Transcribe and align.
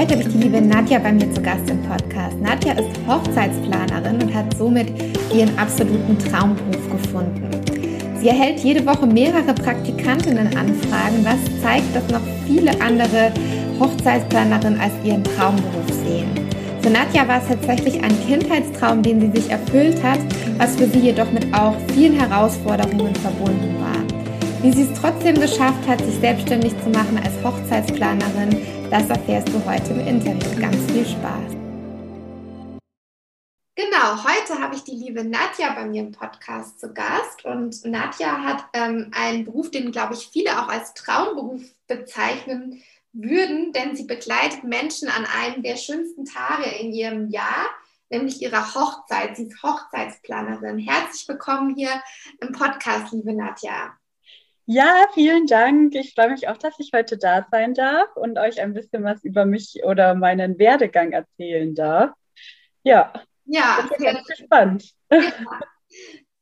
Heute 0.00 0.14
habe 0.14 0.22
ich 0.22 0.32
die 0.32 0.38
liebe 0.38 0.62
Nadja 0.62 0.98
bei 0.98 1.12
mir 1.12 1.30
zu 1.30 1.42
Gast 1.42 1.68
im 1.68 1.82
Podcast. 1.82 2.34
Nadja 2.40 2.72
ist 2.72 2.88
Hochzeitsplanerin 3.06 4.22
und 4.22 4.34
hat 4.34 4.56
somit 4.56 4.88
ihren 5.30 5.58
absoluten 5.58 6.18
Traumberuf 6.18 6.90
gefunden. 6.90 7.50
Sie 8.18 8.28
erhält 8.28 8.60
jede 8.60 8.86
Woche 8.86 9.06
mehrere 9.06 9.52
Praktikantinnen-Anfragen, 9.52 11.22
was 11.22 11.62
zeigt, 11.62 11.94
dass 11.94 12.08
noch 12.08 12.22
viele 12.46 12.70
andere 12.80 13.30
Hochzeitsplanerinnen 13.78 14.80
als 14.80 14.94
ihren 15.04 15.22
Traumberuf 15.22 15.88
sehen. 16.06 16.30
Für 16.80 16.88
Nadja 16.88 17.28
war 17.28 17.42
es 17.42 17.48
tatsächlich 17.48 18.02
ein 18.02 18.26
Kindheitstraum, 18.26 19.02
den 19.02 19.20
sie 19.20 19.38
sich 19.38 19.50
erfüllt 19.50 20.02
hat, 20.02 20.20
was 20.56 20.76
für 20.76 20.86
sie 20.86 21.00
jedoch 21.00 21.30
mit 21.30 21.52
auch 21.52 21.74
vielen 21.92 22.18
Herausforderungen 22.18 23.14
verbunden 23.16 23.76
war. 23.78 24.02
Wie 24.62 24.72
sie 24.72 24.90
es 24.90 24.98
trotzdem 24.98 25.34
geschafft 25.34 25.86
hat, 25.86 26.02
sich 26.02 26.16
selbstständig 26.20 26.72
zu 26.82 26.88
machen 26.88 27.18
als 27.22 27.34
Hochzeitsplanerin, 27.44 28.79
das 28.90 29.08
erfährst 29.08 29.48
du 29.48 29.64
heute 29.64 29.92
im 29.92 30.00
Interview. 30.00 30.60
Ganz 30.60 30.76
viel 30.90 31.06
Spaß. 31.06 31.52
Genau, 33.76 34.24
heute 34.24 34.60
habe 34.60 34.74
ich 34.74 34.82
die 34.82 34.96
liebe 34.96 35.22
Nadja 35.22 35.72
bei 35.74 35.86
mir 35.86 36.02
im 36.02 36.10
Podcast 36.10 36.80
zu 36.80 36.92
Gast. 36.92 37.44
Und 37.44 37.84
Nadja 37.84 38.42
hat 38.42 38.64
ähm, 38.72 39.12
einen 39.14 39.44
Beruf, 39.44 39.70
den, 39.70 39.92
glaube 39.92 40.14
ich, 40.14 40.28
viele 40.32 40.60
auch 40.60 40.68
als 40.68 40.92
Traumberuf 40.94 41.62
bezeichnen 41.86 42.82
würden, 43.12 43.72
denn 43.72 43.94
sie 43.94 44.04
begleitet 44.04 44.64
Menschen 44.64 45.08
an 45.08 45.24
einem 45.24 45.62
der 45.62 45.76
schönsten 45.76 46.24
Tage 46.24 46.68
in 46.80 46.92
ihrem 46.92 47.28
Jahr, 47.28 47.66
nämlich 48.10 48.42
ihrer 48.42 48.74
Hochzeit. 48.74 49.36
Sie 49.36 49.44
ist 49.44 49.62
Hochzeitsplanerin. 49.62 50.78
Herzlich 50.78 51.28
willkommen 51.28 51.76
hier 51.76 52.02
im 52.40 52.52
Podcast, 52.52 53.12
liebe 53.12 53.32
Nadja. 53.32 53.99
Ja, 54.72 55.08
vielen 55.14 55.48
Dank. 55.48 55.96
Ich 55.96 56.14
freue 56.14 56.30
mich 56.30 56.46
auch, 56.46 56.56
dass 56.56 56.78
ich 56.78 56.92
heute 56.94 57.18
da 57.18 57.44
sein 57.50 57.74
darf 57.74 58.14
und 58.14 58.38
euch 58.38 58.60
ein 58.60 58.72
bisschen 58.72 59.02
was 59.02 59.24
über 59.24 59.44
mich 59.44 59.80
oder 59.82 60.14
meinen 60.14 60.60
Werdegang 60.60 61.10
erzählen 61.10 61.74
darf. 61.74 62.12
Ja, 62.84 63.12
ja 63.46 63.80
ich 63.82 63.96
bin 63.96 64.06
ganz 64.06 64.28
gespannt. 64.28 64.94
Ja. 65.10 65.32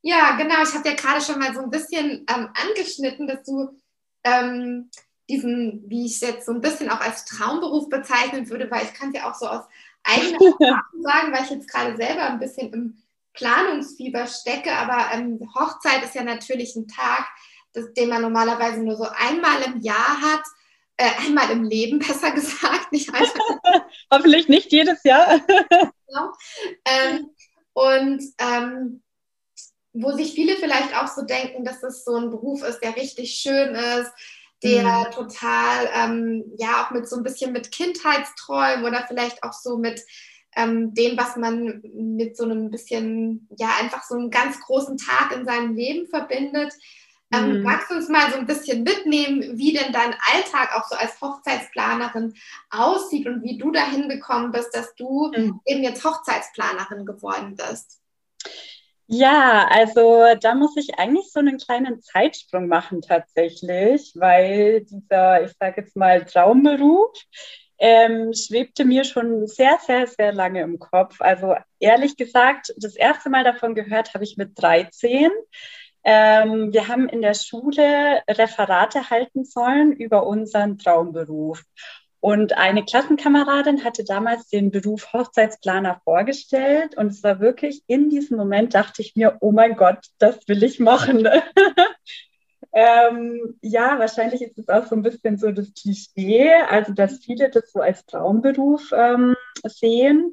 ja, 0.02 0.36
genau. 0.36 0.62
Ich 0.62 0.74
habe 0.74 0.86
ja 0.86 0.94
gerade 0.94 1.22
schon 1.22 1.38
mal 1.38 1.54
so 1.54 1.62
ein 1.62 1.70
bisschen 1.70 2.26
ähm, 2.28 2.50
angeschnitten, 2.68 3.26
dass 3.26 3.44
du 3.44 3.80
ähm, 4.24 4.90
diesen, 5.30 5.84
wie 5.88 6.04
ich 6.04 6.16
es 6.16 6.20
jetzt 6.20 6.44
so 6.44 6.52
ein 6.52 6.60
bisschen 6.60 6.90
auch 6.90 7.00
als 7.00 7.24
Traumberuf 7.24 7.88
bezeichnen 7.88 8.50
würde, 8.50 8.70
weil 8.70 8.84
ich 8.84 8.92
kann 8.92 9.08
es 9.08 9.14
ja 9.14 9.30
auch 9.30 9.34
so 9.36 9.46
aus 9.46 9.64
eigener 10.04 10.38
Erfahrung 10.60 11.02
sagen, 11.02 11.32
weil 11.32 11.44
ich 11.44 11.50
jetzt 11.50 11.72
gerade 11.72 11.96
selber 11.96 12.24
ein 12.24 12.40
bisschen 12.40 12.74
im 12.74 13.02
Planungsfieber 13.32 14.26
stecke, 14.26 14.72
aber 14.72 15.14
ähm, 15.14 15.40
Hochzeit 15.54 16.02
ist 16.02 16.14
ja 16.14 16.24
natürlich 16.24 16.76
ein 16.76 16.88
Tag, 16.88 17.26
das, 17.72 17.92
den 17.94 18.08
man 18.08 18.22
normalerweise 18.22 18.80
nur 18.80 18.96
so 18.96 19.06
einmal 19.16 19.62
im 19.62 19.80
Jahr 19.80 20.20
hat, 20.20 20.42
äh, 20.96 21.10
einmal 21.26 21.50
im 21.50 21.64
Leben 21.64 21.98
besser 22.06 22.30
gesagt, 22.32 22.92
nicht 22.92 23.12
einfach. 23.12 23.40
Hoffentlich 24.12 24.48
nicht 24.48 24.72
jedes 24.72 25.02
Jahr. 25.04 25.40
genau. 26.06 26.32
ähm, 26.84 27.30
und 27.72 28.22
ähm, 28.38 29.02
wo 29.92 30.12
sich 30.12 30.32
viele 30.32 30.56
vielleicht 30.56 30.96
auch 30.96 31.08
so 31.08 31.22
denken, 31.22 31.64
dass 31.64 31.82
es 31.82 32.04
so 32.04 32.14
ein 32.14 32.30
Beruf 32.30 32.62
ist, 32.62 32.80
der 32.80 32.96
richtig 32.96 33.34
schön 33.34 33.74
ist, 33.74 34.12
der 34.62 34.82
mhm. 34.82 35.10
total, 35.12 35.88
ähm, 35.94 36.44
ja, 36.56 36.84
auch 36.84 36.90
mit 36.90 37.08
so 37.08 37.16
ein 37.16 37.22
bisschen 37.22 37.52
mit 37.52 37.70
Kindheitsträumen 37.70 38.84
oder 38.84 39.04
vielleicht 39.06 39.42
auch 39.42 39.52
so 39.52 39.78
mit 39.78 40.02
ähm, 40.56 40.94
dem, 40.94 41.16
was 41.16 41.36
man 41.36 41.82
mit 41.94 42.36
so 42.36 42.44
einem 42.44 42.70
bisschen, 42.70 43.48
ja, 43.56 43.68
einfach 43.80 44.02
so 44.02 44.16
einem 44.16 44.30
ganz 44.30 44.60
großen 44.60 44.96
Tag 44.96 45.36
in 45.36 45.44
seinem 45.44 45.74
Leben 45.76 46.08
verbindet. 46.08 46.72
Ähm, 47.32 47.58
mhm. 47.58 47.62
Magst 47.62 47.90
du 47.90 47.94
uns 47.94 48.08
mal 48.08 48.30
so 48.30 48.38
ein 48.38 48.46
bisschen 48.46 48.82
mitnehmen, 48.82 49.58
wie 49.58 49.72
denn 49.72 49.92
dein 49.92 50.14
Alltag 50.32 50.74
auch 50.74 50.88
so 50.88 50.96
als 50.96 51.20
Hochzeitsplanerin 51.20 52.34
aussieht 52.70 53.26
und 53.26 53.42
wie 53.42 53.58
du 53.58 53.70
dahin 53.70 54.08
gekommen 54.08 54.50
bist, 54.50 54.74
dass 54.74 54.94
du 54.94 55.30
mhm. 55.36 55.60
eben 55.66 55.82
jetzt 55.82 56.04
Hochzeitsplanerin 56.04 57.04
geworden 57.04 57.56
bist? 57.56 58.00
Ja, 59.10 59.66
also 59.70 60.24
da 60.40 60.54
muss 60.54 60.76
ich 60.76 60.98
eigentlich 60.98 61.30
so 61.32 61.40
einen 61.40 61.58
kleinen 61.58 62.02
Zeitsprung 62.02 62.68
machen 62.68 63.00
tatsächlich, 63.00 64.12
weil 64.14 64.82
dieser, 64.84 65.44
ich 65.44 65.52
sage 65.58 65.80
jetzt 65.80 65.96
mal, 65.96 66.24
Traumberuf 66.24 67.16
ähm, 67.78 68.34
schwebte 68.34 68.84
mir 68.84 69.04
schon 69.04 69.46
sehr, 69.46 69.78
sehr, 69.86 70.06
sehr 70.06 70.32
lange 70.32 70.62
im 70.62 70.78
Kopf. 70.78 71.20
Also 71.20 71.54
ehrlich 71.78 72.16
gesagt, 72.16 72.74
das 72.76 72.96
erste 72.96 73.30
Mal 73.30 73.44
davon 73.44 73.74
gehört 73.74 74.12
habe 74.14 74.24
ich 74.24 74.36
mit 74.36 74.60
13. 74.60 75.30
Ähm, 76.10 76.72
wir 76.72 76.88
haben 76.88 77.06
in 77.06 77.20
der 77.20 77.34
Schule 77.34 78.22
Referate 78.26 79.10
halten 79.10 79.44
sollen 79.44 79.92
über 79.92 80.26
unseren 80.26 80.78
Traumberuf. 80.78 81.62
Und 82.20 82.54
eine 82.54 82.82
Klassenkameradin 82.82 83.84
hatte 83.84 84.04
damals 84.04 84.48
den 84.48 84.70
Beruf 84.70 85.12
Hochzeitsplaner 85.12 86.00
vorgestellt. 86.04 86.96
Und 86.96 87.08
es 87.08 87.22
war 87.22 87.40
wirklich 87.40 87.82
in 87.88 88.08
diesem 88.08 88.38
Moment, 88.38 88.72
dachte 88.72 89.02
ich 89.02 89.16
mir, 89.16 89.36
oh 89.40 89.52
mein 89.52 89.76
Gott, 89.76 89.98
das 90.16 90.48
will 90.48 90.62
ich 90.62 90.80
machen. 90.80 91.28
ähm, 92.72 93.58
ja, 93.60 93.98
wahrscheinlich 93.98 94.40
ist 94.40 94.56
es 94.56 94.68
auch 94.70 94.86
so 94.86 94.96
ein 94.96 95.02
bisschen 95.02 95.36
so 95.36 95.52
das 95.52 95.74
Klischee, 95.74 96.54
also 96.70 96.94
dass 96.94 97.18
viele 97.18 97.50
das 97.50 97.70
so 97.70 97.80
als 97.80 98.06
Traumberuf 98.06 98.92
ähm, 98.96 99.36
sehen. 99.62 100.32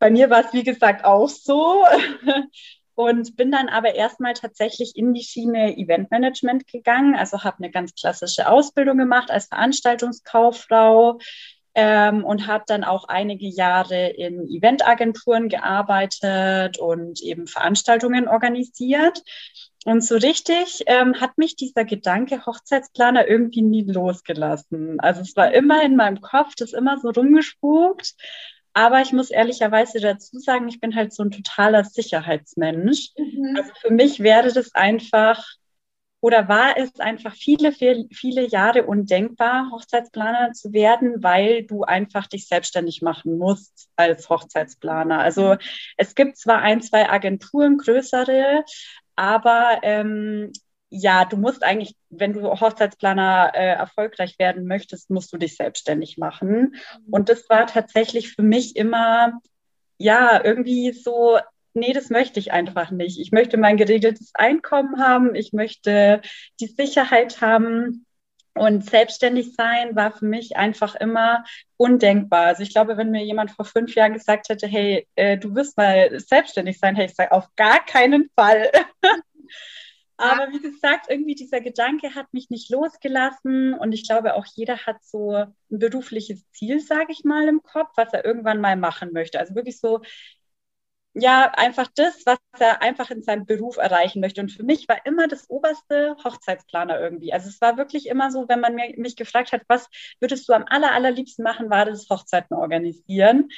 Bei 0.00 0.10
mir 0.10 0.30
war 0.30 0.44
es, 0.44 0.52
wie 0.52 0.64
gesagt, 0.64 1.04
auch 1.04 1.28
so. 1.28 1.84
und 2.94 3.36
bin 3.36 3.50
dann 3.50 3.68
aber 3.68 3.94
erstmal 3.94 4.34
tatsächlich 4.34 4.96
in 4.96 5.14
die 5.14 5.22
Schiene 5.22 5.76
Eventmanagement 5.76 6.66
gegangen. 6.66 7.14
Also 7.14 7.44
habe 7.44 7.58
eine 7.58 7.70
ganz 7.70 7.94
klassische 7.94 8.48
Ausbildung 8.48 8.98
gemacht 8.98 9.30
als 9.30 9.46
Veranstaltungskauffrau 9.46 11.18
ähm, 11.74 12.24
und 12.24 12.46
habe 12.46 12.64
dann 12.66 12.84
auch 12.84 13.08
einige 13.08 13.46
Jahre 13.46 14.08
in 14.08 14.46
Eventagenturen 14.48 15.48
gearbeitet 15.48 16.78
und 16.78 17.20
eben 17.22 17.46
Veranstaltungen 17.46 18.28
organisiert. 18.28 19.22
Und 19.84 20.04
so 20.04 20.14
richtig 20.14 20.84
ähm, 20.86 21.20
hat 21.20 21.38
mich 21.38 21.56
dieser 21.56 21.84
Gedanke 21.84 22.46
Hochzeitsplaner 22.46 23.26
irgendwie 23.26 23.62
nie 23.62 23.82
losgelassen. 23.82 25.00
Also 25.00 25.22
es 25.22 25.34
war 25.34 25.52
immer 25.52 25.82
in 25.82 25.96
meinem 25.96 26.20
Kopf, 26.20 26.54
das 26.56 26.72
immer 26.72 26.98
so 26.98 27.08
rumgespukt. 27.08 28.14
Aber 28.74 29.02
ich 29.02 29.12
muss 29.12 29.30
ehrlicherweise 29.30 30.00
dazu 30.00 30.38
sagen, 30.38 30.68
ich 30.68 30.80
bin 30.80 30.94
halt 30.94 31.12
so 31.12 31.22
ein 31.22 31.30
totaler 31.30 31.84
Sicherheitsmensch. 31.84 33.10
Mhm. 33.16 33.56
Also 33.56 33.72
für 33.80 33.90
mich 33.90 34.20
wäre 34.20 34.52
das 34.52 34.74
einfach 34.74 35.44
oder 36.22 36.48
war 36.48 36.76
es 36.78 37.00
einfach 37.00 37.34
viele, 37.34 37.72
viele 37.72 38.46
Jahre 38.46 38.84
undenkbar, 38.84 39.70
Hochzeitsplaner 39.72 40.52
zu 40.52 40.72
werden, 40.72 41.20
weil 41.20 41.64
du 41.64 41.82
einfach 41.82 42.28
dich 42.28 42.46
selbstständig 42.46 43.02
machen 43.02 43.38
musst 43.38 43.88
als 43.96 44.30
Hochzeitsplaner. 44.30 45.18
Also 45.18 45.56
es 45.96 46.14
gibt 46.14 46.36
zwar 46.36 46.60
ein, 46.60 46.80
zwei 46.80 47.10
Agenturen, 47.10 47.76
größere, 47.76 48.62
aber 49.16 49.80
ähm, 49.82 50.52
ja, 50.94 51.24
du 51.24 51.38
musst 51.38 51.64
eigentlich, 51.64 51.96
wenn 52.10 52.34
du 52.34 52.42
Hochzeitsplaner 52.42 53.52
äh, 53.54 53.72
erfolgreich 53.72 54.38
werden 54.38 54.66
möchtest, 54.66 55.08
musst 55.08 55.32
du 55.32 55.38
dich 55.38 55.56
selbstständig 55.56 56.18
machen. 56.18 56.48
Mhm. 56.50 56.74
Und 57.10 57.28
das 57.30 57.48
war 57.48 57.66
tatsächlich 57.66 58.34
für 58.34 58.42
mich 58.42 58.76
immer, 58.76 59.40
ja, 59.96 60.44
irgendwie 60.44 60.92
so, 60.92 61.38
nee, 61.72 61.94
das 61.94 62.10
möchte 62.10 62.38
ich 62.38 62.52
einfach 62.52 62.90
nicht. 62.90 63.18
Ich 63.18 63.32
möchte 63.32 63.56
mein 63.56 63.78
geregeltes 63.78 64.32
Einkommen 64.34 65.00
haben, 65.02 65.34
ich 65.34 65.54
möchte 65.54 66.20
die 66.60 66.66
Sicherheit 66.66 67.40
haben. 67.40 68.04
Und 68.54 68.84
selbstständig 68.84 69.54
sein 69.54 69.96
war 69.96 70.12
für 70.12 70.26
mich 70.26 70.58
einfach 70.58 70.94
immer 70.94 71.42
undenkbar. 71.78 72.48
Also 72.48 72.62
ich 72.62 72.74
glaube, 72.74 72.98
wenn 72.98 73.10
mir 73.10 73.24
jemand 73.24 73.50
vor 73.50 73.64
fünf 73.64 73.94
Jahren 73.94 74.12
gesagt 74.12 74.50
hätte, 74.50 74.66
hey, 74.66 75.08
äh, 75.14 75.38
du 75.38 75.54
wirst 75.54 75.78
mal 75.78 76.20
selbstständig 76.20 76.78
sein, 76.78 76.94
hätte 76.94 77.06
ich 77.06 77.12
gesagt, 77.12 77.32
auf 77.32 77.48
gar 77.56 77.82
keinen 77.82 78.28
Fall. 78.36 78.70
Aber 80.22 80.52
wie 80.52 80.60
gesagt, 80.60 81.06
irgendwie 81.08 81.34
dieser 81.34 81.60
Gedanke 81.60 82.14
hat 82.14 82.32
mich 82.32 82.50
nicht 82.50 82.70
losgelassen 82.70 83.74
und 83.74 83.92
ich 83.92 84.06
glaube 84.06 84.34
auch 84.34 84.46
jeder 84.54 84.78
hat 84.86 85.02
so 85.04 85.32
ein 85.34 85.54
berufliches 85.68 86.48
Ziel, 86.52 86.80
sage 86.80 87.12
ich 87.12 87.24
mal, 87.24 87.48
im 87.48 87.62
Kopf, 87.62 87.90
was 87.96 88.12
er 88.12 88.24
irgendwann 88.24 88.60
mal 88.60 88.76
machen 88.76 89.12
möchte. 89.12 89.38
Also 89.38 89.54
wirklich 89.54 89.80
so, 89.80 90.00
ja, 91.14 91.50
einfach 91.56 91.88
das, 91.94 92.24
was 92.24 92.38
er 92.58 92.80
einfach 92.82 93.10
in 93.10 93.22
seinem 93.22 93.44
Beruf 93.44 93.76
erreichen 93.76 94.20
möchte. 94.20 94.40
Und 94.40 94.50
für 94.50 94.62
mich 94.62 94.88
war 94.88 95.04
immer 95.04 95.28
das 95.28 95.48
oberste 95.50 96.16
Hochzeitsplaner 96.24 96.98
irgendwie. 97.00 97.32
Also 97.34 97.48
es 97.50 97.60
war 97.60 97.76
wirklich 97.76 98.06
immer 98.06 98.30
so, 98.30 98.48
wenn 98.48 98.60
man 98.60 98.76
mich 98.96 99.16
gefragt 99.16 99.52
hat, 99.52 99.62
was 99.68 99.88
würdest 100.20 100.48
du 100.48 100.54
am 100.54 100.64
aller, 100.68 100.92
allerliebsten 100.92 101.42
machen, 101.44 101.68
war 101.70 101.84
das 101.84 102.08
Hochzeiten 102.08 102.56
organisieren. 102.56 103.50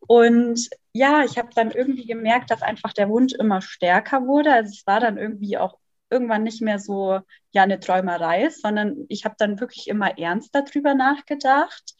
Und 0.00 0.70
ja, 0.92 1.24
ich 1.24 1.36
habe 1.38 1.50
dann 1.54 1.72
irgendwie 1.72 2.06
gemerkt, 2.06 2.50
dass 2.50 2.62
einfach 2.62 2.92
der 2.92 3.08
Wunsch 3.08 3.34
immer 3.34 3.60
stärker 3.60 4.26
wurde. 4.26 4.52
Also 4.52 4.70
es 4.70 4.86
war 4.86 5.00
dann 5.00 5.18
irgendwie 5.18 5.58
auch 5.58 5.78
irgendwann 6.10 6.42
nicht 6.42 6.62
mehr 6.62 6.78
so 6.78 7.20
ja 7.52 7.62
eine 7.62 7.80
Träumerei, 7.80 8.50
sondern 8.50 9.06
ich 9.08 9.24
habe 9.24 9.36
dann 9.38 9.60
wirklich 9.60 9.88
immer 9.88 10.18
ernster 10.18 10.62
darüber 10.62 10.94
nachgedacht 10.94 11.94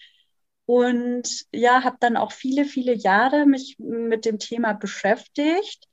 und 0.67 1.47
ja, 1.53 1.83
habe 1.85 1.97
dann 2.01 2.17
auch 2.17 2.33
viele, 2.33 2.65
viele 2.65 2.95
Jahre 2.95 3.47
mich 3.47 3.77
mit 3.79 4.25
dem 4.25 4.39
Thema 4.39 4.73
beschäftigt 4.73 5.89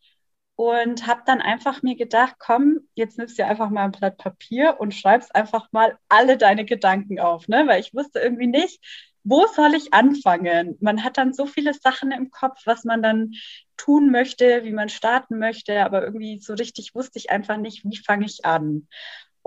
und 0.55 1.07
habe 1.07 1.21
dann 1.25 1.41
einfach 1.41 1.83
mir 1.83 1.95
gedacht, 1.95 2.35
komm, 2.39 2.79
jetzt 2.95 3.17
nimmst 3.17 3.37
du 3.39 3.45
einfach 3.45 3.69
mal 3.69 3.85
ein 3.85 3.91
Blatt 3.91 4.17
Papier 4.17 4.77
und 4.79 4.93
schreibst 4.93 5.33
einfach 5.35 5.71
mal 5.71 5.97
alle 6.09 6.37
deine 6.37 6.65
Gedanken 6.65 7.19
auf, 7.19 7.47
ne? 7.47 7.65
Weil 7.67 7.79
ich 7.79 7.93
wusste 7.93 8.19
irgendwie 8.19 8.47
nicht, 8.47 8.83
wo 9.23 9.45
soll 9.47 9.75
ich 9.75 9.93
anfangen? 9.93 10.77
Man 10.79 11.03
hat 11.03 11.17
dann 11.17 11.33
so 11.33 11.45
viele 11.45 11.73
Sachen 11.73 12.11
im 12.11 12.31
Kopf, 12.31 12.61
was 12.65 12.85
man 12.85 13.01
dann 13.03 13.33
tun 13.77 14.11
möchte, 14.11 14.63
wie 14.63 14.73
man 14.73 14.89
starten 14.89 15.37
möchte, 15.39 15.83
aber 15.83 16.03
irgendwie 16.03 16.39
so 16.39 16.53
richtig 16.53 16.95
wusste 16.95 17.19
ich 17.19 17.29
einfach 17.29 17.57
nicht, 17.57 17.83
wie 17.85 17.97
fange 17.97 18.25
ich 18.25 18.45
an. 18.45 18.87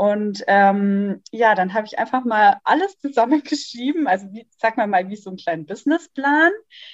Und 0.00 0.44
ähm, 0.46 1.22
ja, 1.30 1.54
dann 1.54 1.74
habe 1.74 1.86
ich 1.86 1.98
einfach 1.98 2.24
mal 2.24 2.58
alles 2.64 2.96
zusammengeschrieben, 3.00 4.06
also 4.06 4.32
wie, 4.32 4.48
sag 4.56 4.78
mal 4.78 4.86
mal 4.86 5.10
wie 5.10 5.16
so 5.16 5.28
ein 5.28 5.36
kleinen 5.36 5.66
Businessplan, 5.66 6.52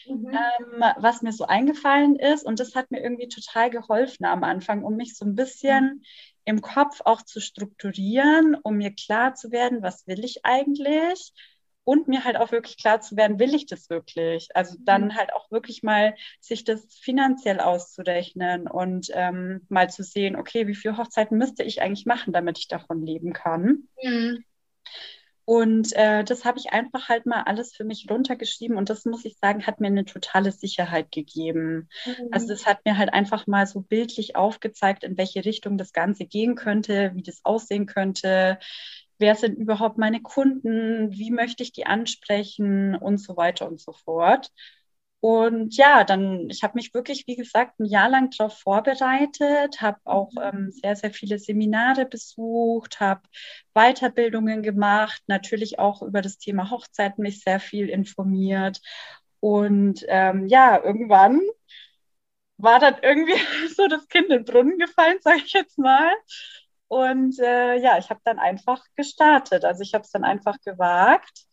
mhm. 0.09 0.27
ähm, 0.27 0.85
was 0.99 1.23
mir 1.23 1.33
so 1.33 1.47
eingefallen 1.47 2.17
ist. 2.17 2.45
Und 2.45 2.59
das 2.59 2.75
hat 2.75 2.91
mir 2.91 3.01
irgendwie 3.01 3.29
total 3.29 3.71
geholfen 3.71 4.25
am 4.25 4.43
Anfang, 4.43 4.83
um 4.83 4.97
mich 4.97 5.17
so 5.17 5.25
ein 5.25 5.37
bisschen 5.37 5.85
mhm. 5.85 6.03
im 6.47 6.61
Kopf 6.63 7.01
auch 7.05 7.23
zu 7.23 7.41
strukturieren, 7.41 8.57
um 8.61 8.79
mir 8.79 8.93
klar 8.93 9.35
zu 9.35 9.53
werden, 9.53 9.83
was 9.83 10.09
will 10.09 10.25
ich 10.25 10.45
eigentlich 10.45 11.33
und 11.87 12.09
mir 12.09 12.25
halt 12.25 12.37
auch 12.37 12.51
wirklich 12.51 12.77
klar 12.77 13.01
zu 13.01 13.17
werden, 13.17 13.39
will 13.39 13.55
ich 13.55 13.67
das 13.67 13.89
wirklich? 13.89 14.49
Also 14.55 14.77
dann 14.81 15.05
mhm. 15.05 15.15
halt 15.15 15.33
auch 15.33 15.53
wirklich 15.53 15.85
mal 15.85 16.17
sich 16.41 16.65
das 16.65 16.85
finanziell 17.01 17.61
auszurechnen 17.61 18.67
und 18.67 19.09
ähm, 19.15 19.65
mal 19.69 19.89
zu 19.89 20.03
sehen, 20.03 20.35
okay, 20.35 20.67
wie 20.67 20.75
viele 20.75 20.99
Hochzeiten 20.99 21.39
müsste 21.39 21.63
ich 21.63 21.81
eigentlich 21.81 22.05
machen, 22.05 22.33
damit 22.33 22.59
ich 22.59 22.67
davon 22.67 23.07
leben 23.07 23.33
kann. 23.33 23.85
Mhm. 24.03 24.45
Und 25.45 25.93
äh, 25.93 26.25
das 26.25 26.45
habe 26.45 26.59
ich 26.59 26.73
einfach 26.73 27.09
halt 27.09 27.25
mal 27.25 27.43
alles 27.43 27.73
für 27.73 27.85
mich 27.85 28.09
runtergeschrieben 28.11 28.77
und 28.77 28.91
das 28.91 29.05
muss 29.05 29.25
ich 29.25 29.39
sagen, 29.39 29.65
hat 29.65 29.81
mir 29.81 29.87
eine 29.87 30.05
totale 30.05 30.51
Sicherheit 30.51 31.13
gegeben. 31.13 31.89
Mhm. 32.05 32.31
Also 32.33 32.49
das 32.49 32.67
hat 32.67 32.85
mir 32.85 32.99
halt 32.99 33.15
einfach 33.15 33.47
mal 33.47 33.65
so 33.69 33.81
bildlich 33.81 34.35
aufgezeigt, 34.35 35.05
in 35.05 35.17
welche 35.17 35.45
Richtung 35.45 35.79
das 35.79 35.93
Ganze 35.93 36.27
gehen 36.27 36.57
könnte, 36.57 37.13
wie 37.15 37.23
das 37.23 37.45
aussehen 37.45 37.87
könnte, 37.87 38.59
wer 39.19 39.35
sind 39.35 39.57
überhaupt 39.57 39.99
meine 39.99 40.21
Kunden, 40.23 41.11
wie 41.13 41.31
möchte 41.31 41.63
ich 41.63 41.73
die 41.73 41.87
ansprechen 41.87 42.95
und 42.97 43.19
so 43.19 43.37
weiter 43.37 43.69
und 43.69 43.81
so 43.81 43.93
fort. 43.93 44.51
Und 45.21 45.77
ja, 45.77 46.05
dann, 46.05 46.49
ich 46.51 46.63
habe 46.63 46.75
mich 46.77 46.95
wirklich, 46.95 47.27
wie 47.27 47.37
gesagt, 47.37 47.81
ein 47.81 47.87
Jahr 47.87 48.09
lang 48.09 48.31
darauf 48.31 48.59
vorbereitet, 48.59 49.81
habe 49.81 49.99
auch 50.05 50.31
mhm. 50.33 50.43
ähm, 50.43 50.71
sehr, 50.71 50.95
sehr 50.97 51.11
viele 51.11 51.39
Seminare 51.39 52.07
besucht, 52.07 53.01
habe 53.01 53.23
Weiterbildungen 53.75 54.63
gemacht, 54.63 55.23
natürlich 55.27 55.79
auch 55.79 56.03
über 56.03 56.23
das 56.23 56.39
Thema 56.39 56.71
Hochzeit 56.71 57.19
mich 57.19 57.41
sehr 57.43 57.61
viel 57.61 57.89
informiert. 57.89 58.81
Und 59.41 60.05
ähm, 60.09 60.47
ja, 60.49 60.83
irgendwann 60.83 61.41
war 62.59 62.79
dann 62.79 62.97
irgendwie 63.03 63.35
so 63.75 63.89
das 63.89 64.09
Kind 64.09 64.27
in 64.27 64.39
den 64.39 64.45
Brunnen 64.45 64.79
gefallen, 64.79 65.19
sage 65.23 65.43
ich 65.45 65.53
jetzt 65.53 65.79
mal. 65.79 66.11
Und 66.89 67.39
äh, 67.41 67.77
ja, 67.77 67.99
ich 67.99 68.11
habe 68.11 68.21
dann 68.25 68.39
einfach 68.39 68.85
gestartet. 68.95 69.65
Also 69.65 69.83
ich 69.83 69.95
habe 69.95 70.05
es 70.05 70.11
dann 70.11 70.25
einfach 70.25 70.61
gewagt. 70.65 71.47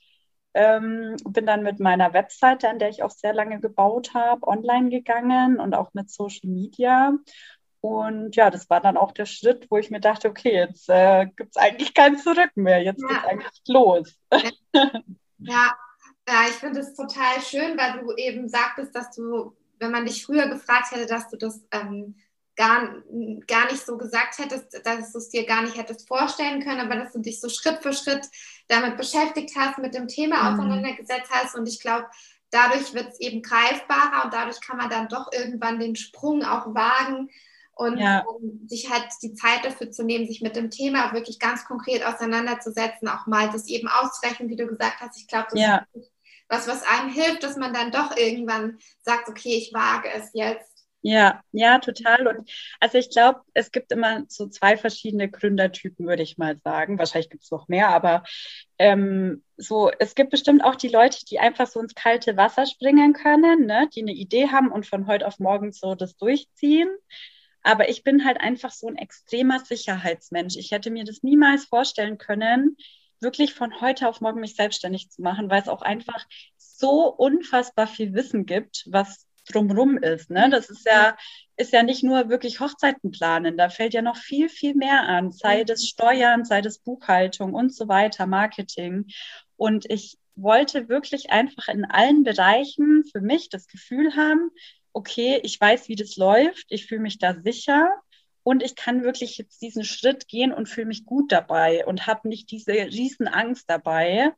Ähm, 0.54 1.16
bin 1.28 1.48
dann 1.48 1.64
mit 1.64 1.80
meiner 1.80 2.14
Webseite, 2.14 2.70
an 2.70 2.78
der 2.78 2.90
ich 2.90 3.02
auch 3.02 3.10
sehr 3.10 3.34
lange 3.34 3.60
gebaut 3.60 4.14
habe, 4.14 4.46
online 4.48 4.90
gegangen 4.90 5.60
und 5.60 5.74
auch 5.74 5.94
mit 5.94 6.12
Social 6.12 6.50
Media. 6.50 7.14
Und 7.82 8.36
ja, 8.36 8.52
das 8.52 8.70
war 8.70 8.80
dann 8.80 8.96
auch 8.96 9.12
der 9.12 9.26
Schritt, 9.26 9.68
wo 9.70 9.78
ich 9.78 9.90
mir 9.90 10.00
dachte, 10.00 10.30
okay, 10.30 10.54
jetzt 10.54 10.90
äh, 10.90 11.26
gibt 11.36 11.56
es 11.56 11.62
eigentlich 11.62 11.94
kein 11.94 12.18
Zurück 12.18 12.52
mehr. 12.56 12.82
Jetzt 12.84 13.02
ja. 13.02 13.08
geht 13.08 13.18
es 13.18 13.24
eigentlich 13.26 13.62
los. 13.68 14.16
Ja, 15.46 15.76
ja 16.30 16.44
ich 16.48 16.56
finde 16.56 16.80
es 16.80 16.96
total 16.96 17.42
schön, 17.42 17.78
weil 17.78 18.00
du 18.00 18.16
eben 18.16 18.48
sagtest, 18.48 18.96
dass 18.96 19.12
du, 19.12 19.58
wenn 19.80 19.92
man 19.92 20.06
dich 20.06 20.26
früher 20.26 20.48
gefragt 20.48 20.92
hätte, 20.92 21.06
dass 21.06 21.28
du 21.28 21.36
das 21.36 21.62
ähm, 21.72 22.16
gar, 22.56 22.96
gar 23.48 23.72
nicht 23.72 23.86
so 23.86 23.98
gesagt 23.98 24.38
hättest, 24.38 24.86
dass 24.86 25.12
du 25.12 25.18
es 25.18 25.30
dir 25.30 25.46
gar 25.46 25.64
nicht 25.64 25.78
hättest 25.78 26.08
vorstellen 26.08 26.64
können, 26.64 26.82
aber 26.82 26.96
dass 26.96 27.14
du 27.14 27.20
dich 27.20 27.40
so 27.40 27.50
Schritt 27.50 27.82
für 27.82 27.94
Schritt 27.94 28.28
damit 28.68 28.98
beschäftigt 28.98 29.56
hast, 29.58 29.80
mit 29.80 29.96
dem 29.96 30.08
Thema 30.08 30.44
mhm. 30.44 30.60
auseinandergesetzt 30.60 31.32
hast. 31.32 31.56
Und 31.56 31.68
ich 31.68 31.80
glaube, 31.80 32.06
dadurch 32.52 32.94
wird 32.94 33.12
es 33.12 33.20
eben 33.20 33.42
greifbarer 33.42 34.26
und 34.26 34.34
dadurch 34.34 34.62
kann 34.62 34.78
man 34.78 34.90
dann 34.90 35.08
doch 35.08 35.32
irgendwann 35.32 35.80
den 35.80 35.96
Sprung 35.96 36.44
auch 36.44 36.74
wagen 36.74 37.30
und 37.76 37.98
ja. 37.98 38.20
um, 38.20 38.68
sich 38.68 38.92
halt 38.92 39.08
die 39.24 39.34
Zeit 39.34 39.66
dafür 39.66 39.92
zu 39.92 40.04
nehmen, 40.04 40.28
sich 40.28 40.42
mit 40.42 40.56
dem 40.56 40.70
Thema 40.70 41.12
wirklich 41.14 41.40
ganz 41.40 41.66
konkret 41.66 42.06
auseinanderzusetzen, 42.06 43.08
auch 43.08 43.26
mal 43.26 43.50
das 43.50 43.68
eben 43.68 43.88
auszurechnen, 43.88 44.50
wie 44.50 44.56
du 44.56 44.68
gesagt 44.68 45.00
hast. 45.00 45.18
Ich 45.18 45.28
glaube, 45.28 45.48
das 45.52 45.60
ja. 45.60 45.88
ist 45.94 46.12
was, 46.50 46.68
was 46.68 46.84
einem 46.84 47.10
hilft, 47.10 47.42
dass 47.42 47.58
man 47.58 47.74
dann 47.74 47.92
doch 47.92 48.16
irgendwann 48.16 48.78
sagt, 49.02 49.28
okay, 49.28 49.56
ich 49.56 49.74
wage 49.74 50.10
es 50.14 50.30
jetzt 50.34 50.73
ja, 51.06 51.42
ja, 51.52 51.80
total. 51.80 52.28
Und 52.28 52.50
also 52.80 52.98
ich 52.98 53.10
glaube, 53.10 53.42
es 53.54 53.72
gibt 53.72 53.92
immer 53.92 54.24
so 54.30 54.48
zwei 54.48 54.78
verschiedene 54.78 55.30
Gründertypen, 55.30 56.08
würde 56.08 56.24
ich 56.24 56.38
mal 56.38 56.58
sagen. 56.64 56.98
Wahrscheinlich 56.98 57.30
gibt 57.30 57.44
es 57.44 57.52
noch 57.52 57.68
mehr, 57.68 57.90
aber 57.90 58.24
ähm, 58.80 59.44
so, 59.58 59.92
es 60.00 60.16
gibt 60.16 60.30
bestimmt 60.32 60.64
auch 60.64 60.78
die 60.78 60.88
Leute, 60.88 61.26
die 61.26 61.40
einfach 61.40 61.68
so 61.68 61.82
ins 61.82 61.94
kalte 61.94 62.38
Wasser 62.38 62.66
springen 62.66 63.12
können, 63.12 63.66
ne? 63.66 63.90
die 63.94 64.02
eine 64.02 64.14
Idee 64.14 64.48
haben 64.48 64.72
und 64.72 64.86
von 64.86 65.06
heute 65.06 65.28
auf 65.28 65.40
morgen 65.40 65.74
so 65.74 65.94
das 65.94 66.16
durchziehen. 66.16 66.90
Aber 67.64 67.90
ich 67.90 68.06
bin 68.06 68.24
halt 68.24 68.40
einfach 68.40 68.72
so 68.72 68.88
ein 68.88 68.96
extremer 68.96 69.60
Sicherheitsmensch. 69.60 70.56
Ich 70.56 70.72
hätte 70.72 70.90
mir 70.90 71.04
das 71.04 71.22
niemals 71.22 71.66
vorstellen 71.66 72.18
können, 72.18 72.78
wirklich 73.20 73.54
von 73.54 73.82
heute 73.82 74.08
auf 74.08 74.22
morgen 74.22 74.40
mich 74.40 74.56
selbstständig 74.56 75.10
zu 75.10 75.22
machen, 75.22 75.50
weil 75.50 75.62
es 75.62 75.68
auch 75.68 75.82
einfach 75.82 76.26
so 76.58 77.08
unfassbar 77.08 77.88
viel 77.88 78.14
Wissen 78.14 78.46
gibt, 78.46 78.86
was 78.90 79.28
drumrum 79.46 79.98
ist. 79.98 80.30
Ne? 80.30 80.50
Das 80.50 80.70
ist 80.70 80.86
ja, 80.86 81.16
ist 81.58 81.74
ja 81.74 81.84
nicht 81.84 82.04
nur 82.04 82.30
wirklich 82.30 82.60
Hochzeiten 82.60 83.12
planen, 83.12 83.58
da 83.58 83.70
fällt 83.70 83.94
ja 83.94 84.02
noch 84.02 84.18
viel, 84.18 84.50
viel 84.50 84.76
mehr 84.76 85.04
an, 85.04 85.32
sei 85.32 85.64
das 85.64 85.86
Steuern, 85.86 86.46
sei 86.46 86.62
das 86.62 86.80
Buchhaltung 86.80 87.54
und 87.54 87.74
so 87.74 87.88
weiter, 87.88 88.26
Marketing. 88.26 89.06
Und 89.56 89.90
ich 89.90 90.18
wollte 90.36 90.90
wirklich 90.90 91.32
einfach 91.32 91.68
in 91.68 91.86
allen 91.86 92.24
Bereichen 92.24 93.04
für 93.12 93.22
mich 93.22 93.50
das 93.50 93.68
Gefühl 93.68 94.16
haben, 94.16 94.50
okay, 94.94 95.40
ich 95.44 95.60
weiß, 95.60 95.90
wie 95.90 95.96
das 95.96 96.18
läuft, 96.18 96.66
ich 96.70 96.88
fühle 96.88 97.02
mich 97.02 97.20
da 97.20 97.36
sicher 97.42 97.90
und 98.44 98.62
ich 98.62 98.76
kann 98.76 99.04
wirklich 99.04 99.38
jetzt 99.38 99.62
diesen 99.62 99.84
Schritt 99.84 100.28
gehen 100.28 100.52
und 100.52 100.70
fühle 100.70 100.88
mich 100.88 101.06
gut 101.06 101.32
dabei 101.32 101.86
und 101.86 102.08
habe 102.08 102.28
nicht 102.28 102.52
diese 102.52 102.74
riesen 102.74 103.28
Angst 103.28 103.70
dabei. 103.70 104.32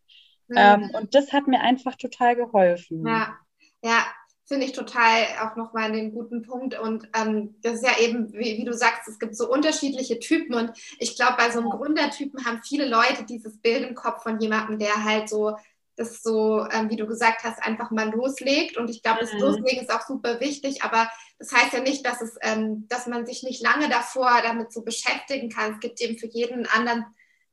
Mhm. 0.48 0.58
Ähm, 0.58 0.92
und 0.94 1.16
das 1.16 1.34
hat 1.34 1.48
mir 1.48 1.62
einfach 1.62 1.96
total 1.96 2.36
geholfen. 2.36 3.06
Ja, 3.06 3.38
ja, 3.84 4.06
finde 4.46 4.66
ich 4.68 4.74
total 4.74 5.26
auch 5.42 5.56
nochmal 5.56 5.92
den 5.92 6.12
guten 6.12 6.44
Punkt. 6.44 6.78
Und 6.78 7.10
ähm, 7.16 7.56
das 7.62 7.76
ist 7.76 7.86
ja 7.86 7.98
eben, 8.00 8.32
wie, 8.34 8.58
wie, 8.58 8.66
du 8.66 8.74
sagst, 8.74 9.08
es 9.08 9.18
gibt 9.18 9.36
so 9.36 9.50
unterschiedliche 9.50 10.20
Typen. 10.20 10.56
Und 10.56 10.72
ich 11.00 11.16
glaube, 11.16 11.36
bei 11.38 11.50
so 11.50 11.60
einem 11.60 11.72
Gründertypen 11.72 12.46
haben 12.46 12.62
viele 12.64 12.88
Leute 12.88 13.24
dieses 13.24 13.60
Bild 13.60 13.88
im 13.88 13.96
Kopf 13.96 14.22
von 14.22 14.40
jemandem, 14.40 14.78
der 14.78 15.04
halt 15.04 15.30
so, 15.30 15.58
das 15.96 16.22
so, 16.22 16.68
ähm, 16.72 16.90
wie 16.90 16.96
du 16.96 17.08
gesagt 17.08 17.44
hast, 17.44 17.64
einfach 17.64 17.90
mal 17.90 18.12
loslegt. 18.12 18.78
Und 18.78 18.90
ich 18.90 19.02
glaube, 19.02 19.22
das 19.22 19.34
mhm. 19.34 19.40
Loslegen 19.40 19.84
ist 19.84 19.92
auch 19.92 20.06
super 20.06 20.40
wichtig. 20.40 20.84
Aber 20.84 21.10
das 21.40 21.52
heißt 21.52 21.74
ja 21.74 21.80
nicht, 21.80 22.06
dass, 22.06 22.22
es, 22.22 22.38
ähm, 22.42 22.88
dass 22.88 23.08
man 23.08 23.26
sich 23.26 23.42
nicht 23.42 23.64
lange 23.64 23.90
davor 23.90 24.42
damit 24.44 24.72
so 24.72 24.84
beschäftigen 24.84 25.50
kann. 25.50 25.74
Es 25.74 25.80
gibt 25.80 26.00
eben 26.02 26.20
für 26.20 26.28
jeden 26.28 26.68
anderen 26.68 27.06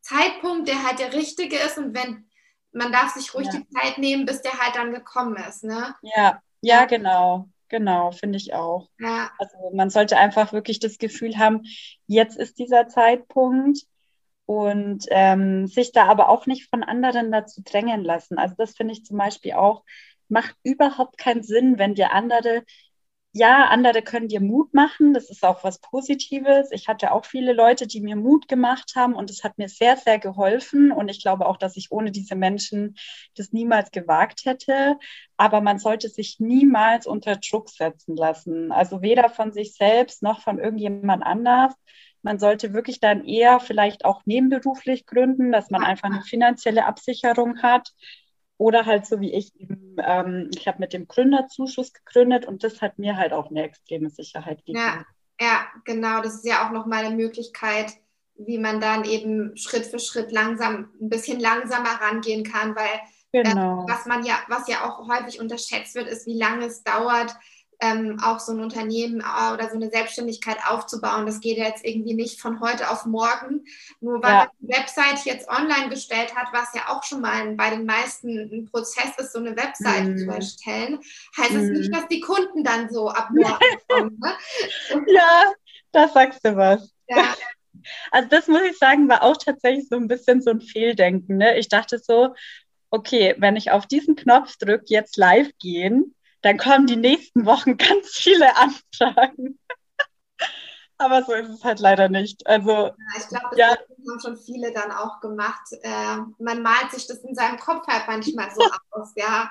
Zeitpunkt, 0.03 0.69
der 0.69 0.83
halt 0.83 0.99
der 0.99 1.15
richtige 1.15 1.57
ist. 1.57 1.79
Und 1.79 1.95
wenn 1.95 2.27
man 2.73 2.93
darf 2.93 3.15
sich 3.15 3.33
ruhig 3.33 3.49
ja. 3.51 3.61
die 3.61 3.69
Zeit 3.69 3.97
nehmen, 3.97 4.27
bis 4.27 4.43
der 4.43 4.59
halt 4.59 4.77
dann 4.77 4.93
gekommen 4.93 5.37
ist. 5.37 5.65
Ne? 5.65 5.95
Ja, 6.03 6.43
ja, 6.63 6.87
genau. 6.87 7.49
Genau, 7.69 8.11
finde 8.11 8.37
ich 8.37 8.53
auch. 8.53 8.91
Ja. 8.99 9.31
Also 9.39 9.57
man 9.73 9.89
sollte 9.89 10.19
einfach 10.19 10.53
wirklich 10.53 10.79
das 10.79 10.99
Gefühl 10.99 11.39
haben, 11.39 11.63
jetzt 12.07 12.37
ist 12.37 12.59
dieser 12.59 12.87
Zeitpunkt 12.89 13.87
und 14.45 15.07
ähm, 15.09 15.67
sich 15.67 15.91
da 15.93 16.05
aber 16.05 16.29
auch 16.29 16.47
nicht 16.47 16.69
von 16.69 16.83
anderen 16.83 17.33
dazu 17.33 17.63
drängen 17.65 18.05
lassen. 18.05 18.37
Also 18.37 18.55
das 18.59 18.75
finde 18.75 18.93
ich 18.93 19.07
zum 19.07 19.17
Beispiel 19.17 19.55
auch, 19.55 19.85
macht 20.29 20.55
überhaupt 20.63 21.17
keinen 21.17 21.43
Sinn, 21.43 21.79
wenn 21.79 21.95
dir 21.95 22.13
andere 22.13 22.63
ja, 23.35 23.65
andere 23.69 24.03
können 24.03 24.29
dir 24.29 24.43
Mut 24.43 24.75
machen. 24.75 25.15
Das 25.15 25.31
ist 25.31 25.43
auch 25.43 25.65
was 25.65 25.79
Positives. 25.81 26.71
Ich 26.71 26.87
hatte 26.87 27.13
auch 27.13 27.25
viele 27.25 27.55
Leute, 27.55 27.87
die 27.87 28.03
mir 28.03 28.15
Mut 28.15 28.47
gemacht 28.47 28.93
haben 28.95 29.15
und 29.15 29.31
es 29.31 29.43
hat 29.43 29.57
mir 29.57 29.69
sehr, 29.71 29.97
sehr 29.97 30.19
geholfen. 30.19 30.93
Und 30.93 31.09
ich 31.09 31.23
glaube 31.23 31.47
auch, 31.47 31.57
dass 31.57 31.79
ich 31.79 31.91
ohne 31.91 32.11
diese 32.11 32.35
Menschen 32.35 32.95
das 33.35 33.53
niemals 33.53 33.91
gewagt 33.91 34.45
hätte. 34.45 34.99
Aber 35.39 35.63
man 35.63 35.79
sollte 35.79 36.11
sich 36.11 36.41
niemals 36.41 37.07
unter 37.07 37.37
Druck 37.37 37.71
setzen 37.71 38.17
lassen. 38.17 38.71
Also 38.71 39.01
weder 39.01 39.31
von 39.31 39.53
sich 39.53 39.75
selbst 39.75 40.23
noch 40.23 40.43
von 40.43 40.59
irgendjemand 40.59 41.23
anders. 41.23 41.73
Man 42.21 42.39
sollte 42.39 42.75
wirklich 42.75 43.01
dann 43.01 43.25
eher 43.25 43.61
vielleicht 43.61 44.05
auch 44.05 44.23
nebenberuflich 44.27 45.07
gründen, 45.07 45.53
dass 45.53 45.71
man 45.71 45.85
einfach 45.85 46.11
eine 46.11 46.23
finanzielle 46.23 46.85
Absicherung 46.85 47.63
hat 47.63 47.93
Oder 48.59 48.87
halt 48.87 49.07
so 49.07 49.21
wie 49.21 49.33
ich 49.33 49.59
eben, 49.59 49.97
ähm, 50.05 50.51
ich 50.55 50.69
habe 50.69 50.79
mit 50.79 50.93
dem 50.93 51.09
Gründerzuschuss 51.09 51.93
gegründet 51.93 52.47
und 52.47 52.63
das 52.63 52.81
hat 52.81 52.99
mir 52.99 53.17
halt 53.17 53.33
auch 53.33 53.51
eine 53.51 53.65
extreme 53.65 54.11
Sicherheit 54.11 54.59
gegeben. 54.59 54.79
Ja, 54.79 55.05
ja, 55.41 55.67
genau. 55.85 56.21
Das 56.23 56.35
ist 56.35 56.47
ja 56.47 56.67
auch 56.67 56.71
nochmal 56.71 57.05
eine 57.05 57.17
Möglichkeit, 57.17 57.93
wie 58.37 58.59
man 58.59 58.81
dann 58.81 59.05
eben 59.05 59.57
Schritt 59.57 59.87
für 59.87 59.99
Schritt 59.99 60.33
langsam, 60.33 60.91
ein 61.01 61.09
bisschen 61.09 61.41
langsamer 61.41 62.01
rangehen 62.01 62.45
kann, 62.45 62.77
weil 62.77 63.01
genau. 63.33 63.85
äh, 63.85 63.91
was 63.91 64.07
man 64.07 64.25
ja, 64.25 64.39
was 64.49 64.69
ja 64.69 64.85
auch 64.85 65.09
häufig 65.09 65.41
unterschätzt 65.41 65.95
wird, 65.95 66.09
ist, 66.09 66.27
wie 66.27 66.39
lange 66.39 66.67
es 66.67 66.83
dauert, 66.83 67.35
ähm, 67.83 68.19
auch 68.23 68.39
so 68.39 68.53
ein 68.53 68.61
Unternehmen 68.61 69.21
äh, 69.21 69.53
oder 69.53 69.69
so 69.69 69.75
eine 69.75 69.91
Selbstständigkeit 69.91 70.59
aufzubauen. 70.67 71.27
Das 71.27 71.41
geht 71.41 71.59
ja 71.59 71.67
jetzt 71.67 71.85
irgendwie 71.85 72.15
nicht 72.15 72.41
von 72.41 72.61
heute 72.61 72.89
auf 72.89 73.07
morgen. 73.07 73.65
Nur 74.01 74.23
weil 74.23 74.31
ja. 74.31 74.39
man 74.39 74.49
die 74.61 74.69
Website 74.69 75.25
jetzt 75.25 75.49
online 75.49 75.89
gestellt 75.91 76.35
hat, 76.37 76.53
was 76.53 76.73
ja 76.75 76.83
auch 76.89 77.03
schon 77.03 77.21
mal 77.21 77.55
bei 77.57 77.71
den 77.71 77.85
meisten 77.85 78.39
ein 78.39 78.67
Prozess 78.71 79.19
ist, 79.19 79.33
so 79.33 79.41
eine 79.41 79.57
Website 79.57 80.05
mm. 80.05 80.17
zu 80.17 80.31
erstellen, 80.31 81.01
heißt 81.37 81.53
mm. 81.53 81.57
es 81.57 81.71
nicht, 81.71 81.91
mhm. 81.91 81.93
dass 81.93 82.09
die 82.09 82.21
Kunden 82.21 82.63
dann 82.63 82.89
so 82.89 83.09
ab 83.09 83.31
morgen 83.33 83.59
kommen. 83.89 84.21
Ne? 84.23 85.05
Ja, 85.09 85.53
da 85.91 86.09
sagst 86.09 86.45
du 86.45 86.57
was. 86.57 86.93
Ja. 87.09 87.35
Also 88.13 88.29
das 88.29 88.47
muss 88.47 88.63
ich 88.63 88.79
sagen, 88.79 89.09
war 89.09 89.25
auch 89.25 89.37
tatsächlich 89.37 89.89
so 89.89 89.97
ein 89.97 90.07
bisschen 90.07 90.41
so 90.41 90.51
ein 90.51 90.61
Fehldenken. 90.61 91.39
Ne? 91.39 91.59
Ich 91.59 91.69
dachte 91.69 91.99
so, 91.99 92.33
okay, 92.91 93.35
wenn 93.39 93.57
ich 93.57 93.73
auf 93.73 93.87
diesen 93.87 94.15
Knopf 94.15 94.57
drücke, 94.57 94.85
jetzt 94.87 95.17
live 95.17 95.51
gehen, 95.59 96.15
dann 96.43 96.59
kommen 96.59 96.87
die 96.87 96.97
nächsten 96.97 97.47
Wochen 97.47 97.77
ganz 97.77 98.11
viele 98.11 98.57
Anfragen. 98.57 99.59
Aber 100.99 101.25
so 101.25 101.33
ist 101.33 101.49
es 101.49 101.65
halt 101.65 101.81
leider 101.81 102.09
nicht. 102.09 102.47
Also, 102.47 102.71
ja, 102.71 102.95
ich 103.19 103.29
glaube, 103.29 103.47
das 103.51 103.59
ja. 103.59 103.69
haben 103.71 104.21
schon 104.21 104.37
viele 104.37 104.73
dann 104.73 104.93
auch 104.93 105.21
gemacht. 105.21 105.73
Äh, 105.83 106.17
man 106.39 106.63
malt 106.63 106.93
sich 106.93 107.07
das 107.09 107.19
in 107.19 107.35
seinem 107.35 107.59
Kopf 107.59 107.87
halt 107.89 108.05
manchmal 108.07 108.51
so 108.55 108.61
aus, 108.91 109.13
ja. 109.17 109.51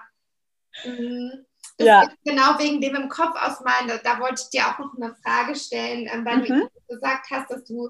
Mhm. 0.85 1.45
Ja. 1.77 2.07
genau 2.23 2.59
wegen 2.59 2.79
dem 2.79 2.95
im 2.95 3.09
Kopf 3.09 3.35
ausmalen, 3.35 3.87
da, 3.87 3.97
da, 3.97 4.19
wollte 4.19 4.43
ich 4.43 4.49
dir 4.49 4.67
auch 4.67 4.79
noch 4.79 4.93
eine 4.95 5.15
Frage 5.15 5.55
stellen, 5.55 6.07
ähm, 6.11 6.23
weil 6.25 6.37
mhm. 6.37 6.45
du 6.45 6.95
gesagt 6.95 7.27
hast, 7.31 7.49
dass 7.49 7.65
du 7.65 7.89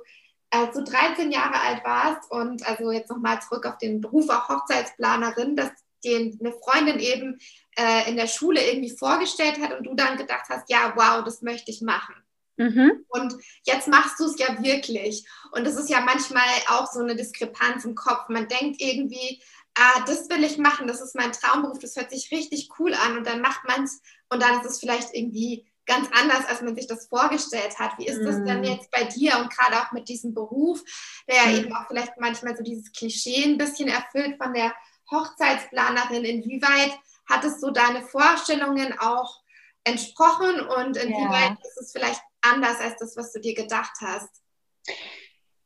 als 0.50 0.76
du 0.76 0.84
13 0.84 1.32
Jahre 1.32 1.60
alt 1.62 1.84
warst 1.84 2.30
und 2.30 2.66
also 2.68 2.92
jetzt 2.92 3.10
nochmal 3.10 3.42
zurück 3.42 3.66
auf 3.66 3.78
den 3.78 4.02
Beruf 4.02 4.30
auch 4.30 4.50
Hochzeitsplanerin, 4.50 5.56
dass 5.56 5.72
den 6.04 6.38
eine 6.40 6.54
Freundin 6.54 7.00
eben 7.00 7.40
äh, 7.78 8.10
in 8.10 8.18
der 8.18 8.28
Schule 8.28 8.66
irgendwie 8.66 8.96
vorgestellt 8.96 9.60
hat 9.62 9.78
und 9.78 9.86
du 9.86 9.94
dann 9.94 10.18
gedacht 10.18 10.46
hast, 10.50 10.70
ja, 10.70 10.94
wow, 10.96 11.24
das 11.24 11.42
möchte 11.42 11.72
ich 11.72 11.82
machen. 11.82 12.16
Mhm. 12.58 13.06
Und 13.10 13.36
jetzt 13.64 13.88
machst 13.88 14.20
du 14.20 14.26
es 14.26 14.38
ja 14.38 14.62
wirklich. 14.62 15.26
Und 15.52 15.66
das 15.66 15.76
ist 15.76 15.90
ja 15.90 16.02
manchmal 16.02 16.44
auch 16.68 16.92
so 16.92 17.00
eine 17.00 17.16
Diskrepanz 17.16 17.86
im 17.86 17.96
Kopf. 17.96 18.30
Man 18.30 18.48
denkt 18.48 18.82
irgendwie, 18.82 19.42
ah, 19.76 20.04
das 20.06 20.30
will 20.30 20.44
ich 20.44 20.58
machen, 20.58 20.88
das 20.88 21.02
ist 21.02 21.16
mein 21.16 21.32
Traumberuf, 21.32 21.80
das 21.80 21.96
hört 21.96 22.12
sich 22.12 22.32
richtig 22.32 22.70
cool 22.78 22.94
an 22.94 23.18
und 23.18 23.28
dann 23.28 23.42
macht 23.42 23.62
man 23.66 23.84
es 23.84 24.02
und 24.30 24.42
dann 24.42 24.60
ist 24.60 24.70
es 24.70 24.80
vielleicht 24.80 25.14
irgendwie 25.14 25.66
ganz 25.86 26.08
anders, 26.12 26.46
als 26.48 26.62
man 26.62 26.76
sich 26.76 26.88
das 26.88 27.08
vorgestellt 27.08 27.80
hat. 27.80 27.98
Wie 27.98 28.08
ist 28.08 28.22
mm. 28.22 28.26
das 28.26 28.44
denn 28.44 28.60
mhm. 28.60 28.64
jetzt 28.66 28.92
bei 28.92 29.04
dir 29.04 29.40
und 29.40 29.52
gerade 29.52 29.78
auch 29.78 29.92
mit 29.92 30.08
diesem 30.08 30.34
Beruf, 30.34 30.82
der 31.28 31.36
ja 31.38 31.46
mm. 31.48 31.56
eben 31.56 31.76
auch 31.76 31.88
vielleicht 31.88 32.14
manchmal 32.20 32.56
so 32.56 32.64
dieses 32.64 32.92
Klischee 32.92 33.44
ein 33.44 33.58
bisschen 33.58 33.88
erfüllt 33.88 34.38
von 34.42 34.54
der 34.54 34.74
Hochzeitsplanerin? 35.12 36.24
Inwieweit 36.26 36.98
hat 37.30 37.44
es 37.44 37.60
so 37.60 37.72
deine 37.72 38.02
Vorstellungen 38.02 38.98
auch 39.00 39.42
entsprochen 39.84 40.62
und 40.62 40.98
inwieweit 40.98 41.52
ja. 41.52 41.58
ist 41.64 41.78
es 41.78 41.92
vielleicht 41.92 42.22
anders 42.42 42.80
als 42.80 42.98
das, 43.00 43.18
was 43.18 43.32
du 43.32 43.40
dir 43.40 43.54
gedacht 43.54 43.94
hast? 44.02 44.30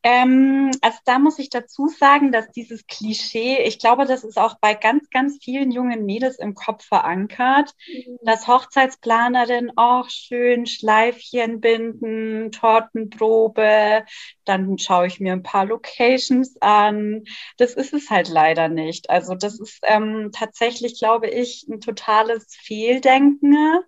Ähm, 0.07 0.69
also 0.81 0.99
da 1.05 1.17
muss 1.17 1.39
ich 1.39 1.49
dazu 1.49 1.87
sagen, 1.87 2.31
dass 2.31 2.51
dieses 2.51 2.85
Klischee, 2.85 3.63
ich 3.63 3.79
glaube, 3.79 4.05
das 4.05 4.23
ist 4.23 4.37
auch 4.37 4.59
bei 4.61 4.75
ganz, 4.75 5.09
ganz 5.09 5.39
vielen 5.43 5.71
jungen 5.71 6.05
Mädels 6.05 6.37
im 6.37 6.53
Kopf 6.53 6.85
verankert, 6.85 7.73
mhm. 7.87 8.19
dass 8.21 8.47
Hochzeitsplanerin 8.47 9.71
auch 9.77 10.07
schön 10.11 10.67
Schleifchen 10.67 11.59
binden, 11.59 12.51
Tortenprobe, 12.51 14.05
dann 14.43 14.77
schaue 14.77 15.07
ich 15.07 15.19
mir 15.19 15.33
ein 15.33 15.41
paar 15.41 15.65
Locations 15.65 16.55
an. 16.61 17.23
Das 17.57 17.73
ist 17.73 17.91
es 17.91 18.11
halt 18.11 18.29
leider 18.29 18.67
nicht. 18.67 19.09
Also 19.09 19.33
das 19.33 19.59
ist 19.59 19.79
ähm, 19.81 20.29
tatsächlich, 20.31 20.99
glaube 20.99 21.29
ich, 21.29 21.65
ein 21.67 21.81
totales 21.81 22.45
Fehldenken. 22.55 23.79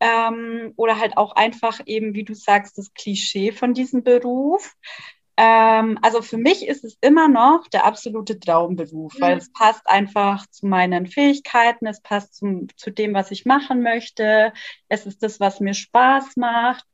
Ähm, 0.00 0.74
oder 0.76 0.98
halt 0.98 1.16
auch 1.16 1.32
einfach 1.32 1.80
eben, 1.86 2.12
wie 2.12 2.24
du 2.24 2.34
sagst, 2.34 2.76
das 2.76 2.92
Klischee 2.92 3.52
von 3.52 3.72
diesem 3.72 4.02
Beruf. 4.02 4.74
Ähm, 5.36 5.98
also 6.00 6.22
für 6.22 6.36
mich 6.36 6.66
ist 6.66 6.84
es 6.84 6.96
immer 7.00 7.28
noch 7.28 7.66
der 7.68 7.84
absolute 7.84 8.38
Traumberuf, 8.38 9.14
mhm. 9.14 9.20
weil 9.20 9.38
es 9.38 9.52
passt 9.52 9.82
einfach 9.88 10.46
zu 10.46 10.66
meinen 10.66 11.06
Fähigkeiten, 11.06 11.86
es 11.86 12.00
passt 12.00 12.36
zum, 12.36 12.68
zu 12.76 12.90
dem, 12.90 13.14
was 13.14 13.30
ich 13.32 13.44
machen 13.44 13.82
möchte, 13.82 14.52
es 14.88 15.06
ist 15.06 15.22
das, 15.22 15.40
was 15.40 15.60
mir 15.60 15.74
Spaß 15.74 16.36
macht. 16.36 16.84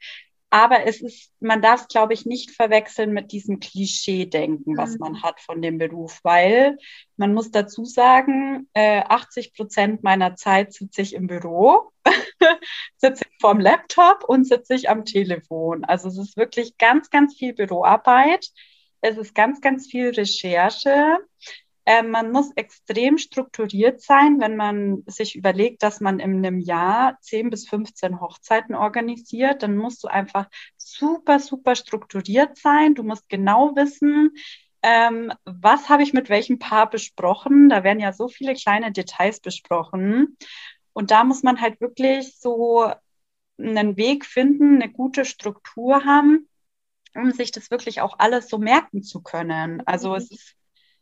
Aber 0.51 0.85
es 0.85 1.01
ist, 1.01 1.33
man 1.39 1.63
darf 1.63 1.83
es, 1.83 1.89
glaube 1.89 2.13
ich, 2.13 2.27
nicht 2.27 2.51
verwechseln 2.51 3.13
mit 3.13 3.31
diesem 3.31 3.61
Klischee-Denken, 3.61 4.77
was 4.77 4.99
man 4.99 5.13
mhm. 5.13 5.23
hat 5.23 5.41
von 5.41 5.63
dem 5.63 5.79
Beruf, 5.79 6.19
weil 6.25 6.77
man 7.17 7.33
muss 7.33 7.53
dazu 7.53 7.85
sagen, 7.85 8.69
äh, 8.75 9.03
80 9.03 9.55
Prozent 9.55 10.03
meiner 10.03 10.35
Zeit 10.35 10.73
sitze 10.73 11.03
ich 11.03 11.15
im 11.15 11.29
Büro, 11.29 11.93
sitze 12.97 13.25
ich 13.31 13.41
vorm 13.41 13.61
Laptop 13.61 14.25
und 14.25 14.45
sitze 14.45 14.75
ich 14.75 14.91
am 14.91 15.05
Telefon. 15.05 15.85
Also 15.85 16.09
es 16.09 16.19
ist 16.19 16.37
wirklich 16.37 16.77
ganz, 16.79 17.11
ganz 17.11 17.37
viel 17.37 17.55
Büroarbeit. 17.55 18.49
Es 19.03 19.17
ist 19.17 19.37
ganz, 19.37 19.61
ganz 19.61 19.87
viel 19.87 20.11
Recherche. 20.11 21.19
Äh, 21.85 22.03
man 22.03 22.31
muss 22.33 22.51
extrem 22.57 23.19
strukturiert 23.19 24.01
sein, 24.01 24.41
wenn 24.41 24.57
man 24.57 25.03
sich 25.07 25.35
überlegt, 25.37 25.83
dass 25.83 26.01
man 26.01 26.19
in 26.19 26.45
einem 26.45 26.61
Jahr 26.61 27.19
10 27.21 27.51
bis 27.51 27.69
15 27.69 28.21
Hochzeiten 28.21 28.75
organisiert. 28.75 29.63
Dann 29.63 29.77
musst 29.77 30.05
du 30.05 30.09
einfach 30.09 30.49
super, 30.77 31.39
super 31.39 31.75
strukturiert 31.75 32.59
sein. 32.59 32.95
Du 32.95 33.03
musst 33.03 33.29
genau 33.29 33.75
wissen, 33.77 34.33
ähm, 34.83 35.33
was 35.45 35.89
habe 35.89 36.03
ich 36.03 36.13
mit 36.13 36.29
welchem 36.29 36.59
Paar 36.59 36.89
besprochen. 36.89 37.69
Da 37.69 37.85
werden 37.85 38.01
ja 38.01 38.13
so 38.13 38.29
viele 38.29 38.55
kleine 38.55 38.93
Details 38.93 39.41
besprochen. 39.41 40.37
Und 40.93 41.11
da 41.11 41.25
muss 41.25 41.43
man 41.43 41.61
halt 41.61 41.81
wirklich 41.81 42.37
so 42.39 42.93
einen 43.59 43.97
Weg 43.97 44.25
finden, 44.25 44.83
eine 44.83 44.91
gute 44.91 45.25
Struktur 45.25 46.05
haben, 46.05 46.49
um 47.15 47.31
sich 47.33 47.51
das 47.51 47.71
wirklich 47.71 48.01
auch 48.01 48.19
alles 48.19 48.49
so 48.49 48.59
merken 48.59 49.03
zu 49.03 49.23
können. 49.23 49.83
Also 49.87 50.11
mhm. 50.11 50.17
es 50.17 50.31
ist 50.31 50.57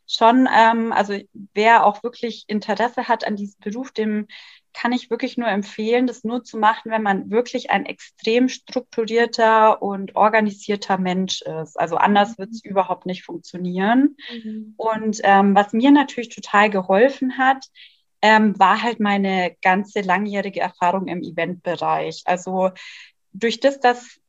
schon, 0.09 0.49
ähm, 0.53 0.91
also 0.91 1.17
wer 1.53 1.85
auch 1.85 2.03
wirklich 2.03 2.45
Interesse 2.47 3.07
hat 3.07 3.25
an 3.25 3.35
diesem 3.35 3.59
Beruf, 3.61 3.91
dem 3.91 4.27
kann 4.73 4.91
ich 4.91 5.09
wirklich 5.09 5.37
nur 5.37 5.47
empfehlen, 5.47 6.07
das 6.07 6.23
nur 6.23 6.43
zu 6.43 6.57
machen, 6.57 6.91
wenn 6.91 7.01
man 7.01 7.29
wirklich 7.29 7.69
ein 7.71 7.85
extrem 7.85 8.49
strukturierter 8.49 9.81
und 9.81 10.15
organisierter 10.15 10.97
Mensch 10.97 11.41
ist. 11.41 11.79
Also 11.79 11.97
anders 11.97 12.37
wird 12.37 12.51
es 12.51 12.63
mhm. 12.63 12.71
überhaupt 12.71 13.05
nicht 13.05 13.23
funktionieren. 13.23 14.15
Mhm. 14.31 14.73
Und 14.77 15.19
ähm, 15.23 15.55
was 15.55 15.73
mir 15.73 15.91
natürlich 15.91 16.29
total 16.29 16.69
geholfen 16.69 17.37
hat, 17.37 17.65
ähm, 18.21 18.57
war 18.59 18.81
halt 18.81 18.99
meine 18.99 19.55
ganze 19.61 20.01
langjährige 20.01 20.59
Erfahrung 20.59 21.07
im 21.07 21.23
Eventbereich. 21.23 22.23
Also 22.25 22.71
durch 23.33 23.59
das, 23.59 23.79
dass 23.79 24.19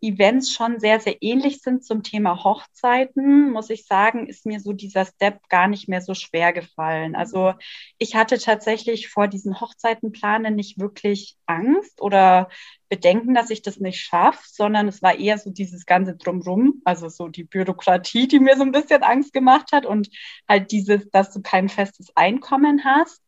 Events 0.00 0.52
schon 0.52 0.80
sehr, 0.80 1.00
sehr 1.00 1.22
ähnlich 1.22 1.60
sind 1.60 1.84
zum 1.84 2.02
Thema 2.02 2.44
Hochzeiten, 2.44 3.50
muss 3.50 3.70
ich 3.70 3.86
sagen, 3.86 4.26
ist 4.26 4.46
mir 4.46 4.58
so 4.60 4.72
dieser 4.72 5.04
Step 5.04 5.48
gar 5.48 5.68
nicht 5.68 5.88
mehr 5.88 6.00
so 6.00 6.14
schwer 6.14 6.52
gefallen. 6.52 7.14
Also 7.14 7.52
ich 7.98 8.14
hatte 8.16 8.38
tatsächlich 8.38 9.08
vor 9.08 9.28
diesen 9.28 9.60
Hochzeitenplanen 9.60 10.54
nicht 10.54 10.78
wirklich 10.78 11.36
Angst 11.46 12.00
oder 12.00 12.48
Bedenken, 12.88 13.34
dass 13.34 13.50
ich 13.50 13.62
das 13.62 13.78
nicht 13.78 14.00
schaffe, 14.00 14.42
sondern 14.46 14.88
es 14.88 15.02
war 15.02 15.18
eher 15.18 15.38
so 15.38 15.50
dieses 15.50 15.86
ganze 15.86 16.16
Drumrum, 16.16 16.80
also 16.84 17.08
so 17.08 17.28
die 17.28 17.44
Bürokratie, 17.44 18.28
die 18.28 18.40
mir 18.40 18.56
so 18.56 18.62
ein 18.62 18.72
bisschen 18.72 19.02
Angst 19.02 19.32
gemacht 19.32 19.72
hat 19.72 19.86
und 19.86 20.08
halt 20.48 20.70
dieses, 20.70 21.08
dass 21.10 21.32
du 21.32 21.42
kein 21.42 21.68
festes 21.68 22.16
Einkommen 22.16 22.84
hast. 22.84 23.20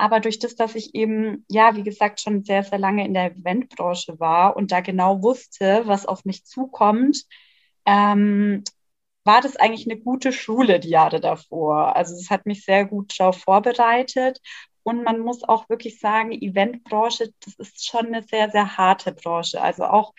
Aber 0.00 0.20
durch 0.20 0.38
das, 0.38 0.56
dass 0.56 0.74
ich 0.74 0.94
eben, 0.94 1.44
ja, 1.48 1.76
wie 1.76 1.82
gesagt, 1.82 2.20
schon 2.20 2.42
sehr, 2.44 2.64
sehr 2.64 2.78
lange 2.78 3.04
in 3.04 3.14
der 3.14 3.32
Eventbranche 3.32 4.18
war 4.18 4.56
und 4.56 4.72
da 4.72 4.80
genau 4.80 5.22
wusste, 5.22 5.82
was 5.86 6.06
auf 6.06 6.24
mich 6.24 6.44
zukommt, 6.46 7.24
ähm, 7.86 8.64
war 9.24 9.40
das 9.42 9.56
eigentlich 9.56 9.90
eine 9.90 10.00
gute 10.00 10.32
Schule 10.32 10.80
die 10.80 10.88
Jahre 10.90 11.20
davor. 11.20 11.96
Also 11.96 12.14
es 12.14 12.30
hat 12.30 12.46
mich 12.46 12.64
sehr 12.64 12.86
gut 12.86 13.14
darauf 13.18 13.38
vorbereitet. 13.38 14.40
Und 14.82 15.04
man 15.04 15.20
muss 15.20 15.44
auch 15.44 15.68
wirklich 15.68 16.00
sagen, 16.00 16.32
Eventbranche, 16.32 17.32
das 17.44 17.54
ist 17.56 17.86
schon 17.86 18.06
eine 18.06 18.22
sehr, 18.22 18.50
sehr 18.50 18.78
harte 18.78 19.12
Branche. 19.12 19.60
Also 19.60 19.84
auch 19.84 20.14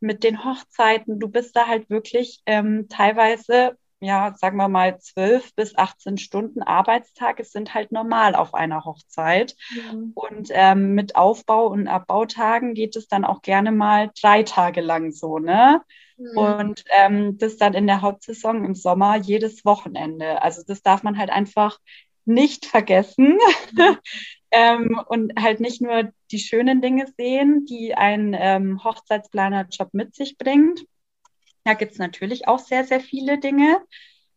mit 0.00 0.24
den 0.24 0.44
Hochzeiten, 0.44 1.18
du 1.18 1.28
bist 1.28 1.56
da 1.56 1.66
halt 1.66 1.88
wirklich 1.88 2.42
ähm, 2.46 2.88
teilweise 2.90 3.78
ja, 4.02 4.34
sagen 4.36 4.56
wir 4.56 4.68
mal, 4.68 4.98
12 4.98 5.54
bis 5.54 5.78
18 5.78 6.18
Stunden 6.18 6.60
Arbeitstage 6.60 7.44
sind 7.44 7.72
halt 7.72 7.92
normal 7.92 8.34
auf 8.34 8.52
einer 8.52 8.84
Hochzeit. 8.84 9.54
Mhm. 9.70 10.12
Und 10.14 10.48
ähm, 10.50 10.94
mit 10.94 11.14
Aufbau- 11.14 11.68
und 11.68 11.86
Abbautagen 11.86 12.74
geht 12.74 12.96
es 12.96 13.06
dann 13.06 13.24
auch 13.24 13.42
gerne 13.42 13.70
mal 13.70 14.10
drei 14.20 14.42
Tage 14.42 14.80
lang 14.80 15.12
so, 15.12 15.38
ne? 15.38 15.82
Mhm. 16.16 16.36
Und 16.36 16.84
ähm, 16.90 17.38
das 17.38 17.56
dann 17.58 17.74
in 17.74 17.86
der 17.86 18.02
Hauptsaison 18.02 18.64
im 18.64 18.74
Sommer 18.74 19.16
jedes 19.16 19.64
Wochenende. 19.64 20.42
Also 20.42 20.62
das 20.66 20.82
darf 20.82 21.04
man 21.04 21.16
halt 21.16 21.30
einfach 21.30 21.78
nicht 22.24 22.66
vergessen 22.66 23.38
ähm, 24.50 25.00
und 25.06 25.40
halt 25.40 25.60
nicht 25.60 25.80
nur 25.80 26.12
die 26.32 26.38
schönen 26.40 26.80
Dinge 26.80 27.06
sehen, 27.16 27.66
die 27.66 27.94
ein 27.94 28.36
ähm, 28.36 28.82
Hochzeitsplaner-Job 28.82 29.90
mit 29.92 30.16
sich 30.16 30.36
bringt. 30.38 30.84
Da 31.64 31.74
gibt 31.74 31.92
es 31.92 31.98
natürlich 31.98 32.48
auch 32.48 32.58
sehr, 32.58 32.84
sehr 32.84 33.00
viele 33.00 33.38
Dinge. 33.38 33.80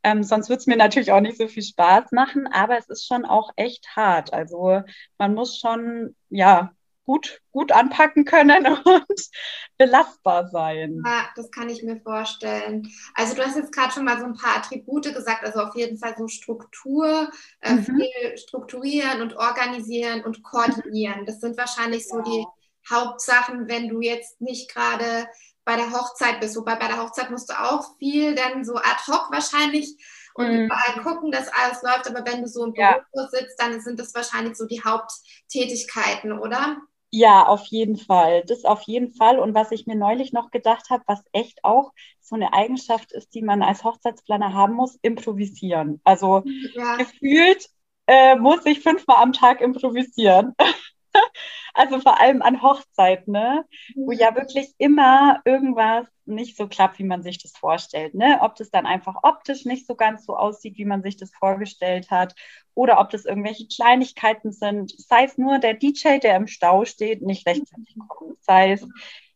Ähm, 0.03 0.23
sonst 0.23 0.49
würde 0.49 0.59
es 0.59 0.67
mir 0.67 0.77
natürlich 0.77 1.11
auch 1.11 1.21
nicht 1.21 1.37
so 1.37 1.47
viel 1.47 1.63
Spaß 1.63 2.11
machen, 2.11 2.47
aber 2.47 2.77
es 2.77 2.87
ist 2.89 3.07
schon 3.07 3.25
auch 3.25 3.51
echt 3.55 3.95
hart. 3.95 4.33
Also 4.33 4.83
man 5.17 5.33
muss 5.33 5.57
schon, 5.57 6.15
ja, 6.29 6.71
gut, 7.05 7.41
gut 7.51 7.71
anpacken 7.71 8.25
können 8.25 8.65
und 8.85 9.29
belastbar 9.77 10.47
sein. 10.49 11.01
Ja, 11.05 11.29
das 11.35 11.49
kann 11.51 11.69
ich 11.69 11.83
mir 11.83 11.99
vorstellen. 12.01 12.87
Also 13.13 13.35
du 13.35 13.43
hast 13.43 13.55
jetzt 13.55 13.71
gerade 13.71 13.93
schon 13.93 14.05
mal 14.05 14.19
so 14.19 14.25
ein 14.25 14.35
paar 14.35 14.57
Attribute 14.57 15.13
gesagt, 15.13 15.43
also 15.43 15.61
auf 15.61 15.75
jeden 15.75 15.97
Fall 15.97 16.15
so 16.17 16.27
Struktur, 16.27 17.29
äh, 17.61 17.73
mhm. 17.73 17.83
viel 17.83 18.37
strukturieren 18.37 19.21
und 19.21 19.35
organisieren 19.35 20.23
und 20.23 20.43
koordinieren. 20.43 21.25
Das 21.25 21.39
sind 21.39 21.57
wahrscheinlich 21.57 22.07
so 22.07 22.21
die 22.21 22.45
Hauptsachen, 22.89 23.67
wenn 23.67 23.89
du 23.89 24.01
jetzt 24.01 24.41
nicht 24.41 24.71
gerade 24.71 25.27
bei 25.65 25.75
der 25.75 25.91
Hochzeit 25.91 26.39
bist. 26.39 26.55
Wobei 26.55 26.75
bei 26.75 26.87
der 26.87 27.01
Hochzeit 27.01 27.31
musst 27.31 27.49
du 27.49 27.59
auch 27.59 27.97
viel 27.97 28.35
dann 28.35 28.63
so 28.63 28.75
ad 28.75 29.01
hoc 29.07 29.31
wahrscheinlich 29.31 29.97
und 30.35 30.47
mhm. 30.47 30.65
überall 30.65 31.03
gucken, 31.03 31.31
dass 31.31 31.49
alles 31.49 31.81
läuft. 31.81 32.07
Aber 32.07 32.25
wenn 32.25 32.41
du 32.41 32.47
so 32.47 32.65
im 32.65 32.73
Büro 32.73 32.83
ja. 32.83 33.27
sitzt, 33.29 33.59
dann 33.59 33.81
sind 33.81 33.99
das 33.99 34.13
wahrscheinlich 34.13 34.55
so 34.55 34.65
die 34.65 34.83
Haupttätigkeiten, 34.83 36.31
oder? 36.33 36.77
Ja, 37.09 37.45
auf 37.45 37.65
jeden 37.67 37.97
Fall. 37.97 38.43
Das 38.45 38.65
auf 38.65 38.81
jeden 38.83 39.13
Fall. 39.13 39.39
Und 39.39 39.55
was 39.55 39.71
ich 39.71 39.87
mir 39.87 39.95
neulich 39.95 40.33
noch 40.33 40.51
gedacht 40.51 40.89
habe, 40.89 41.03
was 41.07 41.23
echt 41.31 41.63
auch 41.63 41.93
so 42.19 42.35
eine 42.35 42.53
Eigenschaft 42.53 43.13
ist, 43.13 43.33
die 43.33 43.41
man 43.41 43.63
als 43.63 43.83
Hochzeitsplaner 43.83 44.53
haben 44.53 44.73
muss, 44.73 44.97
improvisieren. 45.01 46.01
Also 46.03 46.43
ja. 46.73 46.97
gefühlt 46.97 47.69
äh, 48.07 48.35
muss 48.35 48.65
ich 48.65 48.81
fünfmal 48.81 49.17
am 49.21 49.33
Tag 49.33 49.61
improvisieren. 49.61 50.53
also 51.73 51.99
vor 51.99 52.19
allem 52.19 52.41
an 52.41 52.61
Hochzeiten, 52.61 53.33
ne? 53.33 53.65
wo 53.95 54.11
ja 54.11 54.31
mhm. 54.31 54.35
wirklich 54.35 54.73
immer 54.77 55.41
irgendwas 55.45 56.07
nicht 56.25 56.57
so 56.57 56.67
klappt, 56.67 56.97
wie 56.99 57.03
man 57.03 57.21
sich 57.21 57.41
das 57.41 57.51
vorstellt. 57.51 58.15
Ne? 58.15 58.39
Ob 58.41 58.55
das 58.55 58.71
dann 58.71 58.85
einfach 58.85 59.15
optisch 59.23 59.65
nicht 59.65 59.85
so 59.85 59.95
ganz 59.95 60.25
so 60.25 60.35
aussieht, 60.35 60.77
wie 60.77 60.85
man 60.85 61.03
sich 61.03 61.17
das 61.17 61.31
vorgestellt 61.33 62.09
hat, 62.09 62.35
oder 62.73 62.99
ob 62.99 63.09
das 63.09 63.25
irgendwelche 63.25 63.67
Kleinigkeiten 63.67 64.51
sind, 64.51 64.91
sei 64.97 65.23
es 65.23 65.37
nur 65.37 65.59
der 65.59 65.75
DJ, 65.75 66.19
der 66.19 66.35
im 66.35 66.47
Stau 66.47 66.85
steht, 66.85 67.21
nicht 67.21 67.47
rechtzeitig 67.47 67.95
kommt, 68.07 68.43
sei 68.43 68.73
es 68.73 68.87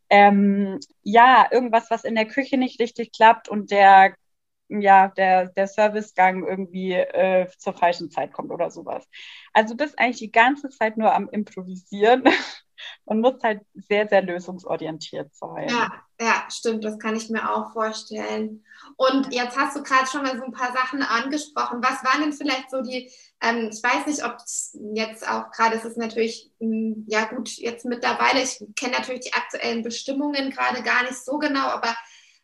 ähm, 0.09 0.79
ja 1.03 1.47
irgendwas, 1.51 1.89
was 1.89 2.03
in 2.03 2.15
der 2.15 2.25
Küche 2.25 2.57
nicht 2.57 2.79
richtig 2.79 3.11
klappt 3.11 3.47
und 3.47 3.71
der 3.71 4.15
ja, 4.69 5.07
der, 5.07 5.47
der 5.47 5.67
Servicegang 5.67 6.45
irgendwie 6.47 6.93
äh, 6.93 7.47
zur 7.57 7.73
falschen 7.73 8.11
Zeit 8.11 8.31
kommt 8.31 8.51
oder 8.51 8.69
sowas. 8.69 9.07
Also 9.51 9.73
du 9.73 9.83
bist 9.83 9.97
eigentlich 9.97 10.19
die 10.19 10.31
ganze 10.31 10.69
Zeit 10.69 10.97
nur 10.97 11.13
am 11.13 11.27
Improvisieren 11.29 12.23
und 13.05 13.21
musst 13.21 13.43
halt 13.43 13.61
sehr, 13.73 14.07
sehr 14.07 14.21
lösungsorientiert 14.21 15.35
sein. 15.35 15.69
Ja, 15.69 15.91
ja, 16.21 16.45
stimmt, 16.49 16.83
das 16.83 16.99
kann 16.99 17.15
ich 17.15 17.29
mir 17.29 17.51
auch 17.51 17.73
vorstellen. 17.73 18.63
Und 18.95 19.33
jetzt 19.33 19.57
hast 19.57 19.75
du 19.75 19.83
gerade 19.83 20.05
schon 20.05 20.21
mal 20.21 20.37
so 20.37 20.43
ein 20.43 20.51
paar 20.51 20.71
Sachen 20.73 21.01
angesprochen. 21.01 21.81
Was 21.81 22.03
waren 22.03 22.21
denn 22.21 22.33
vielleicht 22.33 22.69
so 22.69 22.81
die, 22.81 23.11
ähm, 23.41 23.69
ich 23.73 23.81
weiß 23.81 24.05
nicht, 24.05 24.23
ob 24.23 24.37
jetzt 24.93 25.27
auch 25.27 25.49
gerade, 25.51 25.77
es 25.77 25.85
ist 25.85 25.97
natürlich, 25.97 26.51
mh, 26.59 26.67
hm, 26.67 27.05
ja 27.07 27.25
gut, 27.25 27.49
jetzt 27.57 27.85
mittlerweile, 27.85 28.43
ich 28.43 28.63
kenne 28.75 28.97
natürlich 28.97 29.21
die 29.21 29.33
aktuellen 29.33 29.81
Bestimmungen 29.81 30.51
gerade 30.51 30.83
gar 30.83 31.03
nicht 31.03 31.17
so 31.25 31.39
genau, 31.39 31.67
aber 31.67 31.95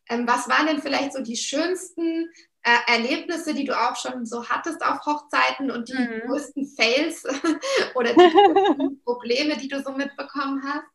ähm, 0.10 0.28
was 0.28 0.48
waren 0.50 0.68
denn 0.68 0.82
vielleicht 0.82 1.14
so 1.14 1.22
die 1.22 1.36
schönsten 1.36 2.30
äh, 2.64 2.94
Erlebnisse, 2.94 3.54
die 3.54 3.66
du 3.66 3.78
auch 3.78 3.96
schon 3.96 4.26
so 4.26 4.48
hattest 4.48 4.84
auf 4.84 5.06
Hochzeiten 5.06 5.70
und 5.72 5.90
die 5.90 5.98
mhm. 5.98 6.22
größten 6.28 6.66
Fails 6.76 7.24
oder 7.96 8.14
die 8.14 8.32
größten 8.32 9.02
Probleme, 9.06 9.58
die 9.58 9.68
du 9.68 9.82
so 9.82 9.92
mitbekommen 9.92 10.64
hast? 10.64 10.86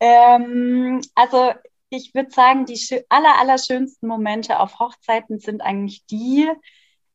Ähm, 0.00 1.00
also 1.14 1.52
ich 1.90 2.14
würde 2.14 2.30
sagen, 2.30 2.64
die 2.64 3.04
aller, 3.08 3.38
aller 3.38 3.58
schönsten 3.58 4.06
Momente 4.06 4.58
auf 4.58 4.78
Hochzeiten 4.80 5.38
sind 5.38 5.60
eigentlich 5.60 6.06
die, 6.06 6.50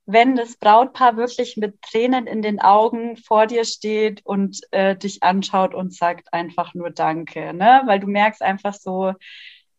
wenn 0.05 0.37
das 0.37 0.55
Brautpaar 0.55 1.17
wirklich 1.17 1.57
mit 1.57 1.81
Tränen 1.81 2.27
in 2.27 2.41
den 2.41 2.61
Augen 2.61 3.17
vor 3.17 3.45
dir 3.45 3.65
steht 3.65 4.25
und 4.25 4.61
äh, 4.71 4.95
dich 4.95 5.21
anschaut 5.21 5.73
und 5.73 5.93
sagt 5.93 6.31
einfach 6.31 6.73
nur 6.73 6.91
Danke, 6.91 7.53
ne? 7.53 7.81
Weil 7.85 7.99
du 7.99 8.07
merkst 8.07 8.41
einfach 8.41 8.73
so, 8.73 9.13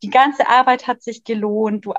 die 0.03 0.11
ganze 0.11 0.49
Arbeit 0.49 0.87
hat 0.87 1.03
sich 1.03 1.25
gelohnt. 1.25 1.85
Du, 1.85 1.95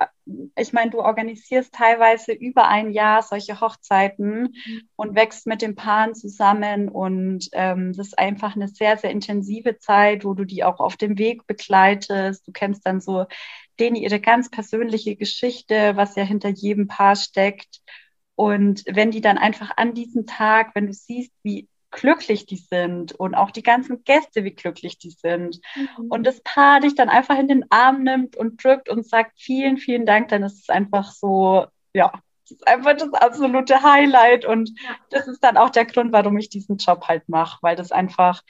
ich 0.56 0.74
meine, 0.74 0.92
du 0.92 1.00
organisierst 1.00 1.74
teilweise 1.74 2.32
über 2.32 2.68
ein 2.68 2.92
Jahr 2.92 3.22
solche 3.24 3.60
Hochzeiten 3.60 4.56
und 4.96 5.16
wächst 5.16 5.48
mit 5.48 5.62
den 5.62 5.76
Paaren 5.76 6.16
zusammen. 6.16 6.88
Und 6.88 7.50
ähm, 7.52 7.94
das 7.94 8.08
ist 8.08 8.20
einfach 8.20 8.56
eine 8.56 8.70
sehr, 8.70 8.98
sehr 8.98 9.12
intensive 9.12 9.80
Zeit, 9.80 10.24
wo 10.24 10.34
du 10.34 10.46
die 10.46 10.64
auch 10.64 10.80
auf 10.80 10.96
dem 10.96 11.18
Weg 11.18 11.46
begleitest. 11.46 12.48
Du 12.48 12.52
kennst 12.52 12.86
dann 12.86 13.02
so 13.02 13.26
denen 13.80 13.96
ihre 13.96 14.20
ganz 14.20 14.50
persönliche 14.50 15.16
Geschichte, 15.16 15.96
was 15.96 16.16
ja 16.16 16.24
hinter 16.24 16.50
jedem 16.50 16.88
Paar 16.88 17.16
steckt. 17.16 17.82
Und 18.36 18.84
wenn 18.88 19.12
die 19.12 19.22
dann 19.22 19.38
einfach 19.38 19.72
an 19.76 19.94
diesem 19.94 20.26
Tag, 20.26 20.72
wenn 20.74 20.88
du 20.88 20.94
siehst, 20.94 21.34
wie 21.44 21.68
glücklich 21.92 22.46
die 22.46 22.58
sind 22.58 23.14
und 23.14 23.36
auch 23.36 23.52
die 23.52 23.64
ganzen 23.64 24.04
Gäste, 24.04 24.44
wie 24.44 24.54
glücklich 24.54 24.98
die 24.98 25.12
sind. 25.12 25.60
Mhm. 25.76 26.08
Und 26.10 26.26
das 26.26 26.42
Paar 26.42 26.80
dich 26.80 26.96
dann 26.96 27.10
einfach 27.10 27.38
in 27.38 27.48
den 27.48 27.66
Arm 27.70 28.04
nimmt 28.04 28.36
und 28.36 28.64
drückt 28.64 28.90
und 28.90 29.08
sagt 29.08 29.40
vielen, 29.40 29.78
vielen 29.78 30.06
Dank, 30.06 30.30
dann 30.30 30.44
ist 30.44 30.62
es 30.62 30.70
einfach 30.70 31.12
so, 31.12 31.66
ja, 31.94 32.12
das 32.44 32.52
ist 32.52 32.68
einfach 32.68 32.96
das 32.96 33.14
absolute 33.14 33.84
Highlight 33.84 34.46
und 34.46 34.72
das 35.10 35.28
ist 35.28 35.44
dann 35.44 35.58
auch 35.58 35.70
der 35.70 35.86
Grund, 35.86 36.12
warum 36.12 36.38
ich 36.38 36.50
diesen 36.50 36.78
Job 36.78 37.08
halt 37.08 37.28
mache, 37.30 37.60
weil 37.62 37.76
das 37.76 37.92
einfach 37.92 38.42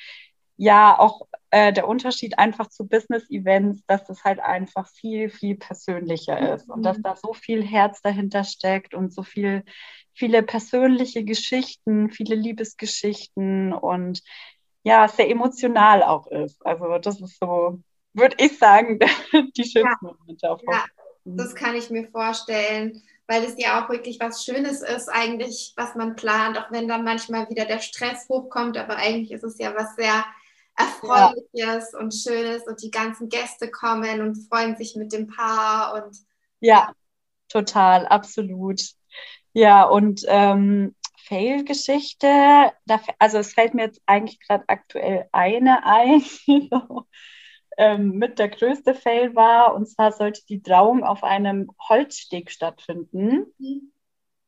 ja 0.60 1.00
auch 1.00 1.26
äh, 1.52 1.72
der 1.72 1.88
Unterschied 1.88 2.38
einfach 2.38 2.68
zu 2.68 2.86
Business-Events, 2.86 3.84
dass 3.88 4.04
das 4.04 4.26
halt 4.26 4.42
einfach 4.42 4.88
viel, 4.90 5.30
viel 5.30 5.56
persönlicher 5.56 6.54
ist 6.54 6.68
mhm. 6.68 6.74
und 6.76 6.84
dass 6.84 6.98
mhm. 6.98 7.04
da 7.04 7.16
so 7.16 7.34
viel 7.34 7.64
Herz 7.64 8.02
dahinter 8.02 8.44
steckt 8.44 8.94
und 8.94 9.14
so 9.14 9.24
viel 9.24 9.64
viele 10.14 10.44
persönliche 10.44 11.24
Geschichten, 11.24 12.10
viele 12.10 12.36
Liebesgeschichten 12.36 13.72
und 13.72 14.22
ja, 14.84 15.08
sehr 15.08 15.30
emotional 15.30 16.04
auch 16.04 16.28
ist. 16.28 16.66
Also 16.66 16.98
das 16.98 17.22
ist 17.22 17.40
so, 17.40 17.80
würde 18.14 18.36
ich 18.38 18.58
sagen, 18.58 19.00
die 19.58 19.64
schönsten 19.64 20.08
ja. 20.08 20.14
Momente 20.20 20.52
auf 20.52 20.62
ja, 20.70 20.84
das 21.24 21.56
kann 21.56 21.76
ich 21.76 21.90
mir 21.90 22.10
vorstellen, 22.10 23.02
weil 23.28 23.46
es 23.46 23.56
ja 23.58 23.82
auch 23.82 23.90
wirklich 23.90 24.20
was 24.20 24.44
Schönes 24.44 24.82
ist, 24.82 25.08
eigentlich, 25.08 25.74
was 25.78 25.96
man 25.96 26.18
plant, 26.18 26.58
auch 26.58 26.70
wenn 26.70 26.90
dann 26.90 27.06
manchmal 27.06 27.50
wieder 27.50 27.64
der 27.64 27.80
Stress 27.80 28.28
hochkommt, 28.28 28.78
aber 28.78 28.98
eigentlich 28.98 29.32
ist 29.32 29.44
es 29.44 29.58
ja 29.58 29.74
was 29.74 29.96
sehr 29.96 30.26
Erfreuliches 30.80 31.92
ja. 31.92 32.00
und 32.00 32.14
Schönes 32.14 32.66
und 32.66 32.82
die 32.82 32.92
ganzen 32.92 33.28
Gäste 33.28 33.70
kommen 33.70 34.22
und 34.22 34.48
freuen 34.48 34.78
sich 34.78 34.96
mit 34.96 35.12
dem 35.12 35.28
Paar 35.28 35.94
und 35.94 36.18
ja, 36.62 36.94
total, 37.48 38.08
absolut. 38.08 38.82
Ja, 39.54 39.84
und 39.84 40.24
ähm, 40.28 40.96
Fail-Geschichte, 41.18 42.72
also 43.18 43.38
es 43.38 43.54
fällt 43.54 43.74
mir 43.74 43.84
jetzt 43.84 44.02
eigentlich 44.06 44.40
gerade 44.40 44.64
aktuell 44.68 45.28
eine 45.32 45.86
ein, 45.86 46.24
ähm, 47.78 48.12
mit 48.12 48.40
der 48.40 48.50
größte 48.50 48.94
Fail 48.94 49.36
war. 49.36 49.76
Und 49.76 49.88
zwar 49.88 50.12
sollte 50.12 50.42
die 50.48 50.62
Trauung 50.62 51.04
auf 51.04 51.24
einem 51.24 51.72
Holzsteg 51.88 52.52
stattfinden. 52.52 53.54
Mhm. 53.58 53.92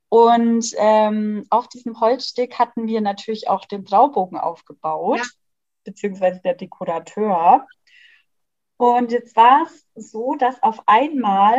Und 0.09 0.73
ähm, 0.77 1.45
auf 1.49 1.69
diesem 1.69 1.99
Holzsteg 2.01 2.59
hatten 2.59 2.87
wir 2.87 2.99
natürlich 2.99 3.47
auch 3.47 3.63
den 3.65 3.85
Traubogen 3.85 4.37
aufgebaut, 4.37 5.19
ja. 5.19 5.23
Beziehungsweise 5.83 6.41
der 6.41 6.55
Dekorateur. 6.55 7.67
Und 8.77 9.11
jetzt 9.11 9.35
war 9.35 9.63
es 9.63 9.87
so, 9.95 10.35
dass 10.35 10.61
auf 10.63 10.81
einmal 10.87 11.57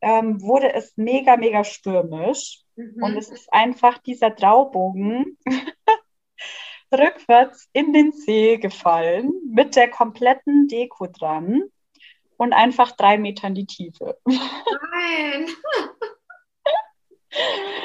ähm, 0.00 0.42
wurde 0.42 0.72
es 0.72 0.96
mega, 0.96 1.36
mega 1.36 1.64
stürmisch. 1.64 2.62
Mhm. 2.76 3.02
Und 3.02 3.16
es 3.16 3.30
ist 3.30 3.52
einfach 3.52 3.98
dieser 3.98 4.34
Traubogen 4.34 5.38
rückwärts 6.92 7.68
in 7.72 7.92
den 7.92 8.12
See 8.12 8.58
gefallen 8.58 9.32
mit 9.50 9.76
der 9.76 9.88
kompletten 9.88 10.68
Deko 10.68 11.06
dran 11.06 11.62
und 12.36 12.52
einfach 12.52 12.92
drei 12.92 13.16
Meter 13.18 13.48
in 13.48 13.54
die 13.54 13.66
Tiefe. 13.66 14.18
Nein. 14.26 15.48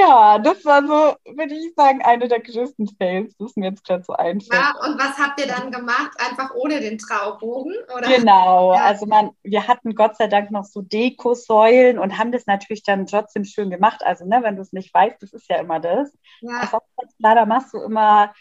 Ja, 0.00 0.38
das 0.38 0.64
war 0.64 0.82
so, 0.82 1.34
würde 1.36 1.54
ich 1.54 1.74
sagen, 1.74 2.02
eine 2.02 2.28
der 2.28 2.40
größten 2.40 2.88
Fails, 2.96 3.36
das 3.38 3.56
mir 3.56 3.70
jetzt 3.70 3.84
gerade 3.84 4.02
so 4.02 4.14
einfällt. 4.14 4.52
Ja, 4.52 4.74
und 4.86 4.98
was 4.98 5.18
habt 5.18 5.40
ihr 5.40 5.46
dann 5.46 5.70
gemacht? 5.70 6.12
Einfach 6.18 6.54
ohne 6.54 6.80
den 6.80 6.98
Traubogen? 6.98 7.74
Oder? 7.94 8.08
Genau, 8.08 8.74
ja. 8.74 8.82
also 8.82 9.06
man, 9.06 9.30
wir 9.42 9.68
hatten 9.68 9.94
Gott 9.94 10.16
sei 10.16 10.26
Dank 10.26 10.50
noch 10.50 10.64
so 10.64 10.82
Dekosäulen 10.82 11.98
und 11.98 12.18
haben 12.18 12.32
das 12.32 12.46
natürlich 12.46 12.82
dann 12.82 13.06
trotzdem 13.06 13.44
schön 13.44 13.70
gemacht. 13.70 14.02
Also, 14.04 14.24
ne, 14.24 14.40
wenn 14.42 14.56
du 14.56 14.62
es 14.62 14.72
nicht 14.72 14.92
weißt, 14.92 15.22
das 15.22 15.32
ist 15.32 15.48
ja 15.48 15.56
immer 15.56 15.80
das. 15.80 16.16
Ja. 16.40 16.60
Also, 16.60 16.78
leider 17.18 17.46
machst 17.46 17.74
du 17.74 17.82
immer, 17.82 18.32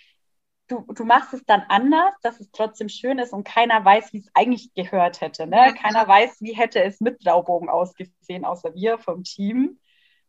du, 0.67 0.85
du 0.93 1.03
machst 1.03 1.33
es 1.33 1.43
dann 1.45 1.63
anders, 1.69 2.13
dass 2.21 2.39
es 2.39 2.51
trotzdem 2.51 2.89
schön 2.89 3.19
ist 3.19 3.33
und 3.33 3.43
keiner 3.43 3.83
weiß, 3.83 4.13
wie 4.13 4.19
es 4.19 4.29
eigentlich 4.33 4.73
gehört 4.73 5.21
hätte. 5.21 5.47
Ne? 5.47 5.57
Ja, 5.57 5.71
keiner 5.73 6.07
weiß, 6.07 6.37
wie 6.41 6.53
hätte 6.53 6.81
es 6.81 6.99
mit 6.99 7.21
Traubogen 7.21 7.69
ausgesehen, 7.69 8.45
außer 8.45 8.73
wir 8.73 8.97
vom 8.97 9.23
Team. 9.23 9.79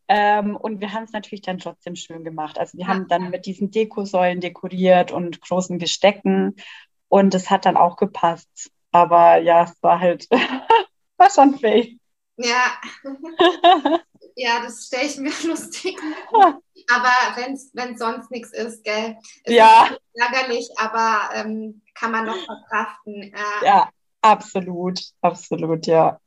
Ähm, 0.07 0.55
und 0.55 0.81
wir 0.81 0.93
haben 0.93 1.03
es 1.03 1.11
natürlich 1.11 1.41
dann 1.41 1.57
trotzdem 1.57 1.95
schön 1.95 2.23
gemacht. 2.23 2.59
Also 2.59 2.77
wir 2.77 2.87
haben 2.87 3.07
dann 3.07 3.31
mit 3.31 3.45
diesen 3.45 3.71
Dekosäulen 3.71 4.39
dekoriert 4.39 5.11
und 5.11 5.41
großen 5.41 5.79
Gestecken 5.79 6.55
und 7.07 7.33
es 7.33 7.49
hat 7.49 7.65
dann 7.65 7.77
auch 7.77 7.97
gepasst. 7.97 8.71
Aber 8.91 9.37
ja, 9.37 9.63
es 9.63 9.81
war 9.81 9.99
halt, 9.99 10.27
war 11.17 11.29
schon 11.29 11.57
fail. 11.57 11.97
Ja. 12.37 12.79
ja, 14.35 14.61
das 14.63 14.85
stelle 14.87 15.05
ich 15.05 15.17
mir 15.17 15.31
lustig. 15.47 15.97
Aber 16.31 17.41
wenn 17.73 17.97
sonst 17.97 18.29
nichts 18.29 18.51
ist, 18.51 18.83
gell? 18.83 19.17
Ist 19.43 19.53
ja. 19.53 19.89
ärgerlich, 20.13 20.69
aber 20.77 21.33
ähm, 21.33 21.81
kann 21.95 22.11
man 22.11 22.25
noch 22.25 22.37
verkraften. 22.45 23.33
Äh, 23.33 23.65
ja, 23.65 23.89
absolut, 24.21 25.01
absolut, 25.21 25.87
ja. 25.87 26.19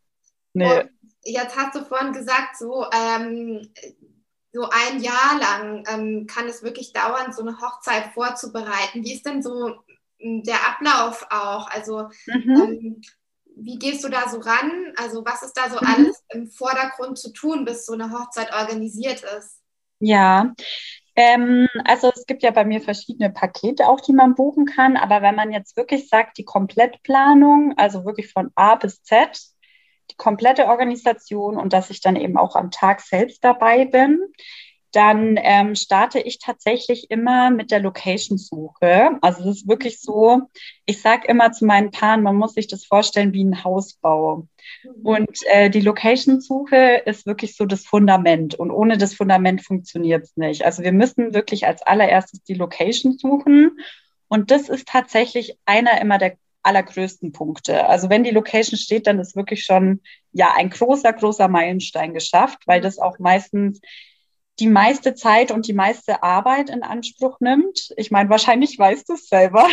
Nee. 0.52 0.80
Und 0.80 0.90
jetzt 1.24 1.56
hast 1.56 1.74
du 1.74 1.84
vorhin 1.84 2.12
gesagt, 2.12 2.56
so, 2.56 2.86
ähm, 2.92 3.68
so 4.52 4.68
ein 4.70 5.02
Jahr 5.02 5.38
lang 5.38 5.84
ähm, 5.88 6.26
kann 6.26 6.46
es 6.48 6.62
wirklich 6.62 6.92
dauern, 6.92 7.32
so 7.32 7.42
eine 7.42 7.60
Hochzeit 7.60 8.12
vorzubereiten. 8.14 9.04
Wie 9.04 9.12
ist 9.12 9.26
denn 9.26 9.42
so 9.42 9.74
hm, 10.18 10.42
der 10.42 10.66
Ablauf 10.68 11.26
auch? 11.30 11.68
Also 11.70 12.08
mhm. 12.26 12.56
ähm, 12.56 13.00
wie 13.60 13.78
gehst 13.78 14.04
du 14.04 14.08
da 14.08 14.28
so 14.28 14.38
ran? 14.38 14.92
Also 14.96 15.24
was 15.24 15.42
ist 15.42 15.54
da 15.54 15.68
so 15.68 15.76
mhm. 15.80 15.86
alles 15.86 16.24
im 16.30 16.48
Vordergrund 16.48 17.18
zu 17.18 17.32
tun, 17.32 17.64
bis 17.64 17.86
so 17.86 17.92
eine 17.92 18.10
Hochzeit 18.12 18.52
organisiert 18.52 19.22
ist? 19.38 19.60
Ja, 20.00 20.54
ähm, 21.16 21.66
also 21.84 22.12
es 22.14 22.26
gibt 22.26 22.44
ja 22.44 22.52
bei 22.52 22.64
mir 22.64 22.80
verschiedene 22.80 23.30
Pakete 23.30 23.88
auch, 23.88 24.00
die 24.00 24.12
man 24.12 24.36
buchen 24.36 24.66
kann. 24.66 24.96
Aber 24.96 25.20
wenn 25.20 25.34
man 25.34 25.50
jetzt 25.50 25.76
wirklich 25.76 26.08
sagt, 26.08 26.38
die 26.38 26.44
Komplettplanung, 26.44 27.74
also 27.76 28.04
wirklich 28.04 28.32
von 28.32 28.52
A 28.54 28.76
bis 28.76 29.02
Z, 29.02 29.36
die 30.10 30.16
komplette 30.16 30.66
Organisation 30.66 31.56
und 31.56 31.72
dass 31.72 31.90
ich 31.90 32.00
dann 32.00 32.16
eben 32.16 32.36
auch 32.36 32.56
am 32.56 32.70
Tag 32.70 33.00
selbst 33.00 33.44
dabei 33.44 33.84
bin, 33.84 34.20
dann 34.92 35.38
ähm, 35.40 35.74
starte 35.74 36.18
ich 36.18 36.38
tatsächlich 36.38 37.10
immer 37.10 37.50
mit 37.50 37.70
der 37.70 37.80
Location-Suche. 37.80 39.18
Also 39.20 39.44
das 39.44 39.58
ist 39.58 39.68
wirklich 39.68 40.00
so, 40.00 40.42
ich 40.86 41.02
sage 41.02 41.28
immer 41.28 41.52
zu 41.52 41.66
meinen 41.66 41.90
Paaren, 41.90 42.22
man 42.22 42.36
muss 42.36 42.54
sich 42.54 42.68
das 42.68 42.86
vorstellen 42.86 43.34
wie 43.34 43.44
ein 43.44 43.64
Hausbau. 43.64 44.48
Mhm. 44.82 45.06
Und 45.06 45.38
äh, 45.46 45.68
die 45.68 45.82
Location-Suche 45.82 47.02
ist 47.04 47.26
wirklich 47.26 47.54
so 47.56 47.66
das 47.66 47.84
Fundament. 47.84 48.54
Und 48.54 48.70
ohne 48.70 48.96
das 48.96 49.14
Fundament 49.14 49.62
funktioniert 49.62 50.24
es 50.24 50.36
nicht. 50.36 50.64
Also 50.64 50.82
wir 50.82 50.92
müssen 50.92 51.34
wirklich 51.34 51.66
als 51.66 51.82
allererstes 51.82 52.42
die 52.44 52.54
Location 52.54 53.18
suchen. 53.18 53.78
Und 54.28 54.50
das 54.50 54.70
ist 54.70 54.88
tatsächlich 54.88 55.58
einer 55.66 56.00
immer 56.00 56.16
der 56.16 56.38
allergrößten 56.68 57.32
Punkte. 57.32 57.86
Also 57.86 58.10
wenn 58.10 58.24
die 58.24 58.30
Location 58.30 58.78
steht, 58.78 59.06
dann 59.06 59.18
ist 59.18 59.34
wirklich 59.34 59.64
schon 59.64 60.02
ja 60.32 60.52
ein 60.54 60.70
großer, 60.70 61.12
großer 61.12 61.48
Meilenstein 61.48 62.12
geschafft, 62.14 62.58
weil 62.66 62.80
das 62.80 62.98
auch 62.98 63.18
meistens 63.18 63.80
die 64.60 64.66
meiste 64.66 65.14
Zeit 65.14 65.50
und 65.50 65.66
die 65.66 65.72
meiste 65.72 66.22
Arbeit 66.22 66.68
in 66.68 66.82
Anspruch 66.82 67.38
nimmt. 67.40 67.92
Ich 67.96 68.10
meine, 68.10 68.28
wahrscheinlich 68.28 68.78
weißt 68.78 69.08
du 69.08 69.14
es 69.14 69.28
selber. 69.28 69.66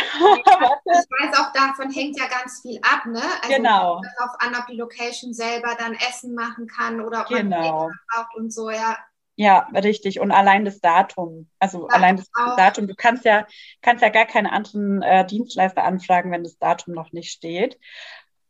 Ja, 0.46 0.70
ich 0.84 1.30
weiß 1.30 1.38
auch, 1.38 1.52
davon 1.52 1.90
hängt 1.90 2.18
ja 2.18 2.26
ganz 2.28 2.60
viel 2.62 2.78
ab, 2.82 3.04
ne? 3.06 3.20
Also 3.42 3.56
genau. 3.56 4.00
Darauf 4.16 4.36
an, 4.38 4.54
ob 4.58 4.66
die 4.68 4.76
Location 4.76 5.34
selber 5.34 5.76
dann 5.78 5.94
Essen 5.94 6.34
machen 6.34 6.66
kann 6.66 7.00
oder 7.00 7.22
ob 7.22 7.28
genau. 7.28 7.88
man 7.88 7.92
braucht 8.08 8.36
und 8.36 8.52
so, 8.52 8.70
ja. 8.70 8.96
Ja, 9.36 9.68
richtig. 9.74 10.18
Und 10.18 10.32
allein 10.32 10.64
das 10.64 10.80
Datum. 10.80 11.48
Also 11.58 11.88
ja, 11.88 11.94
allein 11.94 12.16
das 12.16 12.30
auch. 12.34 12.56
Datum. 12.56 12.88
Du 12.88 12.94
kannst 12.94 13.24
ja, 13.24 13.46
kannst 13.82 14.02
ja 14.02 14.08
gar 14.08 14.24
keine 14.24 14.50
anderen 14.50 15.02
äh, 15.02 15.26
Dienstleister 15.26 15.84
anfragen, 15.84 16.32
wenn 16.32 16.42
das 16.42 16.58
Datum 16.58 16.94
noch 16.94 17.12
nicht 17.12 17.30
steht. 17.30 17.78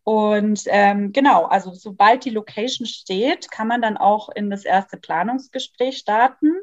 Und 0.05 0.62
ähm, 0.68 1.12
genau, 1.12 1.46
also 1.46 1.72
sobald 1.72 2.25
die 2.25 2.31
Location 2.31 2.87
steht, 2.87 3.51
kann 3.51 3.66
man 3.66 3.83
dann 3.83 3.96
auch 3.96 4.29
in 4.29 4.51
das 4.51 4.64
erste 4.64 4.96
Planungsgespräch 4.96 5.99
starten. 5.99 6.55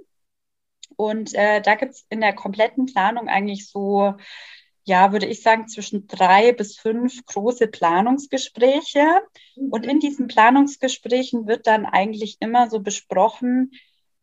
Und 0.95 1.33
äh, 1.33 1.61
da 1.61 1.75
gibt 1.75 1.95
es 1.95 2.05
in 2.09 2.21
der 2.21 2.33
kompletten 2.33 2.85
Planung 2.85 3.27
eigentlich 3.27 3.67
so, 3.69 4.13
ja, 4.85 5.11
würde 5.11 5.25
ich 5.25 5.41
sagen, 5.41 5.67
zwischen 5.67 6.07
drei 6.07 6.53
bis 6.53 6.77
fünf 6.77 7.25
große 7.25 7.67
Planungsgespräche. 7.67 9.05
Mhm. 9.57 9.69
Und 9.71 9.85
in 9.85 9.99
diesen 9.99 10.27
Planungsgesprächen 10.27 11.45
wird 11.45 11.67
dann 11.67 11.85
eigentlich 11.85 12.37
immer 12.39 12.69
so 12.69 12.79
besprochen, 12.79 13.71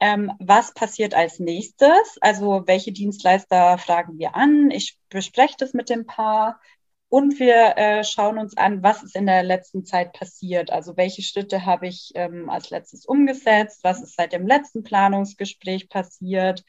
ähm, 0.01 0.33
was 0.39 0.73
passiert 0.75 1.15
als 1.15 1.39
nächstes? 1.39 2.19
Also 2.21 2.63
welche 2.67 2.93
Dienstleister 2.93 3.79
fragen 3.79 4.19
wir 4.19 4.35
an? 4.35 4.71
Ich 4.71 4.99
bespreche 5.11 5.57
das 5.59 5.75
mit 5.75 5.91
dem 5.91 6.07
Paar. 6.07 6.61
Und 7.11 7.41
wir 7.41 7.77
äh, 7.77 8.05
schauen 8.05 8.39
uns 8.39 8.57
an, 8.57 8.85
was 8.85 9.03
ist 9.03 9.17
in 9.17 9.27
der 9.27 9.43
letzten 9.43 9.85
Zeit 9.85 10.13
passiert. 10.13 10.71
Also 10.71 10.97
welche 10.97 11.23
Schritte 11.23 11.67
habe 11.67 11.89
ich 11.89 12.13
ähm, 12.15 12.49
als 12.49 12.71
letztes 12.71 13.05
umgesetzt? 13.05 13.81
Was 13.83 14.01
ist 14.01 14.15
seit 14.17 14.33
dem 14.33 14.47
letzten 14.47 14.85
Planungsgespräch 14.85 15.89
passiert? 15.89 16.65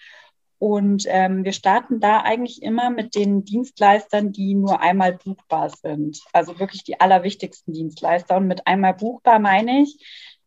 Und 0.58 1.06
ähm, 1.08 1.44
wir 1.44 1.54
starten 1.54 2.00
da 2.00 2.22
eigentlich 2.22 2.62
immer 2.62 2.90
mit 2.90 3.16
den 3.16 3.46
Dienstleistern, 3.46 4.32
die 4.32 4.56
nur 4.56 4.80
einmal 4.82 5.14
buchbar 5.14 5.70
sind. 5.70 6.22
Also 6.34 6.60
wirklich 6.60 6.84
die 6.84 7.00
allerwichtigsten 7.00 7.74
Dienstleister. 7.74 8.38
Und 8.38 8.48
mit 8.48 8.68
einmal 8.68 8.96
buchbar 8.96 9.40
meine 9.40 9.82
ich, 9.82 9.98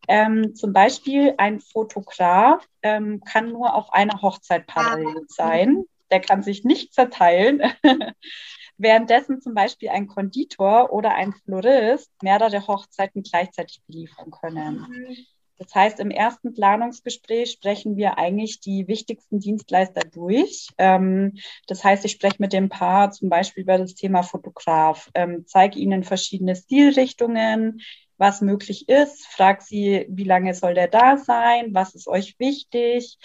ähm, 0.07 0.55
zum 0.55 0.73
Beispiel 0.73 1.33
ein 1.37 1.59
Fotograf 1.59 2.67
ähm, 2.81 3.21
kann 3.23 3.51
nur 3.51 3.73
auf 3.73 3.91
einer 3.93 4.21
Hochzeit 4.21 4.67
parallel 4.67 5.17
ah. 5.17 5.25
sein. 5.27 5.83
Der 6.11 6.19
kann 6.19 6.43
sich 6.43 6.63
nicht 6.63 6.93
zerteilen. 6.93 7.61
Währenddessen 8.77 9.41
zum 9.41 9.53
Beispiel 9.53 9.89
ein 9.89 10.07
Konditor 10.07 10.91
oder 10.91 11.15
ein 11.15 11.33
Florist 11.33 12.11
mehrere 12.21 12.67
Hochzeiten 12.67 13.23
gleichzeitig 13.23 13.81
beliefern 13.87 14.31
können. 14.31 14.85
Mhm. 14.89 15.17
Das 15.57 15.73
heißt, 15.73 15.99
im 15.99 16.11
ersten 16.11 16.53
Planungsgespräch 16.53 17.51
sprechen 17.51 17.95
wir 17.95 18.17
eigentlich 18.17 18.59
die 18.59 18.87
wichtigsten 18.87 19.39
Dienstleister 19.39 20.01
durch. 20.01 20.67
Ähm, 20.77 21.37
das 21.67 21.83
heißt, 21.83 22.03
ich 22.05 22.11
spreche 22.11 22.37
mit 22.39 22.51
dem 22.51 22.67
Paar 22.67 23.11
zum 23.11 23.29
Beispiel 23.29 23.63
über 23.63 23.77
das 23.77 23.95
Thema 23.95 24.23
Fotograf, 24.23 25.09
ähm, 25.13 25.45
zeige 25.47 25.79
ihnen 25.79 26.03
verschiedene 26.03 26.55
Stilrichtungen, 26.55 27.81
was 28.17 28.41
möglich 28.41 28.87
ist, 28.89 29.25
frage 29.27 29.61
sie, 29.61 30.05
wie 30.09 30.23
lange 30.23 30.53
soll 30.53 30.73
der 30.73 30.87
da 30.87 31.17
sein, 31.17 31.73
was 31.73 31.95
ist 31.95 32.07
euch 32.07 32.35
wichtig. 32.39 33.17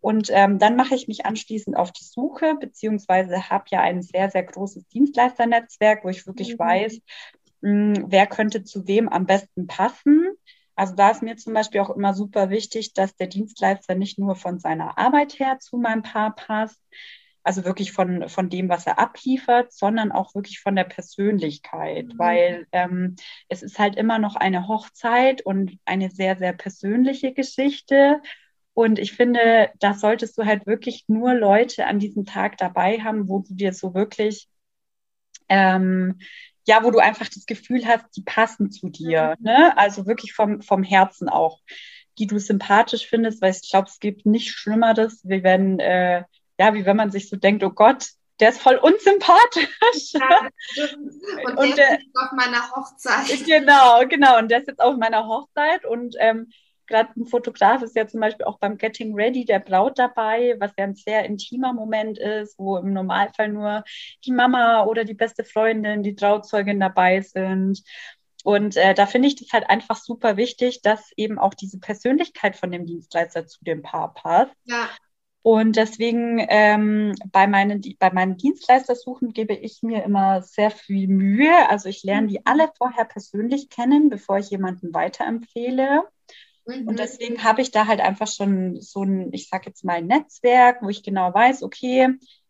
Und 0.00 0.30
ähm, 0.32 0.58
dann 0.58 0.76
mache 0.76 0.94
ich 0.94 1.08
mich 1.08 1.26
anschließend 1.26 1.76
auf 1.76 1.92
die 1.92 2.04
Suche, 2.04 2.54
beziehungsweise 2.60 3.50
habe 3.50 3.64
ja 3.70 3.80
ein 3.80 4.02
sehr, 4.02 4.30
sehr 4.30 4.44
großes 4.44 4.86
Dienstleisternetzwerk, 4.88 6.04
wo 6.04 6.08
ich 6.08 6.26
wirklich 6.26 6.54
mhm. 6.54 6.58
weiß, 6.58 7.00
mh, 7.60 7.96
hm, 7.96 8.04
wer 8.08 8.26
könnte 8.26 8.62
zu 8.62 8.86
wem 8.86 9.08
am 9.08 9.26
besten 9.26 9.66
passen. 9.66 10.28
Also 10.76 10.94
da 10.94 11.10
ist 11.10 11.22
mir 11.22 11.36
zum 11.36 11.54
Beispiel 11.54 11.80
auch 11.80 11.90
immer 11.90 12.14
super 12.14 12.50
wichtig, 12.50 12.94
dass 12.94 13.16
der 13.16 13.26
Dienstleister 13.26 13.96
nicht 13.96 14.18
nur 14.18 14.36
von 14.36 14.60
seiner 14.60 14.96
Arbeit 14.96 15.40
her 15.40 15.58
zu 15.58 15.76
meinem 15.76 16.02
Paar 16.02 16.36
passt, 16.36 16.80
also 17.48 17.64
wirklich 17.64 17.92
von, 17.92 18.28
von 18.28 18.50
dem, 18.50 18.68
was 18.68 18.86
er 18.86 18.98
abliefert, 18.98 19.72
sondern 19.72 20.12
auch 20.12 20.34
wirklich 20.34 20.60
von 20.60 20.76
der 20.76 20.84
Persönlichkeit, 20.84 22.08
mhm. 22.08 22.18
weil 22.18 22.66
ähm, 22.72 23.16
es 23.48 23.62
ist 23.62 23.78
halt 23.78 23.96
immer 23.96 24.18
noch 24.18 24.36
eine 24.36 24.68
Hochzeit 24.68 25.40
und 25.40 25.78
eine 25.86 26.10
sehr, 26.10 26.36
sehr 26.36 26.52
persönliche 26.52 27.32
Geschichte. 27.32 28.20
Und 28.74 28.98
ich 28.98 29.14
finde, 29.14 29.70
da 29.80 29.94
solltest 29.94 30.36
du 30.36 30.44
halt 30.44 30.66
wirklich 30.66 31.06
nur 31.08 31.32
Leute 31.32 31.86
an 31.86 31.98
diesem 31.98 32.26
Tag 32.26 32.58
dabei 32.58 33.00
haben, 33.00 33.30
wo 33.30 33.38
du 33.38 33.54
dir 33.54 33.72
so 33.72 33.94
wirklich, 33.94 34.50
ähm, 35.48 36.18
ja, 36.66 36.84
wo 36.84 36.90
du 36.90 36.98
einfach 36.98 37.30
das 37.30 37.46
Gefühl 37.46 37.86
hast, 37.86 38.14
die 38.14 38.24
passen 38.24 38.70
zu 38.70 38.90
dir. 38.90 39.36
Mhm. 39.38 39.46
Ne? 39.46 39.78
Also 39.78 40.06
wirklich 40.06 40.34
vom, 40.34 40.60
vom 40.60 40.82
Herzen 40.82 41.30
auch, 41.30 41.60
die 42.18 42.26
du 42.26 42.38
sympathisch 42.38 43.06
findest, 43.06 43.40
weil 43.40 43.52
ich 43.52 43.70
glaube, 43.70 43.88
es 43.88 44.00
gibt 44.00 44.26
nichts 44.26 44.50
Schlimmeres, 44.50 45.22
wie 45.24 45.42
wenn 45.42 45.78
äh, 45.78 46.24
ja, 46.58 46.74
wie 46.74 46.84
wenn 46.84 46.96
man 46.96 47.10
sich 47.10 47.28
so 47.28 47.36
denkt, 47.36 47.62
oh 47.62 47.70
Gott, 47.70 48.08
der 48.40 48.50
ist 48.50 48.60
voll 48.60 48.76
unsympathisch. 48.76 50.12
Ja, 50.12 50.48
und, 51.44 51.56
und 51.56 51.76
der, 51.76 51.98
ist 51.98 52.06
auf 52.14 52.32
meiner 52.32 52.70
Hochzeit. 52.70 53.44
Genau, 53.46 54.06
genau. 54.08 54.38
Und 54.38 54.50
der 54.50 54.60
ist 54.60 54.68
jetzt 54.68 54.80
auf 54.80 54.96
meiner 54.96 55.26
Hochzeit 55.26 55.84
und 55.84 56.14
ähm, 56.18 56.50
gerade 56.86 57.10
ein 57.16 57.26
Fotograf 57.26 57.82
ist 57.82 57.94
ja 57.94 58.06
zum 58.06 58.20
Beispiel 58.20 58.46
auch 58.46 58.58
beim 58.58 58.78
Getting 58.78 59.14
Ready 59.14 59.44
der 59.44 59.60
Braut 59.60 59.98
dabei, 59.98 60.56
was 60.58 60.72
ja 60.78 60.84
ein 60.84 60.94
sehr 60.94 61.24
intimer 61.24 61.72
Moment 61.72 62.18
ist, 62.18 62.58
wo 62.58 62.78
im 62.78 62.92
Normalfall 62.92 63.48
nur 63.48 63.84
die 64.24 64.32
Mama 64.32 64.84
oder 64.84 65.04
die 65.04 65.14
beste 65.14 65.44
Freundin, 65.44 66.02
die 66.02 66.16
Trauzeugin 66.16 66.80
dabei 66.80 67.20
sind. 67.20 67.82
Und 68.44 68.76
äh, 68.76 68.94
da 68.94 69.06
finde 69.06 69.28
ich 69.28 69.36
das 69.36 69.52
halt 69.52 69.68
einfach 69.68 69.96
super 69.96 70.36
wichtig, 70.36 70.80
dass 70.82 71.12
eben 71.16 71.38
auch 71.38 71.54
diese 71.54 71.78
Persönlichkeit 71.78 72.56
von 72.56 72.70
dem 72.70 72.86
Dienstleister 72.86 73.46
zu 73.46 73.62
dem 73.64 73.82
Paar 73.82 74.14
passt. 74.14 74.54
Ja. 74.64 74.88
Und 75.42 75.76
deswegen 75.76 76.44
ähm, 76.48 77.14
bei, 77.30 77.46
meinen, 77.46 77.82
bei 77.98 78.12
meinen 78.12 78.36
Dienstleistersuchen 78.36 79.32
gebe 79.32 79.54
ich 79.54 79.82
mir 79.82 80.02
immer 80.02 80.42
sehr 80.42 80.70
viel 80.70 81.08
Mühe. 81.08 81.68
Also 81.68 81.88
ich 81.88 82.02
lerne 82.02 82.26
die 82.26 82.44
alle 82.44 82.70
vorher 82.76 83.04
persönlich 83.04 83.70
kennen, 83.70 84.10
bevor 84.10 84.38
ich 84.38 84.50
jemanden 84.50 84.92
weiterempfehle. 84.92 86.02
Mhm. 86.66 86.88
Und 86.88 86.98
deswegen 86.98 87.44
habe 87.44 87.62
ich 87.62 87.70
da 87.70 87.86
halt 87.86 88.00
einfach 88.00 88.26
schon 88.26 88.80
so 88.80 89.02
ein, 89.04 89.32
ich 89.32 89.48
sage 89.48 89.66
jetzt 89.66 89.84
mal, 89.84 90.02
Netzwerk, 90.02 90.82
wo 90.82 90.88
ich 90.88 91.02
genau 91.02 91.32
weiß, 91.32 91.62
okay, 91.62 92.08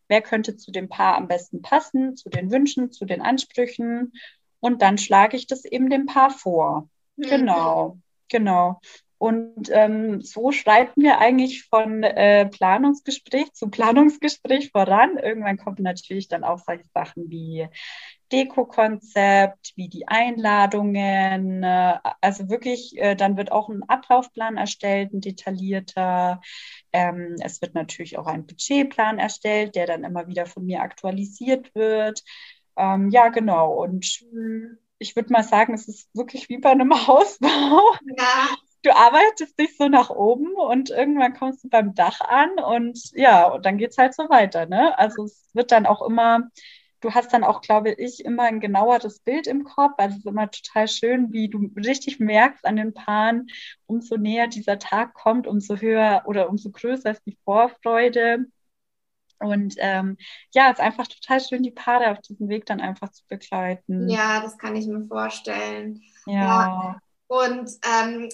wer 0.08 0.22
könnte 0.22 0.56
zu 0.56 0.72
dem 0.72 0.88
Paar 0.88 1.16
am 1.16 1.28
besten 1.28 1.62
passen, 1.62 2.16
zu 2.16 2.30
den 2.30 2.50
Wünschen, 2.50 2.90
zu 2.90 3.04
den 3.04 3.20
Ansprüchen. 3.20 4.12
Und 4.60 4.82
dann 4.82 4.98
schlage 4.98 5.36
ich 5.36 5.46
das 5.46 5.64
eben 5.64 5.90
dem 5.90 6.06
Paar 6.06 6.30
vor. 6.30 6.88
Mhm. 7.16 7.22
Genau, 7.22 7.98
genau. 8.28 8.80
Und 9.18 9.68
ähm, 9.72 10.20
so 10.20 10.52
schreiten 10.52 11.02
wir 11.02 11.18
eigentlich 11.18 11.64
von 11.64 12.04
äh, 12.04 12.46
Planungsgespräch 12.46 13.52
zu 13.52 13.68
Planungsgespräch 13.68 14.70
voran. 14.70 15.18
Irgendwann 15.18 15.58
kommen 15.58 15.82
natürlich 15.82 16.28
dann 16.28 16.44
auch 16.44 16.60
solche 16.60 16.84
Sachen 16.94 17.28
wie 17.28 17.66
Deko-Konzept, 18.30 19.72
wie 19.74 19.88
die 19.88 20.06
Einladungen. 20.06 21.64
Äh, 21.64 21.98
also 22.20 22.48
wirklich, 22.48 22.96
äh, 22.96 23.16
dann 23.16 23.36
wird 23.36 23.50
auch 23.50 23.68
ein 23.68 23.82
Ablaufplan 23.88 24.56
erstellt, 24.56 25.12
ein 25.12 25.20
detaillierter. 25.20 26.40
Ähm, 26.92 27.34
es 27.40 27.60
wird 27.60 27.74
natürlich 27.74 28.18
auch 28.18 28.28
ein 28.28 28.46
Budgetplan 28.46 29.18
erstellt, 29.18 29.74
der 29.74 29.86
dann 29.86 30.04
immer 30.04 30.28
wieder 30.28 30.46
von 30.46 30.64
mir 30.64 30.80
aktualisiert 30.80 31.74
wird. 31.74 32.22
Ähm, 32.76 33.10
ja, 33.10 33.30
genau. 33.30 33.72
Und 33.82 34.20
ich 35.00 35.16
würde 35.16 35.32
mal 35.32 35.42
sagen, 35.42 35.74
es 35.74 35.88
ist 35.88 36.08
wirklich 36.14 36.48
wie 36.48 36.58
bei 36.58 36.70
einem 36.70 36.92
Hausbau. 37.08 37.80
Ja 38.16 38.56
du 38.82 38.94
arbeitest 38.94 39.58
dich 39.58 39.76
so 39.76 39.88
nach 39.88 40.10
oben 40.10 40.54
und 40.54 40.90
irgendwann 40.90 41.34
kommst 41.34 41.64
du 41.64 41.68
beim 41.68 41.94
Dach 41.94 42.20
an 42.20 42.58
und 42.58 42.98
ja, 43.12 43.46
und 43.48 43.66
dann 43.66 43.78
geht 43.78 43.90
es 43.90 43.98
halt 43.98 44.14
so 44.14 44.28
weiter. 44.28 44.66
Ne? 44.66 44.96
Also 44.98 45.24
es 45.24 45.48
wird 45.52 45.72
dann 45.72 45.86
auch 45.86 46.02
immer, 46.06 46.48
du 47.00 47.12
hast 47.12 47.32
dann 47.32 47.44
auch, 47.44 47.60
glaube 47.60 47.92
ich, 47.92 48.24
immer 48.24 48.44
ein 48.44 48.60
genaueres 48.60 49.20
Bild 49.20 49.46
im 49.46 49.64
Kopf. 49.64 49.94
Also 49.98 50.14
es 50.14 50.18
ist 50.20 50.26
immer 50.26 50.50
total 50.50 50.88
schön, 50.88 51.32
wie 51.32 51.48
du 51.48 51.70
richtig 51.76 52.20
merkst 52.20 52.64
an 52.64 52.76
den 52.76 52.94
Paaren, 52.94 53.48
umso 53.86 54.16
näher 54.16 54.46
dieser 54.46 54.78
Tag 54.78 55.14
kommt, 55.14 55.46
umso 55.46 55.76
höher 55.76 56.22
oder 56.26 56.48
umso 56.48 56.70
größer 56.70 57.10
ist 57.10 57.26
die 57.26 57.38
Vorfreude. 57.44 58.46
Und 59.40 59.74
ähm, 59.78 60.16
ja, 60.52 60.70
es 60.70 60.78
ist 60.78 60.84
einfach 60.84 61.06
total 61.06 61.40
schön, 61.40 61.62
die 61.62 61.70
Paare 61.70 62.10
auf 62.10 62.20
diesem 62.20 62.48
Weg 62.48 62.66
dann 62.66 62.80
einfach 62.80 63.10
zu 63.10 63.22
begleiten. 63.28 64.08
Ja, 64.08 64.40
das 64.40 64.58
kann 64.58 64.74
ich 64.74 64.86
mir 64.86 65.06
vorstellen. 65.06 66.02
Ja. 66.26 66.42
ja. 66.42 67.00
Und 67.28 67.70
ähm, 67.84 68.28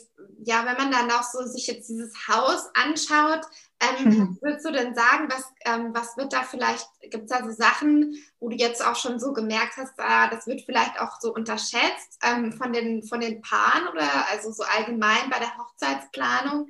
ja, 0.47 0.65
wenn 0.67 0.77
man 0.77 0.91
dann 0.91 1.11
auch 1.11 1.23
so 1.23 1.45
sich 1.47 1.67
jetzt 1.67 1.89
dieses 1.89 2.15
Haus 2.29 2.69
anschaut, 2.75 3.41
ähm, 3.81 4.05
mhm. 4.05 4.39
würdest 4.41 4.67
du 4.67 4.73
denn 4.73 4.95
sagen, 4.95 5.29
was, 5.31 5.53
ähm, 5.65 5.95
was 5.95 6.17
wird 6.17 6.33
da 6.33 6.43
vielleicht, 6.43 6.87
gibt 7.03 7.25
es 7.25 7.31
da 7.31 7.45
so 7.45 7.51
Sachen, 7.51 8.15
wo 8.41 8.49
du 8.49 8.57
jetzt 8.57 8.85
auch 8.85 8.97
schon 8.97 9.19
so 9.19 9.33
gemerkt 9.33 9.77
hast, 9.77 9.95
ah, 9.99 10.29
das 10.29 10.47
wird 10.47 10.63
vielleicht 10.63 11.01
auch 11.01 11.21
so 11.21 11.35
unterschätzt 11.35 12.19
ähm, 12.23 12.53
von, 12.53 12.73
den, 12.73 13.03
von 13.03 13.21
den 13.21 13.43
Paaren 13.43 13.89
oder 13.89 14.29
also 14.31 14.53
so 14.53 14.63
allgemein 14.63 15.31
bei 15.31 15.39
der 15.39 15.57
Hochzeitsplanung? 15.59 16.69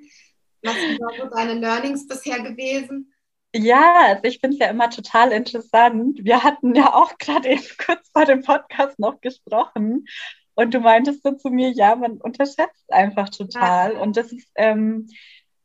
Was 0.63 0.77
sind 0.77 0.99
da 1.01 1.09
so 1.23 1.29
deine 1.29 1.55
Learnings 1.55 2.07
bisher 2.07 2.41
gewesen? 2.41 3.13
Ja, 3.55 4.07
also 4.07 4.25
ich 4.25 4.41
finde 4.41 4.57
es 4.57 4.61
ja 4.61 4.69
immer 4.69 4.91
total 4.91 5.31
interessant. 5.31 6.19
Wir 6.25 6.43
hatten 6.43 6.75
ja 6.75 6.93
auch 6.93 7.19
gerade 7.19 7.51
eben 7.51 7.63
kurz 7.85 8.09
vor 8.11 8.25
dem 8.25 8.43
Podcast 8.43 8.99
noch 8.99 9.21
gesprochen. 9.21 10.07
Und 10.55 10.75
du 10.75 10.81
meintest 10.81 11.23
so 11.23 11.33
zu 11.33 11.51
mir, 11.51 11.71
ja, 11.71 11.97
man 11.97 12.19
unterschätzt 12.19 12.93
einfach 12.93 13.29
total. 13.29 13.95
Ja. 13.95 14.01
Und 14.01 14.17
das 14.17 14.33
ist, 14.33 14.49
ähm, 14.55 15.09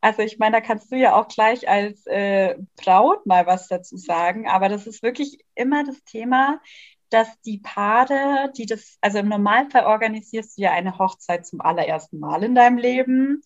also 0.02 0.22
ich 0.22 0.40
meine, 0.40 0.58
da 0.58 0.62
kannst 0.62 0.92
du 0.92 0.96
ja 0.96 1.16
auch 1.16 1.28
gleich 1.28 1.68
als 1.70 2.06
äh, 2.08 2.56
Braut 2.78 3.26
mal 3.26 3.46
was 3.46 3.68
dazu 3.68 3.98
sagen, 3.98 4.48
aber 4.48 4.70
das 4.70 4.88
ist 4.88 5.04
wirklich 5.04 5.40
immer 5.56 5.84
das 5.84 6.04
Thema, 6.04 6.62
dass 7.10 7.40
die 7.42 7.58
Paare, 7.60 8.52
die 8.56 8.66
das, 8.66 8.98
also 9.02 9.20
im 9.20 9.30
Normalfall 9.30 9.86
organisierst 9.86 10.58
du 10.58 10.64
ja 10.64 10.72
eine 10.72 10.98
Hochzeit 10.98 11.46
zum 11.46 11.62
allerersten 11.62 12.20
Mal 12.20 12.44
in 12.44 12.56
deinem 12.56 12.78
Leben. 12.78 13.42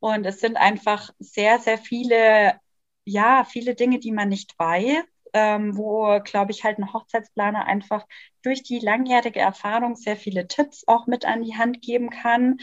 Und 0.00 0.26
es 0.26 0.40
sind 0.40 0.56
einfach 0.56 1.10
sehr, 1.18 1.58
sehr 1.58 1.78
viele, 1.78 2.58
ja, 3.04 3.44
viele 3.44 3.74
Dinge, 3.74 3.98
die 3.98 4.12
man 4.12 4.28
nicht 4.28 4.58
weiß 4.58 5.04
ähm, 5.34 5.76
wo, 5.76 6.20
glaube 6.24 6.52
ich, 6.52 6.64
halt 6.64 6.78
ein 6.78 6.92
Hochzeitsplaner 6.92 7.66
einfach 7.66 8.06
durch 8.42 8.62
die 8.62 8.78
langjährige 8.78 9.40
Erfahrung 9.40 9.96
sehr 9.96 10.16
viele 10.16 10.46
Tipps 10.46 10.84
auch 10.86 11.06
mit 11.06 11.26
an 11.26 11.42
die 11.42 11.56
Hand 11.56 11.82
geben 11.82 12.08
kann. 12.10 12.58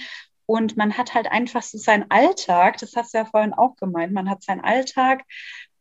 Und 0.45 0.77
man 0.77 0.97
hat 0.97 1.13
halt 1.13 1.27
einfach 1.31 1.61
so 1.61 1.77
seinen 1.77 2.09
Alltag, 2.09 2.77
das 2.77 2.95
hast 2.95 3.13
du 3.13 3.19
ja 3.19 3.25
vorhin 3.25 3.53
auch 3.53 3.75
gemeint, 3.75 4.13
man 4.13 4.29
hat 4.29 4.43
seinen 4.43 4.61
Alltag, 4.61 5.23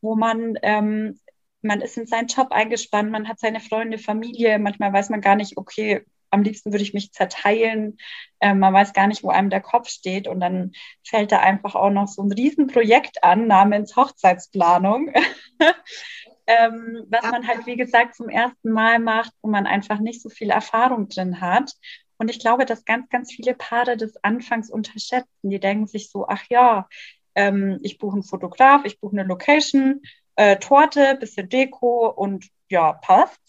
wo 0.01 0.17
man, 0.17 0.55
ähm, 0.63 1.19
man 1.63 1.81
ist 1.81 1.97
in 1.97 2.07
seinen 2.07 2.29
Job 2.29 2.53
eingespannt, 2.53 3.11
man 3.11 3.29
hat 3.29 3.39
seine 3.39 3.61
Freunde, 3.61 3.99
Familie, 3.99 4.59
manchmal 4.59 4.93
weiß 4.93 5.11
man 5.11 5.21
gar 5.21 5.37
nicht, 5.37 5.57
okay, 5.57 6.05
am 6.31 6.43
liebsten 6.43 6.73
würde 6.73 6.83
ich 6.83 6.95
mich 6.95 7.13
zerteilen. 7.13 7.99
Ähm, 8.41 8.61
man 8.61 8.73
weiß 8.73 8.93
gar 8.93 9.07
nicht, 9.07 9.23
wo 9.23 9.31
einem 9.31 9.51
der 9.51 9.61
Kopf 9.61 9.89
steht. 9.89 10.29
Und 10.29 10.41
dann 10.41 10.73
fällt 11.05 11.33
da 11.33 11.41
einfach 11.41 11.75
auch 11.75 11.91
noch 11.91 12.09
so 12.09 12.23
ein 12.23 12.33
Riesenprojekt 12.33 13.23
an, 13.25 13.47
namens 13.47 13.97
Hochzeitsplanung. 13.97 15.13
ähm, 16.51 17.07
was 17.09 17.23
man 17.31 17.47
halt, 17.47 17.65
wie 17.67 17.77
gesagt, 17.77 18.17
zum 18.17 18.29
ersten 18.29 18.73
Mal 18.73 18.99
macht, 18.99 19.33
wo 19.41 19.49
man 19.49 19.67
einfach 19.69 20.01
nicht 20.01 20.21
so 20.21 20.29
viel 20.29 20.51
Erfahrung 20.51 21.09
drin 21.09 21.41
hat. 21.41 21.73
Und 22.19 22.29
ich 22.29 22.41
glaube, 22.41 22.67
dass 22.67 22.85
ganz, 22.85 23.09
ganz 23.09 23.33
viele 23.33 23.55
Paare 23.55 23.97
das 23.97 24.17
anfangs 24.25 24.69
unterschätzen. 24.69 25.49
Die 25.49 25.61
denken 25.61 25.87
sich 25.87 26.11
so, 26.11 26.27
ach 26.27 26.43
ja, 26.51 26.89
ähm, 27.37 27.79
ich 27.83 27.99
buche 27.99 28.15
einen 28.15 28.25
Fotograf, 28.25 28.85
ich 28.85 28.99
buche 28.99 29.13
eine 29.13 29.29
Location, 29.29 30.03
äh, 30.35 30.57
Torte, 30.57 31.17
bisschen 31.21 31.49
Deko 31.49 32.09
und 32.09 32.49
ja, 32.69 32.95
passt. 32.95 33.41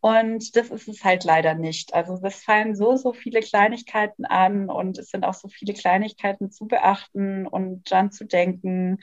Und 0.00 0.56
das 0.56 0.70
ist 0.70 0.88
es 0.88 1.04
halt 1.04 1.24
leider 1.24 1.52
nicht. 1.54 1.92
Also 1.92 2.18
es 2.22 2.42
fallen 2.42 2.74
so, 2.74 2.96
so 2.96 3.12
viele 3.12 3.40
Kleinigkeiten 3.40 4.24
an 4.24 4.70
und 4.70 4.96
es 4.96 5.10
sind 5.10 5.24
auch 5.24 5.34
so 5.34 5.48
viele 5.48 5.74
Kleinigkeiten 5.74 6.50
zu 6.50 6.66
beachten 6.66 7.46
und 7.46 7.90
dran 7.90 8.10
zu 8.10 8.24
denken. 8.24 9.00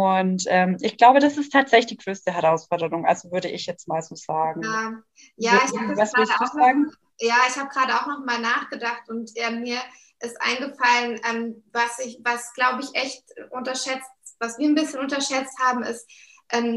Und 0.00 0.44
ähm, 0.48 0.76
ich 0.80 0.96
glaube, 0.96 1.20
das 1.20 1.36
ist 1.36 1.52
tatsächlich 1.52 1.98
die 1.98 2.04
größte 2.04 2.32
Herausforderung, 2.32 3.06
also 3.06 3.30
würde 3.30 3.48
ich 3.48 3.66
jetzt 3.66 3.88
mal 3.88 4.02
so 4.02 4.14
sagen. 4.14 4.62
Ja, 4.62 4.92
ja 5.36 5.60
ich 5.64 5.78
habe 5.78 5.94
du 5.94 6.46
sagen? 6.58 6.82
Noch, 6.84 6.92
ja, 7.18 7.36
ich 7.48 7.54
gerade 7.54 7.94
auch 7.94 8.06
noch 8.06 8.24
mal 8.24 8.40
nachgedacht 8.40 9.08
und 9.08 9.30
äh, 9.36 9.50
mir 9.50 9.78
ist 10.20 10.40
eingefallen, 10.40 11.20
ähm, 11.28 11.62
was 11.72 11.98
ich, 11.98 12.20
was 12.22 12.52
glaube 12.54 12.82
ich 12.82 12.94
echt 12.94 13.24
unterschätzt, 13.50 14.10
was 14.38 14.58
wir 14.58 14.68
ein 14.68 14.74
bisschen 14.74 15.00
unterschätzt 15.00 15.58
haben, 15.60 15.82
ist, 15.82 16.06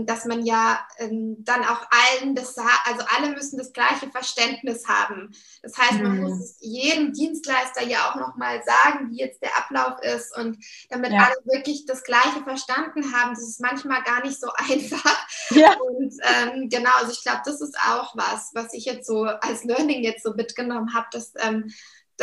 dass 0.06 0.26
man 0.26 0.46
ja 0.46 0.80
ähm, 0.98 1.38
dann 1.40 1.64
auch 1.64 1.86
allen 1.90 2.36
das, 2.36 2.56
also 2.58 3.04
alle 3.16 3.34
müssen 3.34 3.58
das 3.58 3.74
gleiche 3.74 4.10
Verständnis 4.10 4.88
haben. 4.88 5.34
Das 5.62 5.78
heißt, 5.78 6.02
man 6.02 6.18
mhm. 6.18 6.22
muss 6.22 6.58
jedem 6.60 7.14
Dienstleister 7.14 7.84
ja 7.84 8.10
auch 8.10 8.16
nochmal 8.16 8.62
sagen, 8.64 9.10
wie 9.10 9.18
jetzt 9.18 9.42
der 9.42 9.58
Ablauf 9.58 10.02
ist 10.02 10.38
und 10.38 10.58
damit 10.90 11.12
ja. 11.12 11.20
alle 11.20 11.36
wirklich 11.46 11.86
das 11.86 12.04
gleiche 12.04 12.44
verstanden 12.44 13.14
haben, 13.14 13.34
das 13.34 13.44
ist 13.44 13.62
manchmal 13.62 14.04
gar 14.04 14.24
nicht 14.24 14.40
so 14.40 14.48
einfach. 14.56 15.28
Ja. 15.50 15.76
Und 15.80 16.14
ähm, 16.22 16.70
genau, 16.70 16.92
also 16.98 17.12
ich 17.12 17.24
glaube, 17.24 17.42
das 17.46 17.62
ist 17.62 17.78
auch 17.80 18.16
was, 18.16 18.52
was 18.54 18.74
ich 18.74 18.86
jetzt 18.86 19.08
so 19.08 19.24
als 19.24 19.64
Learning 19.64 20.04
jetzt 20.04 20.24
so 20.24 20.34
mitgenommen 20.34 20.94
habe, 20.94 21.08
dass 21.12 21.34
ähm, 21.40 21.72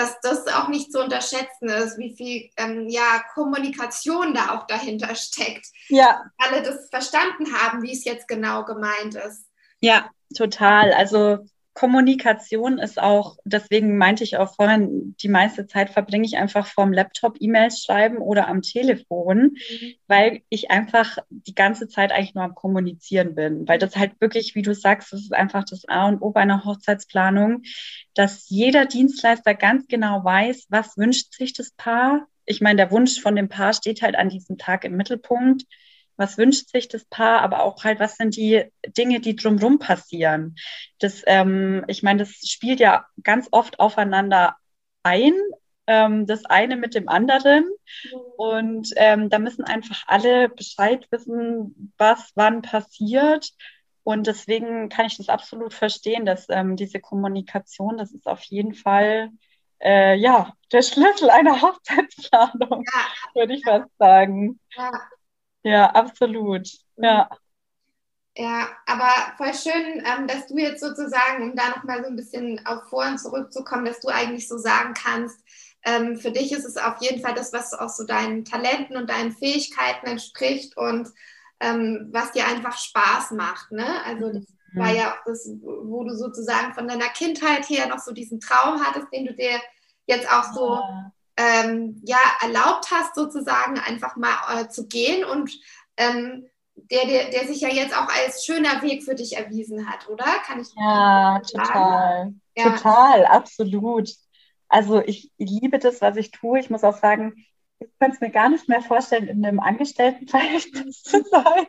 dass 0.00 0.18
das 0.20 0.46
auch 0.46 0.68
nicht 0.68 0.92
zu 0.92 1.02
unterschätzen 1.02 1.68
ist, 1.68 1.98
wie 1.98 2.14
viel 2.16 2.50
ähm, 2.56 2.88
ja, 2.88 3.22
Kommunikation 3.34 4.32
da 4.32 4.54
auch 4.54 4.66
dahinter 4.66 5.14
steckt. 5.14 5.66
Ja. 5.88 6.24
Alle 6.38 6.62
das 6.62 6.88
verstanden 6.88 7.52
haben, 7.54 7.82
wie 7.82 7.92
es 7.92 8.04
jetzt 8.04 8.26
genau 8.26 8.64
gemeint 8.64 9.14
ist. 9.14 9.46
Ja, 9.80 10.10
total. 10.34 10.92
Also 10.92 11.44
Kommunikation 11.72 12.78
ist 12.78 13.00
auch, 13.00 13.38
deswegen 13.44 13.96
meinte 13.96 14.24
ich 14.24 14.36
auch 14.36 14.54
vorhin, 14.54 15.14
die 15.22 15.28
meiste 15.28 15.66
Zeit 15.66 15.90
verbringe 15.90 16.26
ich 16.26 16.36
einfach 16.36 16.66
vorm 16.66 16.92
Laptop 16.92 17.36
E-Mails 17.40 17.82
schreiben 17.82 18.18
oder 18.18 18.48
am 18.48 18.60
Telefon, 18.60 19.56
mhm. 19.56 19.94
weil 20.08 20.42
ich 20.48 20.70
einfach 20.70 21.18
die 21.30 21.54
ganze 21.54 21.86
Zeit 21.86 22.10
eigentlich 22.10 22.34
nur 22.34 22.44
am 22.44 22.56
Kommunizieren 22.56 23.36
bin. 23.36 23.68
Weil 23.68 23.78
das 23.78 23.96
halt 23.96 24.20
wirklich, 24.20 24.54
wie 24.54 24.62
du 24.62 24.74
sagst, 24.74 25.12
das 25.12 25.20
ist 25.20 25.32
einfach 25.32 25.64
das 25.64 25.88
A 25.88 26.08
und 26.08 26.20
O 26.20 26.30
bei 26.30 26.40
einer 26.40 26.64
Hochzeitsplanung, 26.64 27.62
dass 28.14 28.48
jeder 28.48 28.86
Dienstleister 28.86 29.54
ganz 29.54 29.86
genau 29.86 30.24
weiß, 30.24 30.66
was 30.70 30.96
wünscht 30.96 31.34
sich 31.34 31.52
das 31.52 31.70
Paar. 31.70 32.26
Ich 32.46 32.60
meine, 32.60 32.76
der 32.78 32.90
Wunsch 32.90 33.20
von 33.20 33.36
dem 33.36 33.48
Paar 33.48 33.74
steht 33.74 34.02
halt 34.02 34.16
an 34.16 34.28
diesem 34.28 34.58
Tag 34.58 34.84
im 34.84 34.96
Mittelpunkt 34.96 35.64
was 36.20 36.36
wünscht 36.36 36.68
sich 36.68 36.86
das 36.86 37.04
Paar, 37.06 37.40
aber 37.40 37.64
auch 37.64 37.82
halt, 37.82 37.98
was 37.98 38.16
sind 38.16 38.36
die 38.36 38.64
Dinge, 38.86 39.20
die 39.20 39.34
drumherum 39.34 39.78
passieren. 39.78 40.54
Das, 40.98 41.22
ähm, 41.26 41.82
ich 41.88 42.02
meine, 42.02 42.20
das 42.20 42.30
spielt 42.44 42.78
ja 42.78 43.06
ganz 43.22 43.48
oft 43.50 43.80
aufeinander 43.80 44.56
ein, 45.02 45.32
ähm, 45.86 46.26
das 46.26 46.44
eine 46.44 46.76
mit 46.76 46.94
dem 46.94 47.08
anderen. 47.08 47.64
Und 48.36 48.90
ähm, 48.96 49.30
da 49.30 49.38
müssen 49.38 49.64
einfach 49.64 50.04
alle 50.06 50.50
Bescheid 50.50 51.08
wissen, 51.10 51.94
was 51.96 52.32
wann 52.34 52.60
passiert. 52.60 53.48
Und 54.02 54.26
deswegen 54.26 54.90
kann 54.90 55.06
ich 55.06 55.16
das 55.16 55.30
absolut 55.30 55.72
verstehen, 55.72 56.26
dass 56.26 56.46
ähm, 56.50 56.76
diese 56.76 57.00
Kommunikation, 57.00 57.96
das 57.96 58.12
ist 58.12 58.26
auf 58.26 58.42
jeden 58.44 58.74
Fall 58.74 59.30
äh, 59.82 60.16
ja 60.16 60.52
der 60.70 60.82
Schlüssel 60.82 61.30
einer 61.30 61.60
Hochzeitsplanung, 61.62 62.84
ja. 62.92 63.34
würde 63.34 63.54
ich 63.54 63.64
fast 63.64 63.88
sagen. 63.98 64.60
Ja. 64.76 64.92
Ja, 65.62 65.90
absolut. 65.90 66.68
Ja. 66.96 67.28
Ja, 68.36 68.68
aber 68.86 69.10
voll 69.36 69.52
schön, 69.52 70.04
ähm, 70.06 70.26
dass 70.26 70.46
du 70.46 70.56
jetzt 70.56 70.80
sozusagen, 70.80 71.42
um 71.42 71.56
da 71.56 71.70
nochmal 71.70 72.02
so 72.02 72.08
ein 72.08 72.16
bisschen 72.16 72.64
auf 72.64 72.88
vorhin 72.88 73.18
zurückzukommen, 73.18 73.84
dass 73.84 74.00
du 74.00 74.08
eigentlich 74.08 74.46
so 74.48 74.56
sagen 74.56 74.94
kannst, 74.94 75.40
ähm, 75.84 76.16
für 76.16 76.30
dich 76.30 76.52
ist 76.52 76.64
es 76.64 76.76
auf 76.76 77.00
jeden 77.00 77.20
Fall 77.20 77.34
das, 77.34 77.52
was 77.52 77.74
auch 77.74 77.88
so 77.88 78.04
deinen 78.04 78.44
Talenten 78.44 78.96
und 78.96 79.10
deinen 79.10 79.32
Fähigkeiten 79.32 80.06
entspricht 80.06 80.76
und 80.76 81.08
ähm, 81.58 82.08
was 82.12 82.32
dir 82.32 82.46
einfach 82.46 82.78
Spaß 82.78 83.32
macht. 83.32 83.72
Ne? 83.72 83.86
Also 84.04 84.32
das 84.32 84.44
mhm. 84.72 84.80
war 84.80 84.92
ja 84.92 85.12
auch 85.12 85.24
das, 85.26 85.48
wo 85.62 86.04
du 86.04 86.14
sozusagen 86.14 86.72
von 86.74 86.86
deiner 86.86 87.08
Kindheit 87.08 87.68
her 87.68 87.88
noch 87.88 87.98
so 87.98 88.12
diesen 88.12 88.40
Traum 88.40 88.82
hattest, 88.84 89.08
den 89.12 89.26
du 89.26 89.34
dir 89.34 89.60
jetzt 90.06 90.30
auch 90.30 90.52
so 90.52 90.80
ähm, 91.40 92.00
ja 92.04 92.18
erlaubt 92.42 92.90
hast, 92.90 93.14
sozusagen 93.14 93.78
einfach 93.78 94.16
mal 94.16 94.62
äh, 94.62 94.68
zu 94.68 94.86
gehen 94.86 95.24
und 95.24 95.50
ähm, 95.96 96.46
der, 96.74 97.06
der, 97.06 97.30
der 97.30 97.46
sich 97.46 97.60
ja 97.60 97.68
jetzt 97.68 97.96
auch 97.96 98.08
als 98.08 98.44
schöner 98.44 98.82
Weg 98.82 99.04
für 99.04 99.14
dich 99.14 99.36
erwiesen 99.36 99.88
hat, 99.88 100.08
oder? 100.08 100.24
Kann 100.46 100.60
ich 100.60 100.68
Ja, 100.76 101.40
total. 101.40 102.34
Ja. 102.56 102.70
Total, 102.70 103.26
absolut. 103.26 104.10
Also 104.68 105.00
ich 105.00 105.30
liebe 105.38 105.78
das, 105.78 106.00
was 106.00 106.16
ich 106.16 106.30
tue. 106.30 106.58
Ich 106.58 106.70
muss 106.70 106.84
auch 106.84 106.96
sagen, 106.96 107.44
ich 107.78 107.88
könnte 107.98 108.16
es 108.16 108.20
mir 108.20 108.30
gar 108.30 108.48
nicht 108.48 108.68
mehr 108.68 108.82
vorstellen, 108.82 109.28
in 109.28 109.44
einem 109.44 109.60
Angestelltenverhältnis 109.60 111.02
zu 111.02 111.22
sein 111.30 111.66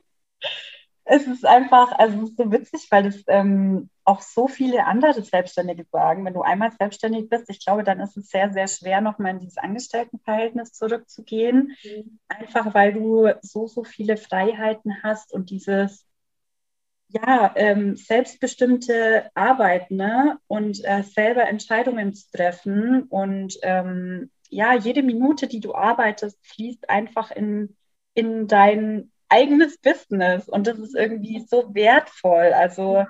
es 1.11 1.27
ist 1.27 1.45
einfach, 1.45 1.91
also 1.99 2.23
es 2.23 2.29
ist 2.29 2.37
so 2.37 2.51
witzig, 2.53 2.87
weil 2.89 3.05
es 3.05 3.21
ähm, 3.27 3.89
auch 4.05 4.21
so 4.21 4.47
viele 4.47 4.85
andere 4.85 5.21
Selbstständige 5.21 5.85
sagen. 5.91 6.23
Wenn 6.23 6.33
du 6.33 6.41
einmal 6.41 6.71
selbstständig 6.71 7.27
bist, 7.27 7.49
ich 7.49 7.59
glaube, 7.59 7.83
dann 7.83 7.99
ist 7.99 8.15
es 8.15 8.29
sehr, 8.29 8.53
sehr 8.53 8.69
schwer, 8.69 9.01
nochmal 9.01 9.31
in 9.33 9.39
dieses 9.41 9.57
Angestelltenverhältnis 9.57 10.71
zurückzugehen. 10.71 11.75
Mhm. 11.83 12.19
Einfach 12.29 12.73
weil 12.73 12.93
du 12.93 13.27
so, 13.41 13.67
so 13.67 13.83
viele 13.83 14.15
Freiheiten 14.15 15.03
hast 15.03 15.33
und 15.33 15.49
dieses 15.49 16.05
ja, 17.09 17.51
ähm, 17.55 17.97
selbstbestimmte 17.97 19.29
Arbeit 19.33 19.91
ne? 19.91 20.39
und 20.47 20.79
äh, 20.85 21.03
selber 21.03 21.45
Entscheidungen 21.45 22.13
zu 22.13 22.31
treffen. 22.31 23.03
Und 23.03 23.57
ähm, 23.63 24.31
ja, 24.47 24.75
jede 24.75 25.03
Minute, 25.03 25.47
die 25.47 25.59
du 25.59 25.75
arbeitest, 25.75 26.39
fließt 26.47 26.89
einfach 26.89 27.31
in, 27.31 27.75
in 28.13 28.47
dein 28.47 29.11
eigenes 29.31 29.77
Business 29.79 30.47
und 30.49 30.67
das 30.67 30.77
ist 30.79 30.95
irgendwie 30.95 31.45
so 31.49 31.73
wertvoll. 31.73 32.53
Also 32.53 33.05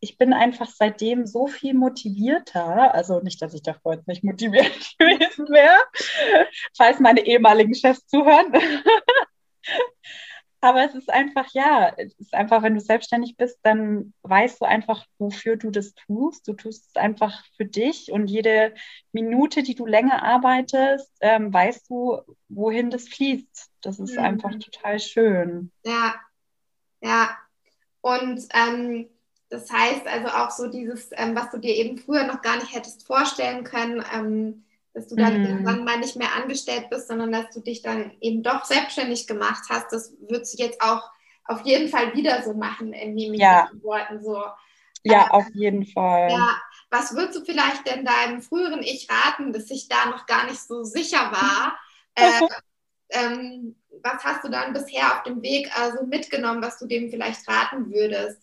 ich 0.00 0.16
bin 0.16 0.32
einfach 0.32 0.68
seitdem 0.68 1.26
so 1.26 1.46
viel 1.46 1.74
motivierter. 1.74 2.94
Also 2.94 3.20
nicht, 3.20 3.42
dass 3.42 3.54
ich 3.54 3.62
davor 3.62 3.94
jetzt 3.94 4.08
nicht 4.08 4.24
motiviert 4.24 4.72
gewesen 4.98 5.48
wäre, 5.48 5.78
falls 6.76 7.00
meine 7.00 7.26
ehemaligen 7.26 7.74
Chefs 7.74 8.06
zuhören. 8.06 8.52
Aber 10.60 10.84
es 10.84 10.94
ist 10.94 11.08
einfach, 11.08 11.46
ja, 11.52 11.92
es 11.96 12.14
ist 12.18 12.34
einfach, 12.34 12.62
wenn 12.62 12.74
du 12.74 12.80
selbstständig 12.80 13.36
bist, 13.36 13.60
dann 13.62 14.12
weißt 14.22 14.60
du 14.60 14.64
einfach, 14.64 15.06
wofür 15.18 15.56
du 15.56 15.70
das 15.70 15.94
tust. 15.94 16.48
Du 16.48 16.52
tust 16.54 16.88
es 16.88 16.96
einfach 16.96 17.44
für 17.56 17.64
dich 17.64 18.10
und 18.10 18.26
jede 18.26 18.74
Minute, 19.12 19.62
die 19.62 19.76
du 19.76 19.86
länger 19.86 20.22
arbeitest, 20.24 21.16
ähm, 21.20 21.52
weißt 21.52 21.88
du, 21.90 22.22
wohin 22.48 22.90
das 22.90 23.08
fließt. 23.08 23.67
Das 23.82 23.98
ist 23.98 24.12
mhm. 24.12 24.24
einfach 24.24 24.50
total 24.58 24.98
schön. 24.98 25.70
Ja, 25.84 26.14
ja. 27.00 27.36
Und 28.00 28.46
ähm, 28.54 29.08
das 29.50 29.70
heißt 29.70 30.06
also 30.06 30.28
auch 30.28 30.50
so 30.50 30.68
dieses, 30.68 31.10
ähm, 31.12 31.34
was 31.34 31.50
du 31.50 31.58
dir 31.58 31.74
eben 31.74 31.98
früher 31.98 32.24
noch 32.24 32.42
gar 32.42 32.56
nicht 32.56 32.74
hättest 32.74 33.06
vorstellen 33.06 33.64
können, 33.64 34.04
ähm, 34.14 34.64
dass 34.92 35.08
du 35.08 35.16
dann 35.16 35.40
mhm. 35.40 35.46
irgendwann 35.46 35.84
mal 35.84 35.98
nicht 35.98 36.16
mehr 36.16 36.34
angestellt 36.34 36.90
bist, 36.90 37.08
sondern 37.08 37.32
dass 37.32 37.50
du 37.50 37.60
dich 37.60 37.82
dann 37.82 38.12
eben 38.20 38.42
doch 38.42 38.64
selbstständig 38.64 39.26
gemacht 39.26 39.64
hast. 39.68 39.92
Das 39.92 40.12
würdest 40.28 40.58
du 40.58 40.62
jetzt 40.62 40.82
auch 40.82 41.10
auf 41.44 41.64
jeden 41.64 41.88
Fall 41.88 42.14
wieder 42.14 42.42
so 42.42 42.52
machen, 42.52 42.92
ich 42.92 43.40
ja. 43.40 43.70
Worten 43.82 44.22
so. 44.22 44.42
Ja, 45.04 45.26
äh, 45.26 45.30
auf 45.30 45.46
jeden 45.54 45.86
Fall. 45.86 46.30
Ja, 46.30 46.60
was 46.90 47.14
würdest 47.14 47.38
du 47.38 47.44
vielleicht 47.44 47.86
denn 47.86 48.04
deinem 48.04 48.42
früheren 48.42 48.82
Ich 48.82 49.08
raten, 49.10 49.52
dass 49.52 49.70
ich 49.70 49.88
da 49.88 50.06
noch 50.06 50.26
gar 50.26 50.44
nicht 50.44 50.60
so 50.60 50.84
sicher 50.84 51.32
war? 51.32 51.78
Äh, 52.20 52.40
ähm, 53.10 53.76
was 54.02 54.22
hast 54.24 54.44
du 54.44 54.48
dann 54.48 54.72
bisher 54.72 55.14
auf 55.14 55.22
dem 55.24 55.42
Weg 55.42 55.70
also 55.78 56.04
mitgenommen, 56.04 56.62
was 56.62 56.78
du 56.78 56.86
dem 56.86 57.10
vielleicht 57.10 57.48
raten 57.48 57.90
würdest? 57.90 58.40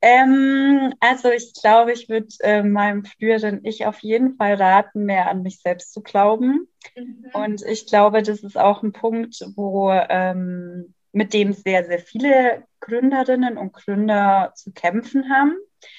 Ähm, 0.00 0.94
also 1.00 1.30
ich 1.30 1.52
glaube, 1.60 1.92
ich 1.92 2.08
würde 2.08 2.28
äh, 2.40 2.62
meinem 2.62 3.04
früheren 3.04 3.64
Ich 3.64 3.84
auf 3.84 3.98
jeden 4.00 4.36
Fall 4.36 4.54
raten, 4.54 5.04
mehr 5.04 5.28
an 5.28 5.42
mich 5.42 5.60
selbst 5.60 5.92
zu 5.92 6.02
glauben. 6.02 6.68
Mhm. 6.96 7.30
Und 7.32 7.62
ich 7.62 7.86
glaube, 7.86 8.22
das 8.22 8.44
ist 8.44 8.56
auch 8.56 8.82
ein 8.82 8.92
Punkt, 8.92 9.44
wo 9.56 9.90
ähm, 9.90 10.94
mit 11.12 11.32
dem 11.34 11.52
sehr, 11.52 11.84
sehr 11.84 11.98
viele 11.98 12.64
Gründerinnen 12.80 13.58
und 13.58 13.72
Gründer 13.72 14.52
zu 14.54 14.72
kämpfen 14.72 15.28
haben. 15.30 15.56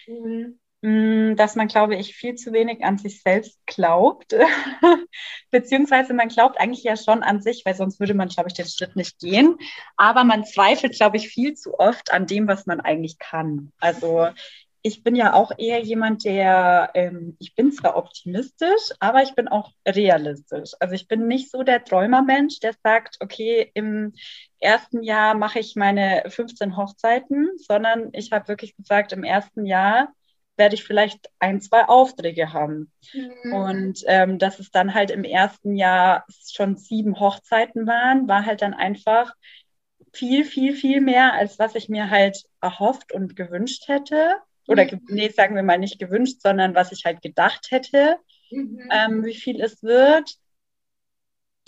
Mhm. 0.08 0.59
Mm, 0.82 1.36
dass 1.36 1.56
man, 1.56 1.68
glaube 1.68 1.96
ich, 1.96 2.15
viel 2.15 2.36
zu 2.36 2.54
wenig 2.54 2.86
an 2.86 2.98
sich 2.98 3.22
selbst 3.22 3.60
glaubt. 3.65 4.34
Beziehungsweise 5.52 6.13
man 6.13 6.30
glaubt 6.30 6.60
eigentlich 6.60 6.84
ja 6.84 6.96
schon 6.96 7.22
an 7.22 7.42
sich, 7.42 7.63
weil 7.65 7.76
sonst 7.76 8.00
würde 8.00 8.13
man, 8.13 8.30
glaube 8.30 8.48
ich, 8.48 8.54
den 8.54 8.68
Schritt 8.68 8.96
nicht 8.96 9.20
gehen. 9.20 9.58
Aber 9.98 10.24
man 10.24 10.46
zweifelt, 10.46 10.96
glaube 10.96 11.18
ich, 11.18 11.28
viel 11.28 11.54
zu 11.56 11.78
oft 11.78 12.13
an 12.13 12.28
dem, 12.28 12.48
was 12.48 12.65
man 12.65 12.80
eigentlich 12.80 13.20
kann. 13.20 13.74
Also 13.80 14.30
ich 14.82 15.04
bin 15.04 15.15
ja 15.15 15.34
auch 15.34 15.52
eher 15.58 15.82
jemand, 15.82 16.24
der, 16.24 16.92
ähm, 16.94 17.36
ich 17.39 17.56
bin 17.56 17.74
zwar 17.74 17.98
optimistisch, 17.98 18.94
aber 19.02 19.22
ich 19.22 19.36
bin 19.36 19.50
auch 19.50 19.74
realistisch. 19.86 20.72
Also 20.80 20.96
ich 20.96 21.10
bin 21.10 21.28
nicht 21.28 21.52
so 21.52 21.63
der 21.63 21.84
Träumermensch, 21.84 22.62
der 22.62 22.74
sagt, 22.82 23.18
okay, 23.20 23.70
im 23.74 24.13
ersten 24.60 25.04
Jahr 25.04 25.36
mache 25.36 25.60
ich 25.60 25.76
meine 25.76 26.24
15 26.28 26.78
Hochzeiten, 26.78 27.50
sondern 27.58 28.10
ich 28.13 28.32
habe 28.32 28.48
wirklich 28.48 28.78
gesagt, 28.78 29.12
im 29.12 29.26
ersten 29.26 29.65
Jahr 29.65 30.13
werde 30.60 30.76
ich 30.76 30.84
vielleicht 30.84 31.32
ein, 31.39 31.62
zwei 31.62 31.86
Aufträge 31.86 32.54
haben. 32.54 32.91
Mhm. 33.13 33.54
Und 33.54 34.04
ähm, 34.06 34.38
dass 34.38 34.60
es 34.60 34.69
dann 34.69 34.93
halt 34.93 35.10
im 35.10 35.24
ersten 35.24 35.76
Jahr 35.76 36.26
schon 36.48 36.78
sieben 36.78 37.19
Hochzeiten 37.19 37.88
waren, 37.88 38.28
war 38.28 38.45
halt 38.45 38.62
dann 38.62 38.76
einfach 38.76 39.34
viel, 40.13 40.45
viel, 40.45 40.76
viel 40.76 41.02
mehr, 41.02 41.34
als 41.34 41.58
was 41.58 41.74
ich 41.76 41.89
mir 41.89 42.10
halt 42.12 42.43
erhofft 42.62 43.12
und 43.12 43.36
gewünscht 43.36 43.88
hätte. 43.88 44.36
Oder, 44.67 44.86
mhm. 44.86 45.02
nee, 45.08 45.30
sagen 45.30 45.56
wir 45.56 45.63
mal 45.63 45.80
nicht 45.80 45.98
gewünscht, 45.98 46.41
sondern 46.41 46.76
was 46.76 46.91
ich 46.91 47.06
halt 47.06 47.22
gedacht 47.22 47.72
hätte, 47.72 48.17
mhm. 48.52 48.89
ähm, 48.91 49.26
wie 49.26 49.36
viel 49.36 49.62
es 49.62 49.82
wird. 49.82 50.36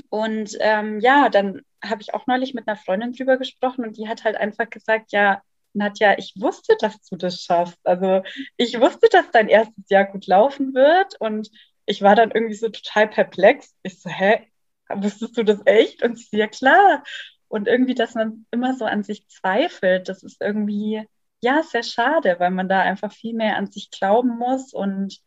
Und 0.09 0.57
ähm, 0.59 0.99
ja, 0.99 1.29
dann 1.29 1.61
habe 1.83 2.01
ich 2.01 2.13
auch 2.13 2.27
neulich 2.27 2.53
mit 2.53 2.67
einer 2.67 2.77
Freundin 2.77 3.13
drüber 3.13 3.37
gesprochen 3.37 3.85
und 3.85 3.97
die 3.97 4.07
hat 4.07 4.23
halt 4.25 4.35
einfach 4.35 4.69
gesagt, 4.69 5.13
ja, 5.13 5.41
Nadja, 5.73 6.17
ich 6.17 6.33
wusste, 6.39 6.75
dass 6.79 7.01
du 7.03 7.15
das 7.15 7.41
schaffst. 7.41 7.79
Also 7.83 8.23
ich 8.57 8.79
wusste, 8.79 9.07
dass 9.11 9.31
dein 9.31 9.47
erstes 9.49 9.89
Jahr 9.89 10.05
gut 10.05 10.27
laufen 10.27 10.73
wird 10.73 11.15
und 11.19 11.49
ich 11.85 12.01
war 12.01 12.15
dann 12.15 12.31
irgendwie 12.31 12.55
so 12.55 12.69
total 12.69 13.07
perplex. 13.07 13.75
Ich 13.83 14.01
so, 14.01 14.09
hä, 14.09 14.47
wusstest 14.89 15.37
du 15.37 15.43
das 15.43 15.59
echt? 15.65 16.03
Und 16.03 16.17
sie, 16.19 16.37
ja 16.37 16.47
klar. 16.47 17.03
Und 17.47 17.67
irgendwie, 17.67 17.95
dass 17.95 18.15
man 18.15 18.45
immer 18.51 18.73
so 18.75 18.85
an 18.85 19.03
sich 19.03 19.27
zweifelt, 19.27 20.07
das 20.09 20.23
ist 20.23 20.41
irgendwie, 20.41 21.03
ja, 21.41 21.63
sehr 21.63 21.83
schade, 21.83 22.35
weil 22.39 22.51
man 22.51 22.69
da 22.69 22.81
einfach 22.81 23.11
viel 23.11 23.33
mehr 23.33 23.57
an 23.57 23.71
sich 23.71 23.91
glauben 23.91 24.37
muss 24.37 24.73
und 24.73 25.19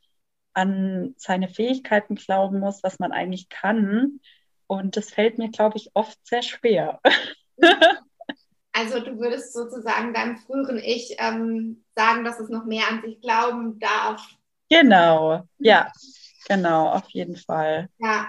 an 0.54 1.14
seine 1.18 1.48
Fähigkeiten 1.48 2.14
glauben 2.14 2.60
muss, 2.60 2.82
was 2.82 2.98
man 2.98 3.12
eigentlich 3.12 3.48
kann. 3.48 4.20
Und 4.66 4.96
das 4.96 5.10
fällt 5.10 5.38
mir, 5.38 5.50
glaube 5.50 5.76
ich, 5.76 5.90
oft 5.94 6.18
sehr 6.26 6.42
schwer. 6.42 7.00
Also 8.74 8.98
du 9.00 9.18
würdest 9.18 9.52
sozusagen 9.52 10.12
deinem 10.12 10.36
früheren 10.36 10.78
Ich 10.78 11.14
ähm, 11.18 11.84
sagen, 11.94 12.24
dass 12.24 12.40
es 12.40 12.48
noch 12.48 12.64
mehr 12.64 12.82
an 12.90 13.02
sich 13.02 13.20
glauben 13.20 13.78
darf. 13.78 14.20
Genau, 14.68 15.44
ja, 15.58 15.92
genau, 16.48 16.88
auf 16.88 17.08
jeden 17.10 17.36
Fall. 17.36 17.88
Ja. 17.98 18.26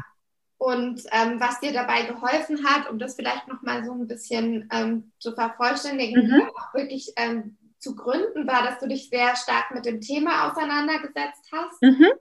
Und 0.58 1.02
ähm, 1.12 1.40
was 1.40 1.60
dir 1.60 1.74
dabei 1.74 2.04
geholfen 2.04 2.66
hat, 2.66 2.90
um 2.90 2.98
das 2.98 3.16
vielleicht 3.16 3.48
nochmal 3.48 3.84
so 3.84 3.92
ein 3.92 4.08
bisschen 4.08 4.70
ähm, 4.72 5.12
zu 5.20 5.34
vervollständigen, 5.34 6.28
mhm. 6.28 6.42
auch 6.56 6.74
wirklich 6.74 7.12
ähm, 7.18 7.58
zu 7.80 7.96
gründen, 7.96 8.48
war, 8.48 8.64
dass 8.64 8.80
du 8.80 8.88
dich 8.88 9.10
sehr 9.10 9.36
stark 9.36 9.72
mit 9.74 9.86
dem 9.86 10.00
Thema 10.00 10.50
auseinandergesetzt 10.50 11.50
hast. 11.52 11.82
Mhm 11.82 12.14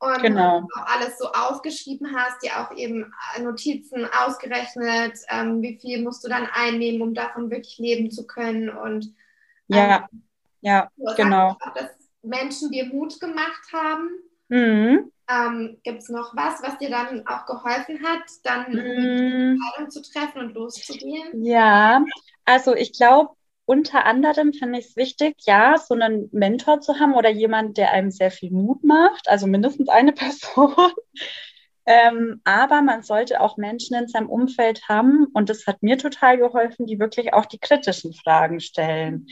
und 0.00 0.22
genau. 0.22 0.66
auch 0.76 0.86
alles 0.86 1.18
so 1.18 1.26
aufgeschrieben 1.32 2.14
hast, 2.14 2.42
dir 2.42 2.60
auch 2.60 2.70
eben 2.76 3.12
Notizen 3.40 4.06
ausgerechnet, 4.24 5.18
ähm, 5.28 5.60
wie 5.60 5.78
viel 5.80 6.02
musst 6.02 6.24
du 6.24 6.28
dann 6.28 6.46
einnehmen, 6.52 7.02
um 7.02 7.14
davon 7.14 7.50
wirklich 7.50 7.78
leben 7.78 8.10
zu 8.10 8.26
können. 8.26 8.68
Und 8.68 9.06
ähm, 9.70 9.76
ja, 9.76 10.08
ja, 10.60 10.90
genau. 11.16 11.50
Auch, 11.50 11.74
dass 11.74 11.90
Menschen 12.22 12.70
dir 12.70 12.86
Mut 12.86 13.18
gemacht 13.18 13.72
haben. 13.72 14.10
Mhm. 14.48 15.12
Ähm, 15.30 15.78
Gibt 15.82 16.02
es 16.02 16.08
noch 16.08 16.34
was, 16.34 16.62
was 16.62 16.78
dir 16.78 16.90
dann 16.90 17.26
auch 17.26 17.44
geholfen 17.44 18.02
hat, 18.02 18.22
dann 18.44 18.72
mhm. 18.72 18.78
eine 18.78 19.50
Entscheidung 19.50 19.90
zu 19.90 20.02
treffen 20.02 20.40
und 20.40 20.54
loszugehen? 20.54 21.44
Ja, 21.44 22.02
also 22.44 22.74
ich 22.74 22.92
glaube, 22.92 23.34
unter 23.68 24.06
anderem 24.06 24.54
finde 24.54 24.78
ich 24.78 24.86
es 24.86 24.96
wichtig, 24.96 25.36
ja, 25.46 25.76
so 25.76 25.92
einen 25.92 26.30
Mentor 26.32 26.80
zu 26.80 26.98
haben 26.98 27.14
oder 27.14 27.28
jemand, 27.28 27.76
der 27.76 27.92
einem 27.92 28.10
sehr 28.10 28.30
viel 28.30 28.50
Mut 28.50 28.82
macht, 28.82 29.28
also 29.28 29.46
mindestens 29.46 29.90
eine 29.90 30.12
Person. 30.14 30.74
ähm, 31.84 32.40
aber 32.44 32.80
man 32.80 33.02
sollte 33.02 33.42
auch 33.42 33.58
Menschen 33.58 33.94
in 33.94 34.08
seinem 34.08 34.30
Umfeld 34.30 34.88
haben, 34.88 35.26
und 35.34 35.50
das 35.50 35.66
hat 35.66 35.82
mir 35.82 35.98
total 35.98 36.38
geholfen, 36.38 36.86
die 36.86 36.98
wirklich 36.98 37.34
auch 37.34 37.44
die 37.44 37.58
kritischen 37.58 38.14
Fragen 38.14 38.60
stellen, 38.60 39.26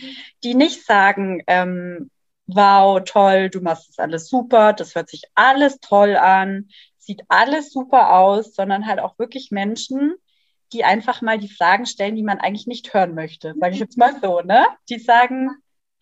die 0.44 0.54
nicht 0.54 0.84
sagen, 0.84 1.42
ähm, 1.46 2.10
wow, 2.46 3.00
toll, 3.02 3.48
du 3.48 3.62
machst 3.62 3.88
das 3.88 3.98
alles 3.98 4.28
super, 4.28 4.74
das 4.74 4.94
hört 4.94 5.08
sich 5.08 5.22
alles 5.34 5.80
toll 5.80 6.14
an, 6.14 6.68
sieht 6.98 7.22
alles 7.28 7.72
super 7.72 8.12
aus, 8.12 8.54
sondern 8.54 8.86
halt 8.86 9.00
auch 9.00 9.18
wirklich 9.18 9.50
Menschen, 9.50 10.14
die 10.72 10.84
einfach 10.84 11.22
mal 11.22 11.38
die 11.38 11.48
Fragen 11.48 11.86
stellen, 11.86 12.16
die 12.16 12.22
man 12.22 12.38
eigentlich 12.38 12.66
nicht 12.66 12.92
hören 12.92 13.14
möchte. 13.14 13.54
Sage 13.58 13.74
ich 13.74 13.80
jetzt 13.80 13.98
mal 13.98 14.18
so, 14.20 14.40
ne? 14.40 14.66
Die 14.88 14.98
sagen, 14.98 15.50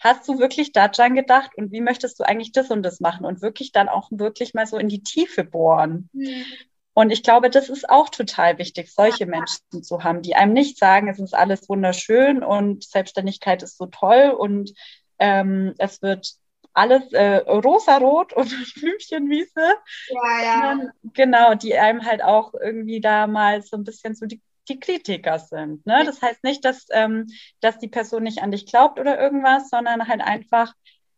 hast 0.00 0.28
du 0.28 0.38
wirklich 0.38 0.72
daran 0.72 1.14
gedacht 1.14 1.52
und 1.56 1.72
wie 1.72 1.80
möchtest 1.80 2.18
du 2.18 2.24
eigentlich 2.24 2.52
das 2.52 2.70
und 2.70 2.82
das 2.82 3.00
machen 3.00 3.24
und 3.24 3.42
wirklich 3.42 3.72
dann 3.72 3.88
auch 3.88 4.08
wirklich 4.10 4.54
mal 4.54 4.66
so 4.66 4.76
in 4.78 4.88
die 4.88 5.02
Tiefe 5.02 5.44
bohren. 5.44 6.08
Mhm. 6.12 6.44
Und 6.92 7.10
ich 7.10 7.24
glaube, 7.24 7.50
das 7.50 7.68
ist 7.68 7.88
auch 7.90 8.08
total 8.08 8.58
wichtig, 8.58 8.92
solche 8.92 9.26
Menschen 9.26 9.82
zu 9.82 10.04
haben, 10.04 10.22
die 10.22 10.36
einem 10.36 10.52
nicht 10.52 10.78
sagen, 10.78 11.08
es 11.08 11.18
ist 11.18 11.34
alles 11.34 11.68
wunderschön 11.68 12.44
und 12.44 12.84
Selbstständigkeit 12.84 13.62
ist 13.64 13.76
so 13.76 13.86
toll 13.86 14.30
und 14.30 14.72
ähm, 15.18 15.74
es 15.78 16.02
wird 16.02 16.34
alles 16.72 17.12
äh, 17.12 17.36
rosarot 17.48 18.32
und 18.32 18.48
Blümchenwiese. 18.74 19.74
Ja, 20.08 20.42
ja. 20.42 20.80
Genau, 21.14 21.54
die 21.54 21.76
einem 21.76 22.04
halt 22.04 22.22
auch 22.22 22.54
irgendwie 22.54 23.00
da 23.00 23.26
mal 23.26 23.62
so 23.62 23.76
ein 23.76 23.84
bisschen 23.84 24.14
so 24.14 24.26
die, 24.26 24.40
die 24.68 24.80
Kritiker 24.80 25.38
sind. 25.38 25.84
Ne? 25.86 26.02
Das 26.04 26.22
heißt 26.22 26.44
nicht, 26.44 26.64
dass, 26.64 26.86
ähm, 26.90 27.26
dass 27.60 27.78
die 27.78 27.88
Person 27.88 28.22
nicht 28.22 28.42
an 28.42 28.50
dich 28.50 28.66
glaubt 28.66 28.98
oder 28.98 29.20
irgendwas, 29.20 29.68
sondern 29.68 30.08
halt 30.08 30.20
einfach, 30.20 30.72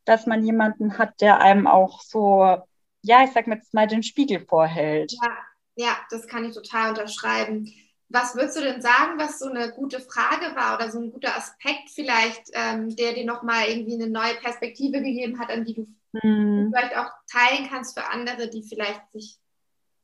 dass 0.04 0.26
man 0.26 0.44
jemanden 0.44 0.98
hat, 0.98 1.20
der 1.20 1.40
einem 1.40 1.66
auch 1.66 2.00
so, 2.00 2.56
ja, 3.02 3.24
ich 3.24 3.32
sag 3.32 3.46
jetzt 3.46 3.74
mal, 3.74 3.86
den 3.86 4.02
Spiegel 4.02 4.40
vorhält. 4.40 5.12
Ja, 5.12 5.36
ja, 5.76 5.96
das 6.10 6.26
kann 6.26 6.44
ich 6.44 6.54
total 6.54 6.90
unterschreiben. 6.90 7.72
Was 8.08 8.36
würdest 8.36 8.56
du 8.56 8.60
denn 8.62 8.80
sagen, 8.80 9.18
was 9.18 9.40
so 9.40 9.50
eine 9.50 9.72
gute 9.72 10.00
Frage 10.00 10.54
war 10.54 10.76
oder 10.76 10.90
so 10.90 11.00
ein 11.00 11.10
guter 11.10 11.36
Aspekt 11.36 11.90
vielleicht, 11.90 12.50
ähm, 12.52 12.94
der 12.94 13.14
dir 13.14 13.24
nochmal 13.24 13.68
irgendwie 13.68 13.94
eine 13.94 14.08
neue 14.08 14.34
Perspektive 14.34 15.02
gegeben 15.02 15.40
hat, 15.40 15.50
an 15.50 15.64
die 15.64 15.74
du 15.74 15.86
hm. 16.20 16.72
vielleicht 16.72 16.96
auch 16.96 17.10
teilen 17.30 17.68
kannst 17.68 17.98
für 17.98 18.06
andere, 18.06 18.48
die 18.48 18.62
vielleicht 18.62 19.10
sich, 19.12 19.38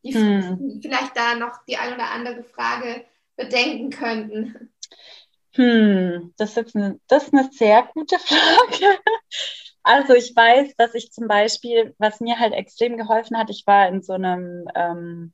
die 0.02 0.14
hm. 0.14 0.80
vielleicht 0.82 1.16
da 1.16 1.36
noch 1.36 1.64
die 1.68 1.76
eine 1.76 1.94
oder 1.94 2.10
andere 2.10 2.42
Frage 2.42 3.04
bedenken 3.36 3.90
könnten? 3.90 4.72
Hm, 5.54 6.32
das 6.36 6.56
ist, 6.56 6.74
eine, 6.74 6.98
das 7.08 7.24
ist 7.24 7.34
eine 7.34 7.50
sehr 7.52 7.88
gute 7.94 8.18
Frage. 8.18 8.98
Also 9.82 10.14
ich 10.14 10.34
weiß, 10.34 10.76
dass 10.76 10.94
ich 10.94 11.10
zum 11.10 11.26
Beispiel, 11.26 11.94
was 11.98 12.20
mir 12.20 12.38
halt 12.38 12.54
extrem 12.54 12.96
geholfen 12.96 13.36
hat, 13.36 13.50
ich 13.50 13.64
war 13.66 13.88
in 13.88 14.00
so 14.00 14.12
einem 14.12 14.68
ähm, 14.74 15.32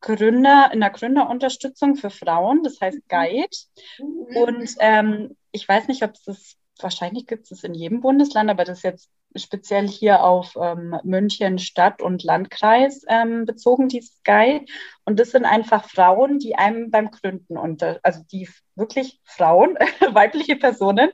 Gründer, 0.00 0.70
in 0.72 0.80
der 0.80 0.90
Gründerunterstützung 0.90 1.96
für 1.96 2.10
Frauen, 2.10 2.62
das 2.62 2.80
heißt 2.80 2.98
mhm. 2.98 3.08
Guide. 3.08 3.56
Mhm. 3.98 4.36
Und 4.36 4.74
ähm, 4.80 5.36
ich 5.52 5.66
weiß 5.66 5.88
nicht, 5.88 6.02
ob 6.02 6.12
es 6.12 6.24
das, 6.24 6.56
wahrscheinlich 6.80 7.26
gibt 7.26 7.50
es 7.50 7.64
in 7.64 7.74
jedem 7.74 8.00
Bundesland, 8.00 8.50
aber 8.50 8.64
das 8.64 8.78
ist 8.78 8.84
jetzt 8.84 9.10
speziell 9.36 9.88
hier 9.88 10.22
auf 10.22 10.56
ähm, 10.60 10.96
München 11.04 11.58
Stadt 11.58 12.02
und 12.02 12.22
Landkreis 12.22 13.04
ähm, 13.08 13.44
bezogen, 13.44 13.88
dieses 13.88 14.22
Guide. 14.24 14.64
Und 15.04 15.18
das 15.18 15.30
sind 15.30 15.44
einfach 15.44 15.88
Frauen, 15.88 16.38
die 16.38 16.56
einem 16.56 16.90
beim 16.90 17.10
Gründen 17.10 17.56
unter, 17.56 18.00
also 18.02 18.22
die 18.30 18.48
wirklich 18.74 19.20
Frauen, 19.24 19.76
weibliche 20.12 20.56
Personen, 20.56 21.10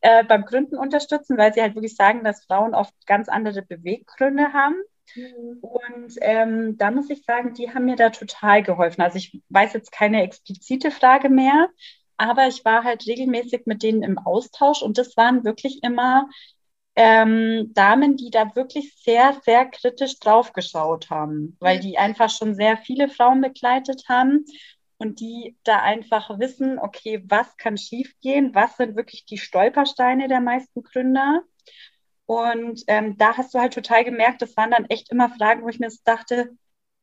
äh, 0.00 0.24
beim 0.24 0.44
Gründen 0.44 0.76
unterstützen, 0.76 1.36
weil 1.38 1.52
sie 1.52 1.62
halt 1.62 1.74
wirklich 1.74 1.96
sagen, 1.96 2.24
dass 2.24 2.44
Frauen 2.44 2.74
oft 2.74 2.94
ganz 3.06 3.28
andere 3.28 3.62
Beweggründe 3.62 4.52
haben 4.52 4.76
Mhm. 5.14 5.58
Und 5.60 6.14
ähm, 6.20 6.76
da 6.76 6.90
muss 6.90 7.10
ich 7.10 7.24
sagen, 7.24 7.54
die 7.54 7.72
haben 7.72 7.84
mir 7.84 7.96
da 7.96 8.10
total 8.10 8.62
geholfen. 8.62 9.02
Also 9.02 9.18
ich 9.18 9.40
weiß 9.48 9.72
jetzt 9.74 9.92
keine 9.92 10.22
explizite 10.22 10.90
Frage 10.90 11.28
mehr, 11.28 11.68
aber 12.16 12.46
ich 12.46 12.64
war 12.64 12.84
halt 12.84 13.06
regelmäßig 13.06 13.66
mit 13.66 13.82
denen 13.82 14.02
im 14.02 14.18
Austausch 14.18 14.82
und 14.82 14.98
das 14.98 15.16
waren 15.16 15.44
wirklich 15.44 15.82
immer 15.82 16.28
ähm, 16.96 17.72
Damen, 17.74 18.16
die 18.16 18.30
da 18.30 18.54
wirklich 18.54 18.94
sehr, 19.02 19.40
sehr 19.44 19.66
kritisch 19.66 20.18
drauf 20.20 20.52
geschaut 20.52 21.10
haben, 21.10 21.56
weil 21.60 21.80
die 21.80 21.98
einfach 21.98 22.30
schon 22.30 22.54
sehr 22.54 22.76
viele 22.76 23.08
Frauen 23.08 23.40
begleitet 23.40 24.04
haben 24.08 24.44
und 24.98 25.20
die 25.20 25.56
da 25.64 25.80
einfach 25.80 26.38
wissen, 26.38 26.78
okay, 26.78 27.22
was 27.26 27.56
kann 27.56 27.76
schiefgehen, 27.76 28.54
was 28.54 28.76
sind 28.76 28.96
wirklich 28.96 29.24
die 29.26 29.38
Stolpersteine 29.38 30.28
der 30.28 30.40
meisten 30.40 30.82
Gründer 30.82 31.42
und 32.26 32.82
ähm, 32.86 33.16
da 33.18 33.36
hast 33.36 33.54
du 33.54 33.58
halt 33.58 33.74
total 33.74 34.04
gemerkt, 34.04 34.40
das 34.40 34.56
waren 34.56 34.70
dann 34.70 34.86
echt 34.86 35.10
immer 35.10 35.28
Fragen, 35.30 35.62
wo 35.62 35.68
ich 35.68 35.78
mir 35.78 35.90
dachte, 36.04 36.56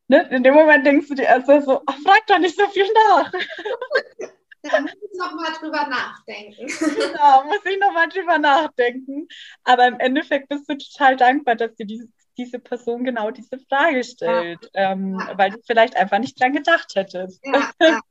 ne, 0.08 0.28
in 0.32 0.44
dem 0.44 0.54
Moment 0.54 0.86
denkst 0.86 1.10
du 1.10 1.16
dir 1.16 1.30
also 1.30 1.60
so, 1.60 1.82
ach, 1.86 1.98
frag 2.04 2.26
doch 2.28 2.40
nicht 2.40 2.58
so 2.58 2.66
viel 2.68 2.88
nach. 3.08 3.32
Da 4.64 4.80
muss 4.80 4.94
ich 4.94 5.18
nochmal 5.18 5.52
drüber 5.60 5.88
nachdenken. 5.88 6.68
Genau, 6.68 7.44
muss 7.46 7.66
ich 7.66 7.80
nochmal 7.80 8.10
drüber 8.10 8.38
nachdenken. 8.38 9.28
Aber 9.64 9.88
im 9.88 10.00
Endeffekt 10.00 10.50
bist 10.50 10.70
du 10.70 10.78
total 10.78 11.16
dankbar, 11.16 11.56
dass 11.56 11.76
dir 11.76 11.86
diese, 11.86 12.08
diese 12.38 12.60
Person 12.60 13.04
genau 13.04 13.32
diese 13.32 13.60
Frage 13.70 14.04
stellt, 14.04 14.70
ja. 14.74 14.92
Ähm, 14.92 15.18
ja. 15.20 15.38
weil 15.38 15.52
du 15.52 15.60
vielleicht 15.66 15.96
einfach 15.96 16.20
nicht 16.20 16.40
dran 16.40 16.54
gedacht 16.54 16.94
hättest. 16.96 17.44
Ja, 17.46 17.72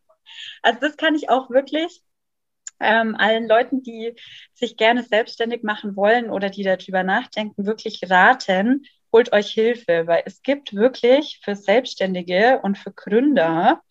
also 0.63 0.81
das 0.81 0.97
kann 0.97 1.15
ich 1.15 1.29
auch 1.29 1.51
wirklich 1.51 2.03
ähm, 2.81 3.15
allen 3.15 3.47
Leuten, 3.47 3.83
die 3.83 4.15
sich 4.55 4.77
gerne 4.77 5.03
selbstständig 5.03 5.63
machen 5.63 5.97
wollen 5.97 6.31
oder 6.31 6.51
die 6.51 6.63
darüber 6.63 7.03
nachdenken, 7.03 7.67
wirklich 7.67 8.01
raten, 8.11 8.87
holt 9.13 9.33
euch 9.33 9.51
Hilfe, 9.53 10.07
weil 10.07 10.23
es 10.25 10.43
gibt 10.43 10.75
wirklich 10.75 11.41
für 11.45 11.55
Selbstständige 11.55 12.61
und 12.63 12.79
für 12.79 12.93
Gründer 12.93 13.83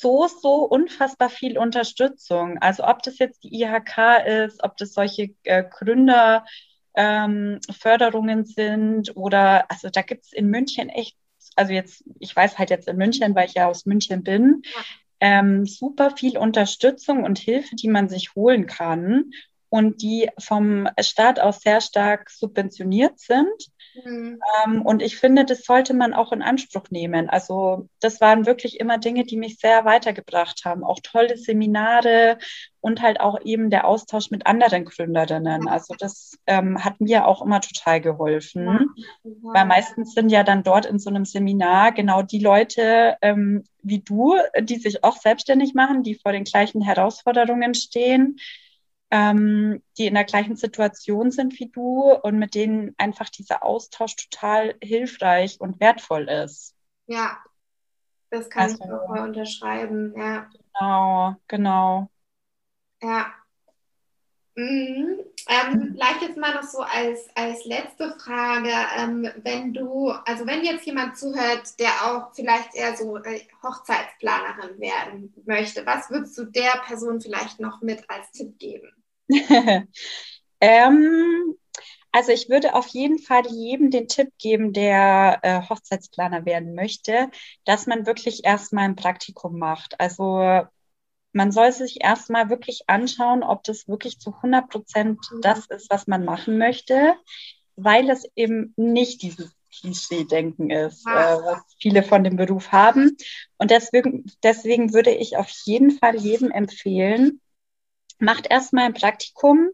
so, 0.00 0.26
so 0.28 0.64
unfassbar 0.64 1.30
viel 1.30 1.58
Unterstützung. 1.58 2.58
Also 2.58 2.84
ob 2.84 3.02
das 3.02 3.18
jetzt 3.18 3.44
die 3.44 3.62
IHK 3.62 4.24
ist, 4.26 4.62
ob 4.62 4.76
das 4.76 4.92
solche 4.92 5.30
äh, 5.44 5.64
Gründer 5.64 6.44
ähm, 6.94 7.60
Förderungen 7.70 8.44
sind 8.44 9.16
oder 9.16 9.70
also 9.70 9.90
da 9.90 10.02
gibt 10.02 10.24
es 10.24 10.32
in 10.32 10.48
München 10.48 10.88
echt, 10.88 11.16
also 11.56 11.72
jetzt, 11.72 12.04
ich 12.18 12.34
weiß 12.34 12.58
halt 12.58 12.70
jetzt 12.70 12.88
in 12.88 12.96
München, 12.96 13.34
weil 13.34 13.46
ich 13.48 13.54
ja 13.54 13.68
aus 13.68 13.86
München 13.86 14.22
bin, 14.22 14.62
ja 14.64 14.82
ähm, 15.20 15.66
super 15.66 16.16
viel 16.16 16.38
Unterstützung 16.38 17.24
und 17.24 17.38
Hilfe, 17.38 17.76
die 17.76 17.88
man 17.88 18.08
sich 18.08 18.34
holen 18.34 18.66
kann 18.66 19.32
und 19.68 20.02
die 20.02 20.28
vom 20.38 20.88
Staat 20.98 21.38
aus 21.38 21.60
sehr 21.60 21.80
stark 21.80 22.30
subventioniert 22.30 23.20
sind. 23.20 23.70
Mhm. 23.94 24.40
Ähm, 24.64 24.82
und 24.82 25.02
ich 25.02 25.16
finde, 25.16 25.44
das 25.44 25.64
sollte 25.64 25.94
man 25.94 26.14
auch 26.14 26.32
in 26.32 26.42
Anspruch 26.42 26.84
nehmen. 26.90 27.28
Also 27.28 27.88
das 28.00 28.20
waren 28.20 28.46
wirklich 28.46 28.80
immer 28.80 28.98
Dinge, 28.98 29.24
die 29.24 29.36
mich 29.36 29.58
sehr 29.58 29.84
weitergebracht 29.84 30.62
haben. 30.64 30.84
Auch 30.84 31.00
tolle 31.02 31.36
Seminare 31.36 32.38
und 32.80 33.02
halt 33.02 33.20
auch 33.20 33.40
eben 33.44 33.70
der 33.70 33.86
Austausch 33.86 34.30
mit 34.30 34.46
anderen 34.46 34.84
Gründerinnen. 34.84 35.68
Also 35.68 35.94
das 35.98 36.38
ähm, 36.46 36.82
hat 36.84 37.00
mir 37.00 37.26
auch 37.26 37.42
immer 37.42 37.60
total 37.60 38.00
geholfen. 38.00 38.92
Ja. 38.96 39.06
Weil 39.42 39.66
meistens 39.66 40.14
sind 40.14 40.30
ja 40.30 40.44
dann 40.44 40.62
dort 40.62 40.86
in 40.86 40.98
so 40.98 41.10
einem 41.10 41.24
Seminar 41.24 41.92
genau 41.92 42.22
die 42.22 42.40
Leute 42.40 43.16
ähm, 43.22 43.64
wie 43.82 44.00
du, 44.00 44.36
die 44.60 44.76
sich 44.76 45.04
auch 45.04 45.16
selbstständig 45.16 45.74
machen, 45.74 46.02
die 46.02 46.14
vor 46.14 46.32
den 46.32 46.44
gleichen 46.44 46.80
Herausforderungen 46.80 47.74
stehen 47.74 48.36
ähm, 49.10 49.82
die 49.98 50.06
in 50.06 50.14
der 50.14 50.24
gleichen 50.24 50.56
Situation 50.56 51.30
sind 51.30 51.58
wie 51.58 51.68
du 51.68 52.12
und 52.12 52.38
mit 52.38 52.54
denen 52.54 52.94
einfach 52.98 53.28
dieser 53.28 53.64
Austausch 53.64 54.16
total 54.16 54.76
hilfreich 54.82 55.60
und 55.60 55.80
wertvoll 55.80 56.28
ist. 56.28 56.74
Ja, 57.06 57.38
das 58.30 58.48
kann 58.48 58.62
also, 58.62 58.84
ich 58.84 58.90
auch 58.90 59.08
mal 59.08 59.28
unterschreiben, 59.28 60.14
ja. 60.16 60.48
Genau, 60.72 61.36
genau. 61.48 62.10
Ja. 63.02 63.32
Mhm. 64.54 65.20
Ähm, 65.48 65.92
vielleicht 65.94 66.22
jetzt 66.22 66.36
mal 66.36 66.54
noch 66.54 66.62
so 66.62 66.80
als, 66.80 67.28
als 67.34 67.64
letzte 67.64 68.12
Frage, 68.18 68.70
ähm, 68.98 69.28
wenn 69.42 69.72
du, 69.72 70.10
also 70.10 70.46
wenn 70.46 70.64
jetzt 70.64 70.84
jemand 70.86 71.16
zuhört, 71.16 71.78
der 71.80 71.90
auch 72.04 72.34
vielleicht 72.34 72.74
eher 72.74 72.94
so 72.96 73.16
äh, 73.16 73.40
Hochzeitsplanerin 73.62 74.78
werden 74.78 75.34
möchte, 75.46 75.84
was 75.86 76.10
würdest 76.10 76.36
du 76.38 76.44
der 76.44 76.82
Person 76.86 77.20
vielleicht 77.20 77.58
noch 77.58 77.80
mit 77.80 78.08
als 78.08 78.30
Tipp 78.32 78.58
geben? 78.58 78.92
ähm, 80.60 81.56
also 82.12 82.32
ich 82.32 82.48
würde 82.48 82.74
auf 82.74 82.88
jeden 82.88 83.18
Fall 83.18 83.46
jedem 83.46 83.90
den 83.90 84.08
Tipp 84.08 84.30
geben, 84.38 84.72
der 84.72 85.38
äh, 85.42 85.62
Hochzeitsplaner 85.68 86.44
werden 86.44 86.74
möchte, 86.74 87.30
dass 87.64 87.86
man 87.86 88.06
wirklich 88.06 88.44
erstmal 88.44 88.84
ein 88.84 88.96
Praktikum 88.96 89.58
macht. 89.58 90.00
Also 90.00 90.62
man 91.32 91.52
soll 91.52 91.70
sich 91.72 92.02
erstmal 92.02 92.50
wirklich 92.50 92.82
anschauen, 92.88 93.44
ob 93.44 93.62
das 93.62 93.86
wirklich 93.86 94.18
zu 94.18 94.34
100 94.34 94.68
Prozent 94.68 95.18
das 95.42 95.66
ist, 95.66 95.88
was 95.90 96.08
man 96.08 96.24
machen 96.24 96.58
möchte, 96.58 97.14
weil 97.76 98.10
es 98.10 98.26
eben 98.34 98.74
nicht 98.76 99.22
dieses 99.22 99.54
Klischee-Denken 99.78 100.70
ist, 100.70 101.06
äh, 101.06 101.10
was 101.10 101.62
viele 101.78 102.02
von 102.02 102.24
dem 102.24 102.34
Beruf 102.34 102.72
haben. 102.72 103.16
Und 103.58 103.70
deswegen, 103.70 104.24
deswegen 104.42 104.92
würde 104.92 105.12
ich 105.12 105.36
auf 105.36 105.48
jeden 105.64 105.92
Fall 105.92 106.16
jedem 106.16 106.50
empfehlen, 106.50 107.40
macht 108.20 108.50
erstmal 108.50 108.84
ein 108.84 108.94
Praktikum, 108.94 109.70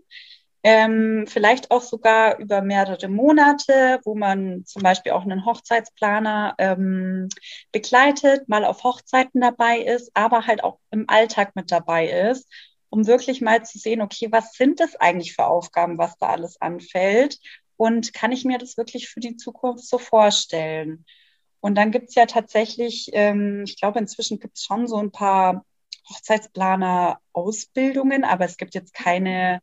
ähm, 0.62 1.26
vielleicht 1.28 1.70
auch 1.70 1.82
sogar 1.82 2.38
über 2.38 2.60
mehrere 2.60 3.06
Monate, 3.08 4.00
wo 4.04 4.16
man 4.16 4.64
zum 4.64 4.82
Beispiel 4.82 5.12
auch 5.12 5.22
einen 5.22 5.46
Hochzeitsplaner 5.46 6.56
ähm, 6.58 7.28
begleitet, 7.70 8.48
mal 8.48 8.64
auf 8.64 8.82
Hochzeiten 8.82 9.40
dabei 9.40 9.78
ist, 9.78 10.10
aber 10.14 10.46
halt 10.46 10.64
auch 10.64 10.80
im 10.90 11.04
Alltag 11.08 11.54
mit 11.54 11.70
dabei 11.70 12.08
ist, 12.08 12.50
um 12.88 13.06
wirklich 13.06 13.40
mal 13.40 13.64
zu 13.64 13.78
sehen, 13.78 14.02
okay, 14.02 14.26
was 14.32 14.54
sind 14.54 14.80
das 14.80 14.96
eigentlich 14.96 15.34
für 15.34 15.46
Aufgaben, 15.46 15.98
was 15.98 16.18
da 16.18 16.30
alles 16.30 16.60
anfällt 16.60 17.38
und 17.76 18.12
kann 18.12 18.32
ich 18.32 18.44
mir 18.44 18.58
das 18.58 18.76
wirklich 18.76 19.08
für 19.08 19.20
die 19.20 19.36
Zukunft 19.36 19.86
so 19.86 19.98
vorstellen? 19.98 21.04
Und 21.60 21.76
dann 21.76 21.92
gibt 21.92 22.08
es 22.08 22.16
ja 22.16 22.26
tatsächlich, 22.26 23.10
ähm, 23.12 23.62
ich 23.66 23.78
glaube, 23.78 24.00
inzwischen 24.00 24.40
gibt 24.40 24.56
es 24.56 24.64
schon 24.64 24.88
so 24.88 24.96
ein 24.96 25.12
paar 25.12 25.64
Hochzeitsplaner-Ausbildungen, 26.08 28.24
aber 28.24 28.44
es 28.44 28.56
gibt 28.56 28.74
jetzt 28.74 28.94
keine, 28.94 29.60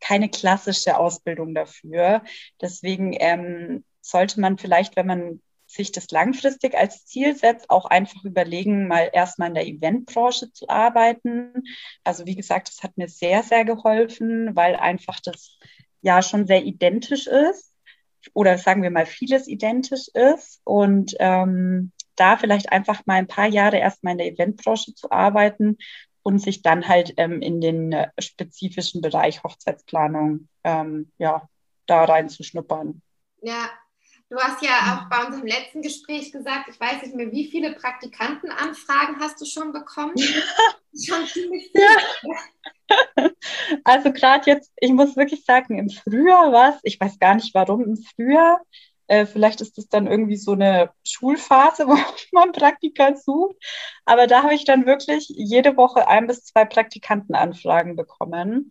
keine 0.00 0.28
klassische 0.28 0.98
Ausbildung 0.98 1.54
dafür. 1.54 2.22
Deswegen 2.60 3.14
ähm, 3.18 3.84
sollte 4.00 4.40
man 4.40 4.58
vielleicht, 4.58 4.96
wenn 4.96 5.06
man 5.06 5.40
sich 5.66 5.92
das 5.92 6.10
langfristig 6.10 6.76
als 6.76 7.06
Ziel 7.06 7.36
setzt, 7.36 7.70
auch 7.70 7.86
einfach 7.86 8.24
überlegen, 8.24 8.86
mal 8.86 9.10
erstmal 9.12 9.48
in 9.48 9.54
der 9.54 9.66
Eventbranche 9.66 10.52
zu 10.52 10.68
arbeiten. 10.68 11.52
Also 12.04 12.26
wie 12.26 12.36
gesagt, 12.36 12.68
das 12.68 12.82
hat 12.82 12.96
mir 12.96 13.08
sehr, 13.08 13.42
sehr 13.42 13.64
geholfen, 13.64 14.54
weil 14.54 14.76
einfach 14.76 15.20
das 15.20 15.58
ja 16.02 16.22
schon 16.22 16.46
sehr 16.46 16.64
identisch 16.64 17.26
ist 17.26 17.72
oder 18.32 18.58
sagen 18.58 18.82
wir 18.82 18.90
mal 18.90 19.06
vieles 19.06 19.48
identisch 19.48 20.08
ist 20.14 20.60
und 20.64 21.14
ähm, 21.18 21.92
da 22.16 22.36
vielleicht 22.36 22.72
einfach 22.72 23.04
mal 23.06 23.14
ein 23.14 23.28
paar 23.28 23.46
Jahre 23.46 23.78
erstmal 23.78 24.12
in 24.12 24.18
der 24.18 24.26
Eventbranche 24.28 24.94
zu 24.94 25.10
arbeiten 25.10 25.78
und 26.22 26.40
sich 26.40 26.62
dann 26.62 26.88
halt 26.88 27.14
ähm, 27.18 27.40
in 27.40 27.60
den 27.60 27.92
äh, 27.92 28.10
spezifischen 28.18 29.00
Bereich 29.00 29.44
Hochzeitsplanung 29.44 30.48
ähm, 30.64 31.12
ja 31.18 31.48
da 31.86 32.04
reinzuschnuppern. 32.04 33.00
Ja, 33.42 33.70
du 34.28 34.36
hast 34.36 34.60
ja 34.62 35.06
auch 35.06 35.08
bei 35.08 35.24
unserem 35.24 35.46
letzten 35.46 35.82
Gespräch 35.82 36.32
gesagt, 36.32 36.68
ich 36.68 36.80
weiß 36.80 37.02
nicht 37.02 37.14
mehr, 37.14 37.30
wie 37.30 37.48
viele 37.48 37.74
Praktikantenanfragen 37.74 39.20
hast 39.20 39.40
du 39.40 39.44
schon 39.44 39.72
bekommen? 39.72 40.14
schon 40.98 41.26
ziemlich. 41.26 41.70
Ja. 42.88 43.30
Also 43.82 44.12
gerade 44.12 44.48
jetzt, 44.48 44.72
ich 44.76 44.92
muss 44.92 45.16
wirklich 45.16 45.44
sagen, 45.44 45.76
im 45.76 45.90
Frühjahr 45.90 46.52
war 46.52 46.70
es, 46.70 46.80
ich 46.84 47.00
weiß 47.00 47.18
gar 47.18 47.34
nicht 47.34 47.52
warum, 47.52 47.82
im 47.82 47.96
Frühjahr 47.96 48.60
äh, 49.08 49.26
vielleicht 49.26 49.60
ist 49.60 49.78
das 49.78 49.88
dann 49.88 50.06
irgendwie 50.06 50.36
so 50.36 50.52
eine 50.52 50.90
Schulphase, 51.04 51.86
wo 51.88 51.96
man 52.32 52.52
Praktika 52.52 53.14
sucht. 53.16 53.56
Aber 54.04 54.26
da 54.26 54.42
habe 54.42 54.54
ich 54.54 54.64
dann 54.64 54.86
wirklich 54.86 55.26
jede 55.28 55.76
Woche 55.76 56.08
ein 56.08 56.26
bis 56.26 56.44
zwei 56.44 56.64
Praktikantenanfragen 56.64 57.96
bekommen. 57.96 58.70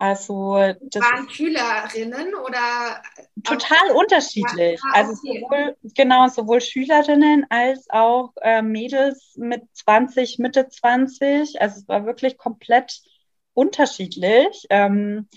Also 0.00 0.56
das 0.80 1.02
waren 1.02 1.28
Schülerinnen 1.28 2.32
oder 2.36 3.02
total 3.42 3.90
unterschiedlich. 3.96 4.80
Ja, 4.84 4.90
also 4.92 5.12
okay. 5.12 5.40
sowohl 5.42 5.76
genau 5.82 6.28
sowohl 6.28 6.60
Schülerinnen 6.60 7.46
als 7.50 7.90
auch 7.90 8.32
äh, 8.40 8.62
Mädels 8.62 9.32
mit 9.36 9.64
20, 9.72 10.38
Mitte 10.38 10.68
20. 10.68 11.60
Also 11.60 11.80
es 11.80 11.88
war 11.88 12.06
wirklich 12.06 12.38
komplett 12.38 13.00
unterschiedlich. 13.54 14.66
Ähm, 14.70 15.28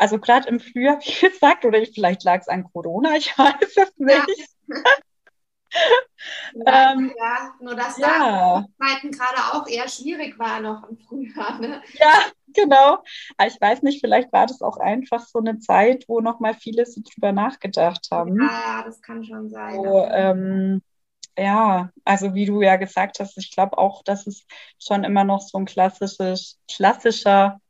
also 0.00 0.18
gerade 0.18 0.48
im 0.48 0.60
Frühjahr, 0.60 0.98
wie 1.00 1.28
gesagt, 1.28 1.64
oder 1.64 1.78
vielleicht 1.84 2.24
lag 2.24 2.40
es 2.40 2.48
an 2.48 2.64
Corona, 2.72 3.14
ich 3.16 3.36
weiß 3.38 3.76
es 3.76 3.96
nicht. 3.96 4.48
Ja. 6.52 6.94
ähm, 6.94 7.12
ja, 7.16 7.54
nur 7.60 7.76
dass 7.76 7.96
ja. 7.96 8.66
da 8.76 9.08
gerade 9.08 9.54
auch 9.54 9.68
eher 9.68 9.88
schwierig 9.88 10.36
war 10.36 10.60
noch 10.60 10.82
im 10.88 10.98
Frühjahr. 10.98 11.60
Ne? 11.60 11.80
Ja, 11.92 12.12
genau. 12.48 13.04
Aber 13.36 13.46
ich 13.46 13.60
weiß 13.60 13.82
nicht, 13.82 14.00
vielleicht 14.00 14.32
war 14.32 14.46
das 14.46 14.62
auch 14.62 14.78
einfach 14.78 15.24
so 15.24 15.38
eine 15.38 15.60
Zeit, 15.60 16.06
wo 16.08 16.20
noch 16.20 16.40
mal 16.40 16.54
viele 16.54 16.86
so 16.86 17.00
drüber 17.02 17.30
nachgedacht 17.30 18.08
haben. 18.10 18.42
Ja, 18.42 18.82
das 18.84 19.00
kann 19.00 19.24
schon 19.24 19.48
sein. 19.48 19.76
So, 19.76 20.04
ähm, 20.06 20.82
ja, 21.38 21.90
also 22.04 22.34
wie 22.34 22.46
du 22.46 22.62
ja 22.62 22.74
gesagt 22.74 23.20
hast, 23.20 23.38
ich 23.38 23.52
glaube 23.52 23.78
auch, 23.78 24.02
dass 24.02 24.26
es 24.26 24.44
schon 24.82 25.04
immer 25.04 25.22
noch 25.22 25.40
so 25.40 25.56
ein 25.56 25.66
klassisches, 25.66 26.58
klassischer 26.68 27.60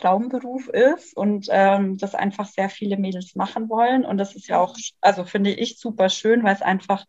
Traumberuf 0.00 0.68
ist 0.68 1.16
und 1.16 1.48
ähm, 1.50 1.98
das 1.98 2.14
einfach 2.14 2.46
sehr 2.46 2.70
viele 2.70 2.96
Mädels 2.96 3.34
machen 3.34 3.68
wollen. 3.68 4.04
Und 4.04 4.18
das 4.18 4.34
ist 4.34 4.48
ja 4.48 4.58
auch, 4.58 4.76
also 5.00 5.24
finde 5.24 5.52
ich 5.52 5.78
super 5.78 6.08
schön, 6.08 6.42
weil 6.42 6.54
es 6.54 6.62
einfach 6.62 7.04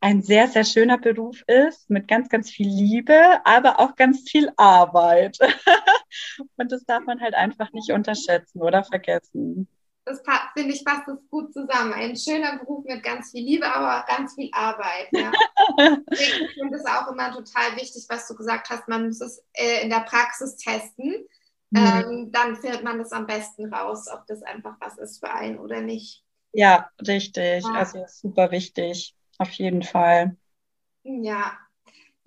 ein 0.00 0.22
sehr, 0.22 0.48
sehr 0.48 0.64
schöner 0.64 0.98
Beruf 0.98 1.42
ist 1.46 1.88
mit 1.90 2.06
ganz, 2.08 2.28
ganz 2.28 2.50
viel 2.50 2.68
Liebe, 2.68 3.40
aber 3.44 3.80
auch 3.80 3.96
ganz 3.96 4.28
viel 4.28 4.50
Arbeit. 4.56 5.38
und 6.56 6.70
das 6.70 6.84
darf 6.84 7.04
man 7.04 7.20
halt 7.20 7.34
einfach 7.34 7.72
nicht 7.72 7.90
unterschätzen 7.90 8.60
oder 8.60 8.84
vergessen. 8.84 9.68
Das 10.04 10.22
finde 10.54 10.72
ich 10.72 10.84
passt 10.84 11.08
das 11.08 11.18
gut 11.30 11.52
zusammen. 11.52 11.92
Ein 11.92 12.14
schöner 12.14 12.58
Beruf 12.58 12.84
mit 12.84 13.02
ganz 13.02 13.32
viel 13.32 13.44
Liebe, 13.44 13.66
aber 13.66 13.98
auch 13.98 14.06
ganz 14.06 14.34
viel 14.36 14.48
Arbeit. 14.52 15.08
Ja. 15.10 15.32
ich 16.10 16.54
finde 16.54 16.76
es 16.76 16.86
auch 16.86 17.10
immer 17.10 17.32
total 17.32 17.74
wichtig, 17.74 18.06
was 18.08 18.28
du 18.28 18.36
gesagt 18.36 18.70
hast. 18.70 18.86
Man 18.86 19.08
muss 19.08 19.20
es 19.20 19.42
äh, 19.54 19.82
in 19.82 19.90
der 19.90 20.00
Praxis 20.00 20.56
testen. 20.56 21.26
Ähm, 21.74 22.30
dann 22.32 22.56
findet 22.56 22.84
man 22.84 22.98
das 22.98 23.12
am 23.12 23.26
besten 23.26 23.72
raus, 23.72 24.06
ob 24.12 24.26
das 24.26 24.42
einfach 24.42 24.76
was 24.80 24.98
ist 24.98 25.18
für 25.18 25.30
einen 25.30 25.58
oder 25.58 25.80
nicht. 25.80 26.22
Ja, 26.52 26.90
richtig. 27.06 27.64
Ja. 27.64 27.72
Also 27.72 28.04
super 28.08 28.50
wichtig, 28.50 29.14
auf 29.38 29.50
jeden 29.52 29.82
Fall. 29.82 30.36
Ja. 31.02 31.58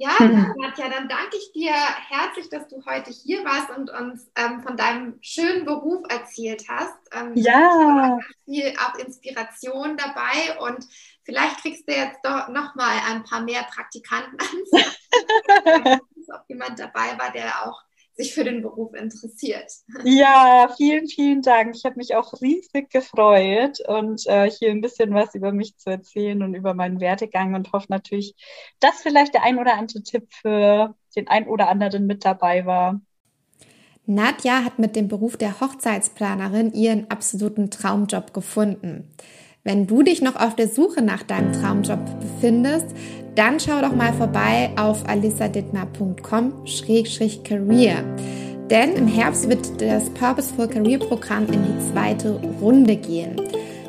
Ja, 0.01 0.11
Nadja, 0.57 0.87
dann 0.89 1.09
danke 1.09 1.35
ich 1.35 1.51
dir 1.51 1.73
herzlich, 1.73 2.49
dass 2.49 2.69
du 2.69 2.81
heute 2.85 3.11
hier 3.11 3.43
warst 3.43 3.69
und 3.77 3.89
uns 3.89 4.31
ähm, 4.37 4.61
von 4.61 4.77
deinem 4.77 5.17
schönen 5.19 5.65
Beruf 5.65 6.05
erzählt 6.09 6.63
hast. 6.69 6.95
Ähm, 7.11 7.33
ja. 7.35 8.17
Viel 8.45 8.73
auch 8.77 8.95
Inspiration 8.95 9.97
dabei 9.97 10.57
und 10.59 10.85
vielleicht 11.23 11.57
kriegst 11.57 11.85
du 11.89 11.93
jetzt 11.93 12.19
doch 12.23 12.47
nochmal 12.47 12.97
ein 13.09 13.23
paar 13.23 13.41
mehr 13.41 13.63
Praktikanten 13.63 14.37
an. 14.39 15.99
ob 16.29 16.43
jemand 16.47 16.79
dabei 16.79 17.17
war, 17.17 17.31
der 17.31 17.67
auch 17.67 17.81
sich 18.19 18.33
für 18.33 18.43
den 18.43 18.61
Beruf 18.61 18.93
interessiert. 18.93 19.71
Ja, 20.03 20.69
vielen, 20.75 21.07
vielen 21.07 21.41
Dank. 21.41 21.73
Ich 21.75 21.85
habe 21.85 21.95
mich 21.95 22.15
auch 22.15 22.33
riesig 22.41 22.89
gefreut 22.89 23.79
und 23.87 24.27
äh, 24.27 24.49
hier 24.49 24.71
ein 24.71 24.81
bisschen 24.81 25.13
was 25.13 25.33
über 25.35 25.53
mich 25.53 25.77
zu 25.77 25.89
erzählen 25.89 26.43
und 26.43 26.53
über 26.53 26.73
meinen 26.73 26.99
Werdegang 26.99 27.55
und 27.55 27.71
hoffe 27.71 27.87
natürlich, 27.89 28.35
dass 28.81 29.01
vielleicht 29.01 29.33
der 29.33 29.43
ein 29.43 29.57
oder 29.57 29.75
andere 29.75 30.03
Tipp 30.03 30.27
für 30.29 30.95
den 31.15 31.27
ein 31.29 31.47
oder 31.47 31.69
anderen 31.69 32.07
mit 32.07 32.25
dabei 32.25 32.65
war. 32.65 32.99
Nadja 34.05 34.65
hat 34.65 34.79
mit 34.79 34.95
dem 34.95 35.07
Beruf 35.07 35.37
der 35.37 35.61
Hochzeitsplanerin 35.61 36.73
ihren 36.73 37.09
absoluten 37.09 37.69
Traumjob 37.69 38.33
gefunden. 38.33 39.07
Wenn 39.63 39.87
du 39.87 40.03
dich 40.03 40.21
noch 40.21 40.35
auf 40.35 40.55
der 40.55 40.67
Suche 40.67 41.01
nach 41.01 41.23
deinem 41.23 41.53
Traumjob 41.53 41.99
befindest, 42.19 42.87
dann 43.39 43.57
schau 43.57 43.81
doch 43.81 43.95
mal 43.95 44.11
vorbei 44.11 44.69
auf 44.75 45.07
alisadittner.com-career. 45.07 48.03
Denn 48.69 48.95
im 48.97 49.07
Herbst 49.07 49.47
wird 49.47 49.81
das 49.81 50.09
Purposeful 50.09 50.67
Career 50.67 50.99
Programm 50.99 51.47
in 51.47 51.63
die 51.63 51.79
zweite 51.89 52.37
Runde 52.59 52.97
gehen. 52.97 53.37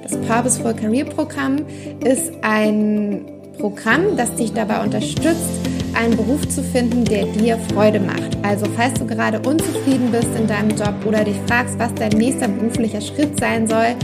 Das 0.05 0.17
Purposeful 0.19 0.75
Career 0.75 1.05
Programm 1.05 1.67
ist 2.05 2.31
ein 2.43 3.25
Programm, 3.59 4.17
das 4.17 4.37
dich 4.37 4.53
dabei 4.53 4.85
unterstützt, 4.85 5.51
einen 5.95 6.17
Beruf 6.17 6.49
zu 6.49 6.63
finden, 6.63 7.05
der 7.05 7.27
dir 7.27 7.59
Freude 7.75 7.99
macht. 7.99 8.39
Also 8.45 8.67
falls 8.77 9.01
du 9.01 9.07
gerade 9.07 9.41
unzufrieden 9.41 10.13
bist 10.13 10.29
in 10.39 10.47
deinem 10.47 10.71
Job 10.71 10.95
oder 11.05 11.25
dich 11.25 11.35
fragst, 11.49 11.77
was 11.77 11.93
dein 11.95 12.13
nächster 12.13 12.47
beruflicher 12.47 13.01
Schritt 13.01 13.41
sein 13.41 13.67
soll, 13.67 13.97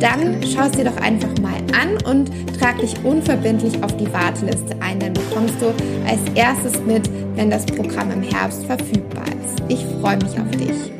dann 0.00 0.42
schau 0.42 0.66
es 0.66 0.72
dir 0.72 0.84
doch 0.84 0.96
einfach 0.98 1.36
mal 1.40 1.56
an 1.72 1.96
und 2.10 2.30
trag 2.58 2.78
dich 2.78 2.94
unverbindlich 3.04 3.82
auf 3.82 3.96
die 3.96 4.12
Warteliste 4.12 4.76
ein. 4.80 4.98
Dann 5.00 5.12
bekommst 5.12 5.54
du 5.60 5.66
als 6.06 6.20
erstes 6.34 6.80
mit, 6.82 7.08
wenn 7.34 7.50
das 7.50 7.66
Programm 7.66 8.10
im 8.10 8.22
Herbst 8.22 8.64
verfügbar 8.66 9.24
ist. 9.44 9.62
Ich 9.68 9.84
freue 10.00 10.16
mich 10.16 10.38
auf 10.38 10.50
dich. 10.52 10.95